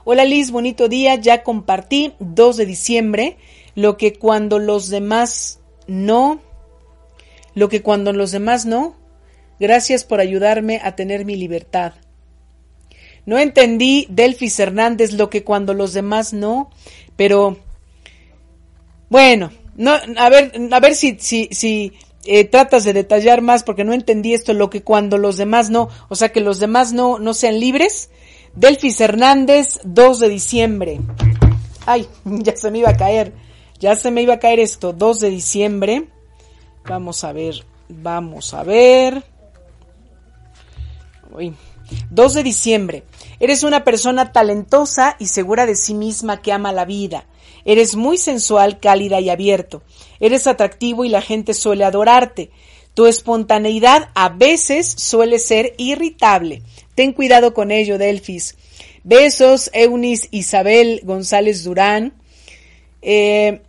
Hola, 0.02 0.24
Liz. 0.24 0.50
Bonito 0.50 0.88
día. 0.88 1.14
Ya 1.14 1.44
compartí 1.44 2.14
2 2.18 2.56
de 2.56 2.66
diciembre. 2.66 3.36
Lo 3.76 3.96
que 3.96 4.14
cuando 4.14 4.58
los 4.58 4.88
demás 4.88 5.60
no. 5.86 6.40
Lo 7.54 7.68
que 7.68 7.80
cuando 7.80 8.12
los 8.12 8.32
demás 8.32 8.66
no. 8.66 8.96
Gracias 9.60 10.02
por 10.02 10.18
ayudarme 10.18 10.80
a 10.82 10.96
tener 10.96 11.24
mi 11.24 11.36
libertad. 11.36 11.92
No 13.24 13.38
entendí, 13.38 14.06
Delfis 14.10 14.58
Hernández, 14.58 15.12
lo 15.12 15.30
que 15.30 15.44
cuando 15.44 15.74
los 15.74 15.92
demás 15.92 16.32
no, 16.32 16.70
pero 17.22 17.56
bueno, 19.08 19.52
no, 19.76 19.92
a 19.92 20.28
ver, 20.28 20.52
a 20.72 20.80
ver 20.80 20.96
si, 20.96 21.16
si, 21.20 21.48
si 21.52 21.92
eh, 22.24 22.42
tratas 22.42 22.82
de 22.82 22.92
detallar 22.92 23.42
más 23.42 23.62
porque 23.62 23.84
no 23.84 23.92
entendí 23.92 24.34
esto, 24.34 24.52
lo 24.54 24.70
que 24.70 24.82
cuando 24.82 25.18
los 25.18 25.36
demás 25.36 25.70
no, 25.70 25.88
o 26.08 26.16
sea 26.16 26.32
que 26.32 26.40
los 26.40 26.58
demás 26.58 26.92
no, 26.92 27.20
no 27.20 27.32
sean 27.32 27.60
libres. 27.60 28.10
Delfis 28.56 29.00
Hernández, 29.00 29.78
2 29.84 30.18
de 30.18 30.28
diciembre. 30.30 31.00
Ay, 31.86 32.08
ya 32.24 32.56
se 32.56 32.72
me 32.72 32.78
iba 32.80 32.90
a 32.90 32.96
caer, 32.96 33.32
ya 33.78 33.94
se 33.94 34.10
me 34.10 34.22
iba 34.22 34.34
a 34.34 34.40
caer 34.40 34.58
esto, 34.58 34.92
2 34.92 35.20
de 35.20 35.30
diciembre. 35.30 36.08
Vamos 36.88 37.22
a 37.22 37.32
ver, 37.32 37.64
vamos 37.88 38.52
a 38.52 38.64
ver. 38.64 39.22
Uy. 41.30 41.54
2 42.10 42.34
de 42.34 42.42
diciembre. 42.42 43.04
Eres 43.42 43.64
una 43.64 43.82
persona 43.82 44.30
talentosa 44.30 45.16
y 45.18 45.26
segura 45.26 45.66
de 45.66 45.74
sí 45.74 45.94
misma 45.94 46.40
que 46.42 46.52
ama 46.52 46.72
la 46.72 46.84
vida. 46.84 47.26
Eres 47.64 47.96
muy 47.96 48.16
sensual, 48.16 48.78
cálida 48.78 49.18
y 49.18 49.30
abierto. 49.30 49.82
Eres 50.20 50.46
atractivo 50.46 51.04
y 51.04 51.08
la 51.08 51.22
gente 51.22 51.52
suele 51.52 51.82
adorarte. 51.82 52.52
Tu 52.94 53.06
espontaneidad 53.06 54.10
a 54.14 54.28
veces 54.28 54.86
suele 54.86 55.40
ser 55.40 55.74
irritable. 55.76 56.62
Ten 56.94 57.12
cuidado 57.12 57.52
con 57.52 57.72
ello, 57.72 57.98
Delfis. 57.98 58.54
Besos, 59.02 59.70
Eunice 59.72 60.28
Isabel 60.30 61.00
González 61.02 61.64
Durán. 61.64 62.12
Eh, 63.02 63.60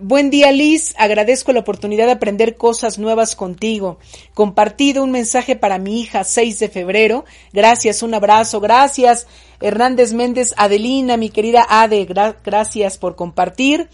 Buen 0.00 0.30
día 0.30 0.52
Liz, 0.52 0.94
agradezco 0.96 1.52
la 1.52 1.60
oportunidad 1.60 2.06
de 2.06 2.12
aprender 2.12 2.56
cosas 2.56 2.98
nuevas 2.98 3.34
contigo. 3.34 3.98
Compartido 4.34 5.02
un 5.02 5.10
mensaje 5.10 5.56
para 5.56 5.78
mi 5.78 6.00
hija 6.00 6.24
6 6.24 6.58
de 6.58 6.68
febrero. 6.68 7.24
Gracias, 7.52 8.02
un 8.02 8.14
abrazo. 8.14 8.60
Gracias 8.60 9.26
Hernández 9.60 10.12
Méndez, 10.12 10.54
Adelina, 10.56 11.16
mi 11.16 11.30
querida 11.30 11.64
Ade, 11.68 12.06
gracias 12.44 12.98
por 12.98 13.16
compartir. 13.16 13.88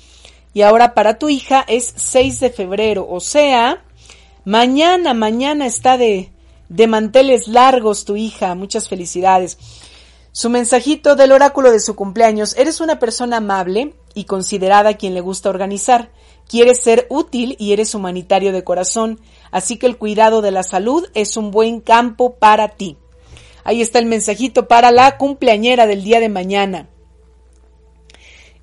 Y 0.54 0.62
ahora 0.62 0.94
para 0.94 1.18
tu 1.18 1.28
hija 1.28 1.64
es 1.68 1.92
6 1.96 2.40
de 2.40 2.50
febrero, 2.50 3.06
o 3.08 3.20
sea, 3.20 3.84
mañana, 4.44 5.14
mañana 5.14 5.66
está 5.66 5.98
de, 5.98 6.30
de 6.68 6.86
manteles 6.86 7.48
largos 7.48 8.04
tu 8.04 8.16
hija. 8.16 8.54
Muchas 8.54 8.88
felicidades. 8.88 9.58
Su 10.38 10.50
mensajito 10.50 11.16
del 11.16 11.32
oráculo 11.32 11.72
de 11.72 11.80
su 11.80 11.96
cumpleaños. 11.96 12.56
Eres 12.56 12.80
una 12.80 13.00
persona 13.00 13.38
amable 13.38 13.94
y 14.14 14.22
considerada 14.22 14.90
a 14.90 14.94
quien 14.96 15.12
le 15.12 15.20
gusta 15.20 15.50
organizar. 15.50 16.12
Quieres 16.46 16.78
ser 16.78 17.08
útil 17.10 17.56
y 17.58 17.72
eres 17.72 17.92
humanitario 17.92 18.52
de 18.52 18.62
corazón. 18.62 19.18
Así 19.50 19.78
que 19.78 19.86
el 19.86 19.98
cuidado 19.98 20.40
de 20.40 20.52
la 20.52 20.62
salud 20.62 21.08
es 21.14 21.36
un 21.36 21.50
buen 21.50 21.80
campo 21.80 22.36
para 22.36 22.68
ti. 22.68 22.96
Ahí 23.64 23.82
está 23.82 23.98
el 23.98 24.06
mensajito 24.06 24.68
para 24.68 24.92
la 24.92 25.18
cumpleañera 25.18 25.88
del 25.88 26.04
día 26.04 26.20
de 26.20 26.28
mañana. 26.28 26.88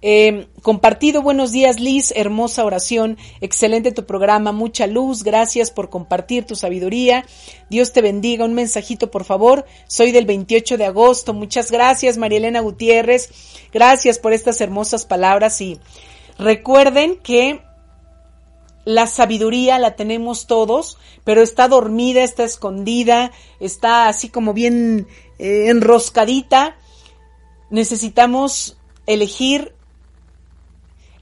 Eh, 0.07 0.49
compartido, 0.61 1.23
buenos 1.23 1.51
días 1.51 1.79
Liz, 1.79 2.13
hermosa 2.15 2.63
oración, 2.63 3.17
excelente 3.41 3.91
tu 3.91 4.05
programa, 4.05 4.51
mucha 4.51 4.85
luz, 4.85 5.23
gracias 5.23 5.71
por 5.71 5.89
compartir 5.89 6.45
tu 6.45 6.55
sabiduría, 6.55 7.25
Dios 7.71 7.91
te 7.91 8.03
bendiga, 8.03 8.45
un 8.45 8.53
mensajito 8.53 9.09
por 9.09 9.23
favor, 9.23 9.65
soy 9.87 10.11
del 10.11 10.27
28 10.27 10.77
de 10.77 10.85
agosto, 10.85 11.33
muchas 11.33 11.71
gracias 11.71 12.17
María 12.17 12.37
Elena 12.37 12.59
Gutiérrez, 12.59 13.31
gracias 13.73 14.19
por 14.19 14.31
estas 14.31 14.61
hermosas 14.61 15.07
palabras 15.07 15.59
y 15.59 15.79
recuerden 16.37 17.17
que 17.17 17.61
la 18.83 19.07
sabiduría 19.07 19.79
la 19.79 19.95
tenemos 19.95 20.45
todos, 20.45 20.99
pero 21.23 21.41
está 21.41 21.67
dormida, 21.67 22.21
está 22.21 22.43
escondida, 22.43 23.31
está 23.59 24.07
así 24.07 24.29
como 24.29 24.53
bien 24.53 25.07
eh, 25.39 25.69
enroscadita. 25.69 26.77
Necesitamos 27.71 28.77
elegir 29.07 29.73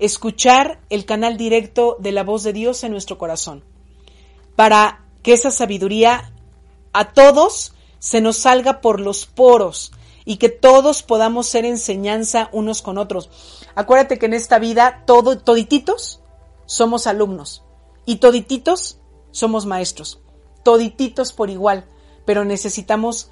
escuchar 0.05 0.81
el 0.89 1.05
canal 1.05 1.37
directo 1.37 1.95
de 1.99 2.11
la 2.11 2.23
voz 2.23 2.43
de 2.43 2.51
Dios 2.51 2.83
en 2.83 2.91
nuestro 2.91 3.17
corazón, 3.17 3.63
para 4.57 5.05
que 5.21 5.31
esa 5.31 5.49
sabiduría 5.49 6.33
a 6.91 7.13
todos 7.13 7.73
se 7.99 8.19
nos 8.19 8.35
salga 8.35 8.81
por 8.81 8.99
los 8.99 9.25
poros 9.25 9.93
y 10.25 10.37
que 10.37 10.49
todos 10.49 11.03
podamos 11.03 11.47
ser 11.47 11.63
enseñanza 11.63 12.49
unos 12.51 12.81
con 12.81 12.97
otros. 12.97 13.29
Acuérdate 13.75 14.19
que 14.19 14.25
en 14.25 14.33
esta 14.33 14.59
vida 14.59 15.03
todo, 15.07 15.37
todititos 15.37 16.19
somos 16.65 17.07
alumnos 17.07 17.63
y 18.05 18.17
todititos 18.17 18.99
somos 19.31 19.65
maestros, 19.65 20.19
todititos 20.63 21.31
por 21.31 21.49
igual, 21.49 21.85
pero 22.25 22.43
necesitamos 22.43 23.31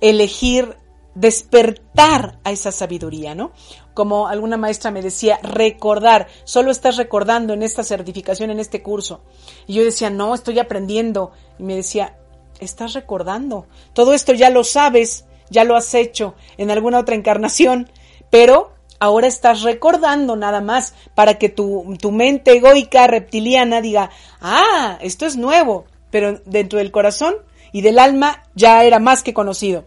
elegir 0.00 0.78
despertar 1.16 2.38
a 2.44 2.52
esa 2.52 2.70
sabiduría, 2.70 3.34
¿no? 3.34 3.50
Como 3.94 4.28
alguna 4.28 4.58
maestra 4.58 4.90
me 4.90 5.02
decía, 5.02 5.40
recordar, 5.42 6.28
solo 6.44 6.70
estás 6.70 6.96
recordando 6.98 7.54
en 7.54 7.62
esta 7.62 7.82
certificación, 7.82 8.50
en 8.50 8.60
este 8.60 8.82
curso. 8.82 9.22
Y 9.66 9.74
yo 9.74 9.84
decía, 9.84 10.10
no, 10.10 10.34
estoy 10.34 10.58
aprendiendo. 10.58 11.32
Y 11.58 11.62
me 11.62 11.74
decía, 11.74 12.16
estás 12.60 12.92
recordando. 12.92 13.66
Todo 13.94 14.12
esto 14.12 14.34
ya 14.34 14.50
lo 14.50 14.62
sabes, 14.62 15.24
ya 15.50 15.64
lo 15.64 15.74
has 15.74 15.94
hecho 15.94 16.34
en 16.58 16.70
alguna 16.70 17.00
otra 17.00 17.16
encarnación. 17.16 17.90
pero 18.30 18.72
ahora 18.98 19.26
estás 19.26 19.62
recordando 19.62 20.36
nada 20.36 20.60
más 20.60 20.94
para 21.14 21.34
que 21.34 21.48
tu, 21.48 21.96
tu 22.00 22.12
mente 22.12 22.56
egoica 22.56 23.06
reptiliana 23.06 23.80
diga, 23.80 24.10
ah, 24.40 24.98
esto 25.02 25.26
es 25.26 25.36
nuevo, 25.36 25.84
pero 26.10 26.40
dentro 26.46 26.78
del 26.78 26.90
corazón 26.90 27.36
y 27.72 27.82
del 27.82 27.98
alma 27.98 28.42
ya 28.54 28.84
era 28.84 28.98
más 28.98 29.22
que 29.22 29.34
conocido. 29.34 29.84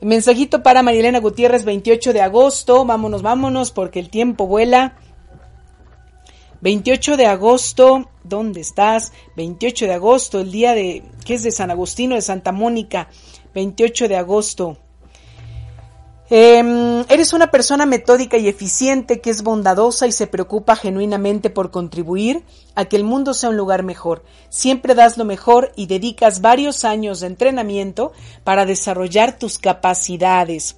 Mensajito 0.00 0.62
para 0.62 0.82
Marilena 0.82 1.20
Gutiérrez, 1.20 1.64
28 1.64 2.12
de 2.12 2.22
agosto. 2.22 2.84
Vámonos, 2.86 3.20
vámonos, 3.20 3.70
porque 3.70 4.00
el 4.00 4.08
tiempo 4.08 4.46
vuela. 4.46 4.96
28 6.62 7.16
de 7.16 7.26
agosto, 7.26 8.08
¿dónde 8.22 8.60
estás? 8.60 9.12
28 9.36 9.86
de 9.86 9.94
agosto, 9.94 10.40
el 10.40 10.52
día 10.52 10.74
de, 10.74 11.02
¿qué 11.24 11.34
es 11.34 11.42
de 11.42 11.50
San 11.50 11.70
Agustino 11.70 12.14
de 12.14 12.22
Santa 12.22 12.52
Mónica? 12.52 13.08
28 13.54 14.08
de 14.08 14.16
agosto. 14.16 14.78
Em, 16.32 17.00
eres 17.08 17.32
una 17.32 17.50
persona 17.50 17.86
metódica 17.86 18.38
y 18.38 18.46
eficiente 18.46 19.20
que 19.20 19.30
es 19.30 19.42
bondadosa 19.42 20.06
y 20.06 20.12
se 20.12 20.28
preocupa 20.28 20.76
genuinamente 20.76 21.50
por 21.50 21.72
contribuir 21.72 22.44
a 22.76 22.84
que 22.84 22.94
el 22.94 23.02
mundo 23.02 23.34
sea 23.34 23.50
un 23.50 23.56
lugar 23.56 23.82
mejor. 23.82 24.24
Siempre 24.48 24.94
das 24.94 25.18
lo 25.18 25.24
mejor 25.24 25.72
y 25.74 25.86
dedicas 25.86 26.40
varios 26.40 26.84
años 26.84 27.18
de 27.18 27.26
entrenamiento 27.26 28.12
para 28.44 28.64
desarrollar 28.64 29.40
tus 29.40 29.58
capacidades. 29.58 30.76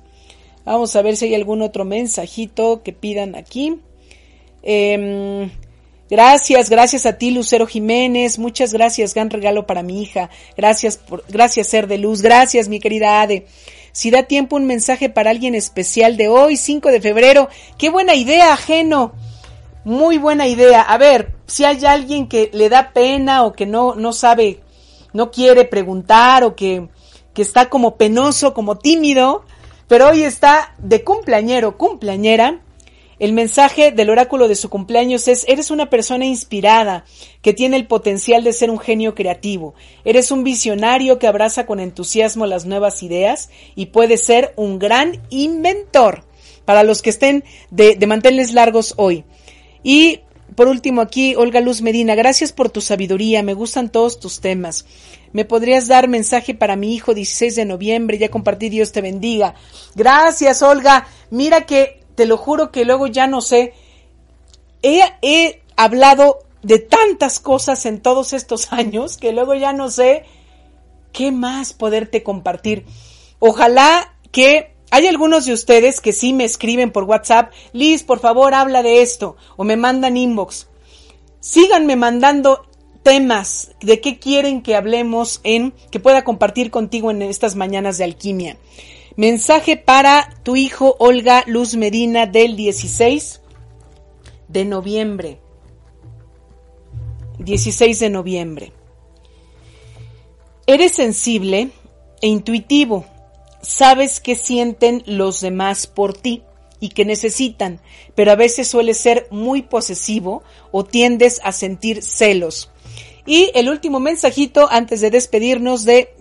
Vamos 0.65 0.97
a 0.97 1.03
ver 1.03 1.19
si 1.19 1.27
hay 1.27 1.35
algún 1.35 1.61
otro 1.61 1.85
mensajito 1.85 2.83
que 2.83 2.95
pidan 2.95 3.35
aquí. 3.35 3.79
Em, 4.63 5.51
gracias, 6.09 6.71
gracias 6.71 7.05
a 7.05 7.19
ti, 7.19 7.31
Lucero 7.31 7.67
Jiménez. 7.67 8.39
Muchas 8.39 8.73
gracias, 8.73 9.13
gran 9.13 9.29
regalo 9.29 9.67
para 9.67 9.83
mi 9.83 10.01
hija. 10.01 10.31
Gracias 10.57 10.97
por, 10.97 11.25
gracias, 11.29 11.67
ser 11.67 11.89
de 11.89 11.99
luz. 11.99 12.23
Gracias, 12.23 12.69
mi 12.69 12.81
querida 12.81 13.21
Ade. 13.21 13.47
Si 13.93 14.11
da 14.11 14.25
tiempo 14.25 14.57
un 14.57 14.67
mensaje 14.67 15.09
para 15.11 15.31
alguien 15.31 15.55
especial 15.55 16.17
de 16.17 16.29
hoy, 16.29 16.57
5 16.57 16.89
de 16.89 17.01
febrero. 17.01 17.49
Qué 17.79 17.91
buena 17.91 18.15
idea, 18.15 18.55
ajeno. 18.55 19.13
Muy 19.85 20.19
buena 20.19 20.47
idea. 20.47 20.81
A 20.81 20.97
ver, 20.97 21.35
si 21.47 21.65
hay 21.65 21.85
alguien 21.85 22.27
que 22.27 22.51
le 22.53 22.69
da 22.69 22.93
pena 22.93 23.45
o 23.45 23.53
que 23.53 23.67
no, 23.67 23.95
no 23.95 24.13
sabe, 24.13 24.61
no 25.13 25.31
quiere 25.31 25.65
preguntar 25.65 26.45
o 26.45 26.57
que, 26.57 26.89
que 27.35 27.43
está 27.43 27.69
como 27.69 27.97
penoso, 27.97 28.55
como 28.55 28.79
tímido, 28.79 29.45
pero 29.89 30.09
hoy 30.09 30.23
está 30.23 30.75
de 30.79 31.05
cumpleañero, 31.05 31.77
cumpleañera, 31.77 32.61
el 33.23 33.33
mensaje 33.35 33.93
del 33.93 34.11
oráculo 34.11 34.49
de 34.49 34.57
su 34.57 34.69
cumpleaños 34.69 35.29
es, 35.29 35.45
eres 35.47 35.71
una 35.71 35.89
persona 35.89 36.25
inspirada, 36.27 37.05
que 37.41 37.53
tiene 37.53 37.77
el 37.77 37.87
potencial 37.87 38.43
de 38.43 38.53
ser 38.53 38.69
un 38.69 38.81
genio 38.81 39.15
creativo. 39.15 39.75
Eres 40.05 40.33
un 40.33 40.43
visionario 40.43 41.21
que 41.21 41.29
abraza 41.29 41.65
con 41.65 41.79
entusiasmo 41.79 42.47
las 42.47 42.67
nuevas 42.67 43.01
ideas 43.05 43.49
y 43.77 43.87
puede 43.87 44.17
ser 44.17 44.53
un 44.57 44.81
gran 44.81 45.23
inventor. 45.31 46.25
Para 46.65 46.83
los 46.83 47.01
que 47.01 47.11
estén 47.11 47.45
de, 47.71 47.95
de 47.95 48.07
mantenerles 48.09 48.55
largos 48.55 48.95
hoy. 48.97 49.23
Y 49.85 50.23
por 50.57 50.67
último 50.67 51.01
aquí, 51.01 51.37
Olga 51.37 51.61
Luz 51.61 51.81
Medina, 51.81 52.17
gracias 52.17 52.53
por 52.53 52.71
tu 52.71 52.81
sabiduría, 52.81 53.45
me 53.45 53.55
gustan 53.55 53.89
todos 53.89 54.19
tus 54.19 54.41
temas. 54.41 54.85
¿Me 55.33 55.45
podrías 55.45 55.87
dar 55.87 56.09
mensaje 56.09 56.55
para 56.55 56.75
mi 56.75 56.93
hijo 56.93 57.15
16 57.15 57.55
de 57.55 57.67
noviembre? 57.67 58.19
Ya 58.19 58.31
compartí, 58.31 58.69
Dios 58.69 58.91
te 58.91 59.01
bendiga. 59.01 59.55
Gracias, 59.95 60.61
Olga. 60.61 61.07
Mira 61.31 61.67
que 61.67 62.02
te 62.15 62.27
lo 62.27 62.37
juro 62.37 62.71
que 62.71 62.85
luego 62.85 63.07
ya 63.07 63.27
no 63.27 63.41
sé. 63.41 63.75
He, 64.83 65.61
hablado 65.77 66.41
de 66.63 66.79
tantas 66.79 67.41
cosas 67.41 67.87
en 67.87 68.01
todos 68.01 68.33
estos 68.33 68.73
años 68.73 69.17
que 69.17 69.33
luego 69.33 69.55
ya 69.55 69.73
no 69.73 69.91
sé 69.91 70.25
qué 71.13 71.33
más 71.33 71.73
poderte 71.73 72.23
compartir. 72.23 72.87
Ojalá 73.39 74.17
que 74.31 74.75
hay 74.91 75.07
algunos 75.07 75.47
de 75.47 75.53
ustedes 75.53 76.01
que 76.01 76.13
sí 76.13 76.33
me 76.33 76.45
escriben 76.45 76.91
por 76.91 77.05
WhatsApp, 77.05 77.53
Liz, 77.73 78.03
por 78.03 78.21
favor, 78.21 78.55
habla 78.55 78.83
de 78.83 79.03
esto, 79.03 79.37
o 79.57 79.65
me 79.65 79.77
mandan 79.77 80.17
inbox. 80.17 80.69
Síganme 81.41 81.97
mandando 81.97 82.67
temas 83.03 83.73
de 83.81 84.01
qué 84.01 84.19
quieren 84.19 84.63
que 84.63 84.77
hablemos 84.77 85.41
en, 85.45 85.73
que 85.91 86.01
pueda 86.01 86.25
compartir 86.25 86.71
contigo 86.71 87.11
en 87.11 87.23
estas 87.23 87.57
mañanas 87.57 87.99
de 87.99 88.05
alquimia. 88.05 88.57
Mensaje 89.17 89.77
para 89.77 90.35
tu 90.43 90.57
hijo 90.57 90.97
Olga 90.99 91.45
Luz 91.47 91.77
Medina 91.77 92.25
del 92.25 92.57
16 92.57 93.43
de 94.49 94.65
noviembre. 94.65 95.39
16 97.39 98.01
de 98.01 98.09
noviembre. 98.09 98.73
Eres 100.67 100.93
sensible 100.93 101.69
e 102.23 102.27
intuitivo. 102.27 103.05
Sabes 103.61 104.19
qué 104.19 104.35
sienten 104.35 105.03
los 105.05 105.43
demás 105.43 105.87
por 105.87 106.17
ti 106.17 106.43
y 106.81 106.89
que 106.89 107.05
necesitan, 107.05 107.81
pero 108.15 108.33
a 108.33 108.37
veces 108.37 108.67
suele 108.67 108.95
ser 108.95 109.29
muy 109.31 109.61
posesivo 109.61 110.43
o 110.71 110.85
tiendes 110.85 111.43
a 111.45 111.53
sentir 111.53 112.03
celos. 112.03 112.71
Y 113.27 113.51
el 113.55 113.69
último 113.69 114.01
mensajito 114.01 114.69
antes 114.71 115.03
de 115.03 115.11
despedirnos 115.11 115.85
de 115.85 116.15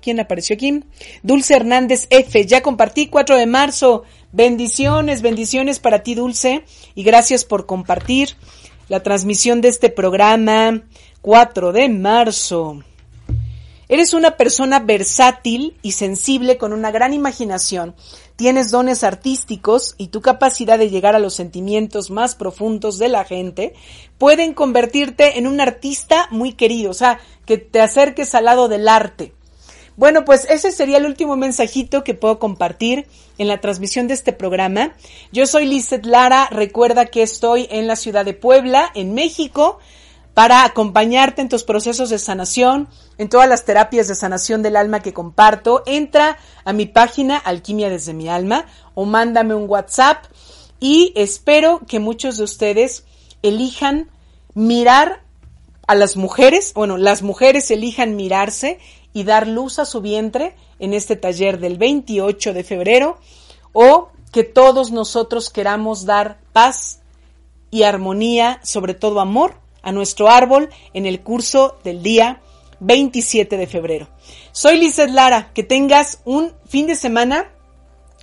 quién 0.00 0.20
apareció 0.20 0.54
aquí? 0.54 0.82
Dulce 1.22 1.54
Hernández 1.54 2.06
F. 2.10 2.46
Ya 2.46 2.62
compartí 2.62 3.08
4 3.08 3.36
de 3.36 3.46
marzo. 3.46 4.04
Bendiciones, 4.32 5.22
bendiciones 5.22 5.78
para 5.78 6.02
ti, 6.02 6.14
Dulce. 6.14 6.64
Y 6.94 7.02
gracias 7.02 7.44
por 7.44 7.66
compartir 7.66 8.36
la 8.88 9.02
transmisión 9.02 9.60
de 9.60 9.68
este 9.68 9.90
programa. 9.90 10.82
4 11.22 11.72
de 11.72 11.88
marzo. 11.88 12.84
Eres 13.88 14.14
una 14.14 14.36
persona 14.36 14.80
versátil 14.80 15.76
y 15.80 15.92
sensible 15.92 16.56
con 16.56 16.72
una 16.72 16.90
gran 16.90 17.12
imaginación. 17.12 17.94
Tienes 18.36 18.70
dones 18.70 19.02
artísticos 19.02 19.94
y 19.96 20.08
tu 20.08 20.20
capacidad 20.20 20.78
de 20.78 20.90
llegar 20.90 21.16
a 21.16 21.18
los 21.18 21.34
sentimientos 21.34 22.10
más 22.10 22.34
profundos 22.34 22.98
de 22.98 23.08
la 23.08 23.24
gente 23.24 23.72
pueden 24.18 24.52
convertirte 24.52 25.38
en 25.38 25.46
un 25.46 25.60
artista 25.60 26.28
muy 26.30 26.52
querido, 26.52 26.90
o 26.90 26.94
sea, 26.94 27.18
que 27.46 27.56
te 27.56 27.80
acerques 27.80 28.34
al 28.34 28.44
lado 28.44 28.68
del 28.68 28.88
arte. 28.88 29.32
Bueno, 29.96 30.26
pues 30.26 30.46
ese 30.50 30.72
sería 30.72 30.98
el 30.98 31.06
último 31.06 31.36
mensajito 31.36 32.04
que 32.04 32.12
puedo 32.12 32.38
compartir 32.38 33.06
en 33.38 33.48
la 33.48 33.62
transmisión 33.62 34.06
de 34.08 34.14
este 34.14 34.34
programa. 34.34 34.94
Yo 35.32 35.46
soy 35.46 35.64
Lizeth 35.64 36.04
Lara, 36.04 36.48
recuerda 36.50 37.06
que 37.06 37.22
estoy 37.22 37.66
en 37.70 37.86
la 37.86 37.96
ciudad 37.96 38.26
de 38.26 38.34
Puebla, 38.34 38.90
en 38.94 39.14
México 39.14 39.78
para 40.36 40.66
acompañarte 40.66 41.40
en 41.40 41.48
tus 41.48 41.64
procesos 41.64 42.10
de 42.10 42.18
sanación, 42.18 42.88
en 43.16 43.30
todas 43.30 43.48
las 43.48 43.64
terapias 43.64 44.06
de 44.06 44.14
sanación 44.14 44.62
del 44.62 44.76
alma 44.76 45.00
que 45.00 45.14
comparto. 45.14 45.82
Entra 45.86 46.36
a 46.66 46.74
mi 46.74 46.84
página 46.84 47.38
Alquimia 47.38 47.88
desde 47.88 48.12
mi 48.12 48.28
alma 48.28 48.66
o 48.94 49.06
mándame 49.06 49.54
un 49.54 49.66
WhatsApp 49.66 50.26
y 50.78 51.14
espero 51.16 51.80
que 51.88 52.00
muchos 52.00 52.36
de 52.36 52.44
ustedes 52.44 53.04
elijan 53.40 54.10
mirar 54.52 55.22
a 55.86 55.94
las 55.94 56.18
mujeres, 56.18 56.74
bueno, 56.74 56.98
las 56.98 57.22
mujeres 57.22 57.70
elijan 57.70 58.14
mirarse 58.14 58.78
y 59.14 59.24
dar 59.24 59.48
luz 59.48 59.78
a 59.78 59.86
su 59.86 60.02
vientre 60.02 60.54
en 60.78 60.92
este 60.92 61.16
taller 61.16 61.60
del 61.60 61.78
28 61.78 62.52
de 62.52 62.62
febrero 62.62 63.16
o 63.72 64.10
que 64.32 64.44
todos 64.44 64.90
nosotros 64.90 65.48
queramos 65.48 66.04
dar 66.04 66.36
paz 66.52 67.00
y 67.70 67.84
armonía, 67.84 68.60
sobre 68.62 68.92
todo 68.92 69.20
amor, 69.20 69.64
a 69.86 69.92
nuestro 69.92 70.28
árbol 70.28 70.68
en 70.92 71.06
el 71.06 71.20
curso 71.20 71.78
del 71.84 72.02
día 72.02 72.40
27 72.80 73.56
de 73.56 73.66
febrero. 73.68 74.08
Soy 74.50 74.78
Lizeth 74.78 75.10
Lara, 75.10 75.52
que 75.54 75.62
tengas 75.62 76.20
un 76.24 76.52
fin 76.66 76.88
de 76.88 76.96
semana 76.96 77.52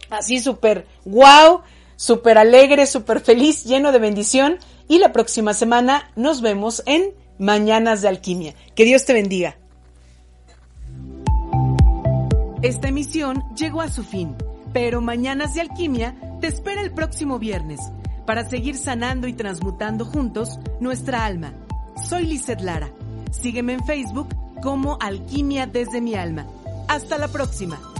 así 0.09 0.39
súper 0.39 0.86
wow, 1.05 1.61
súper 1.95 2.38
alegre, 2.38 2.86
súper 2.86 3.22
feliz, 3.22 3.64
lleno 3.64 3.93
de 3.93 3.99
bendición 3.99 4.59
y 4.89 4.99
la 4.99 5.14
próxima 5.14 5.53
semana 5.53 6.11
nos 6.18 6.41
vemos 6.41 6.84
en 6.86 7.14
Mañanas 7.39 8.01
de 8.01 8.09
Alquimia. 8.09 8.55
Que 8.76 8.84
Dios 8.84 9.05
te 9.05 9.14
bendiga. 9.14 9.57
Esta 12.61 12.89
emisión 12.89 13.41
llegó 13.55 13.80
a 13.80 13.89
su 13.89 14.03
fin, 14.03 14.36
pero 14.74 14.99
Mañanas 14.99 15.53
de 15.53 15.61
Alquimia 15.61 16.16
te 16.41 16.47
espera 16.47 16.82
el 16.82 16.91
próximo 16.91 17.39
viernes 17.39 17.80
para 18.26 18.47
seguir 18.47 18.78
sanando 18.78 19.28
y 19.28 19.34
transmutando 19.34 20.05
juntos 20.05 20.59
nuestra 20.80 21.26
alma. 21.26 21.53
Soy 22.07 22.26
Lizeth 22.26 22.61
Lara. 22.61 22.89
Sígueme 23.32 23.74
en 23.74 23.86
Facebook 23.86 24.28
como 24.61 24.97
Alquimia 25.01 25.67
desde 25.67 26.01
mi 26.01 26.15
alma. 26.15 26.45
Hasta 26.88 27.17
la 27.17 27.28
próxima. 27.28 27.92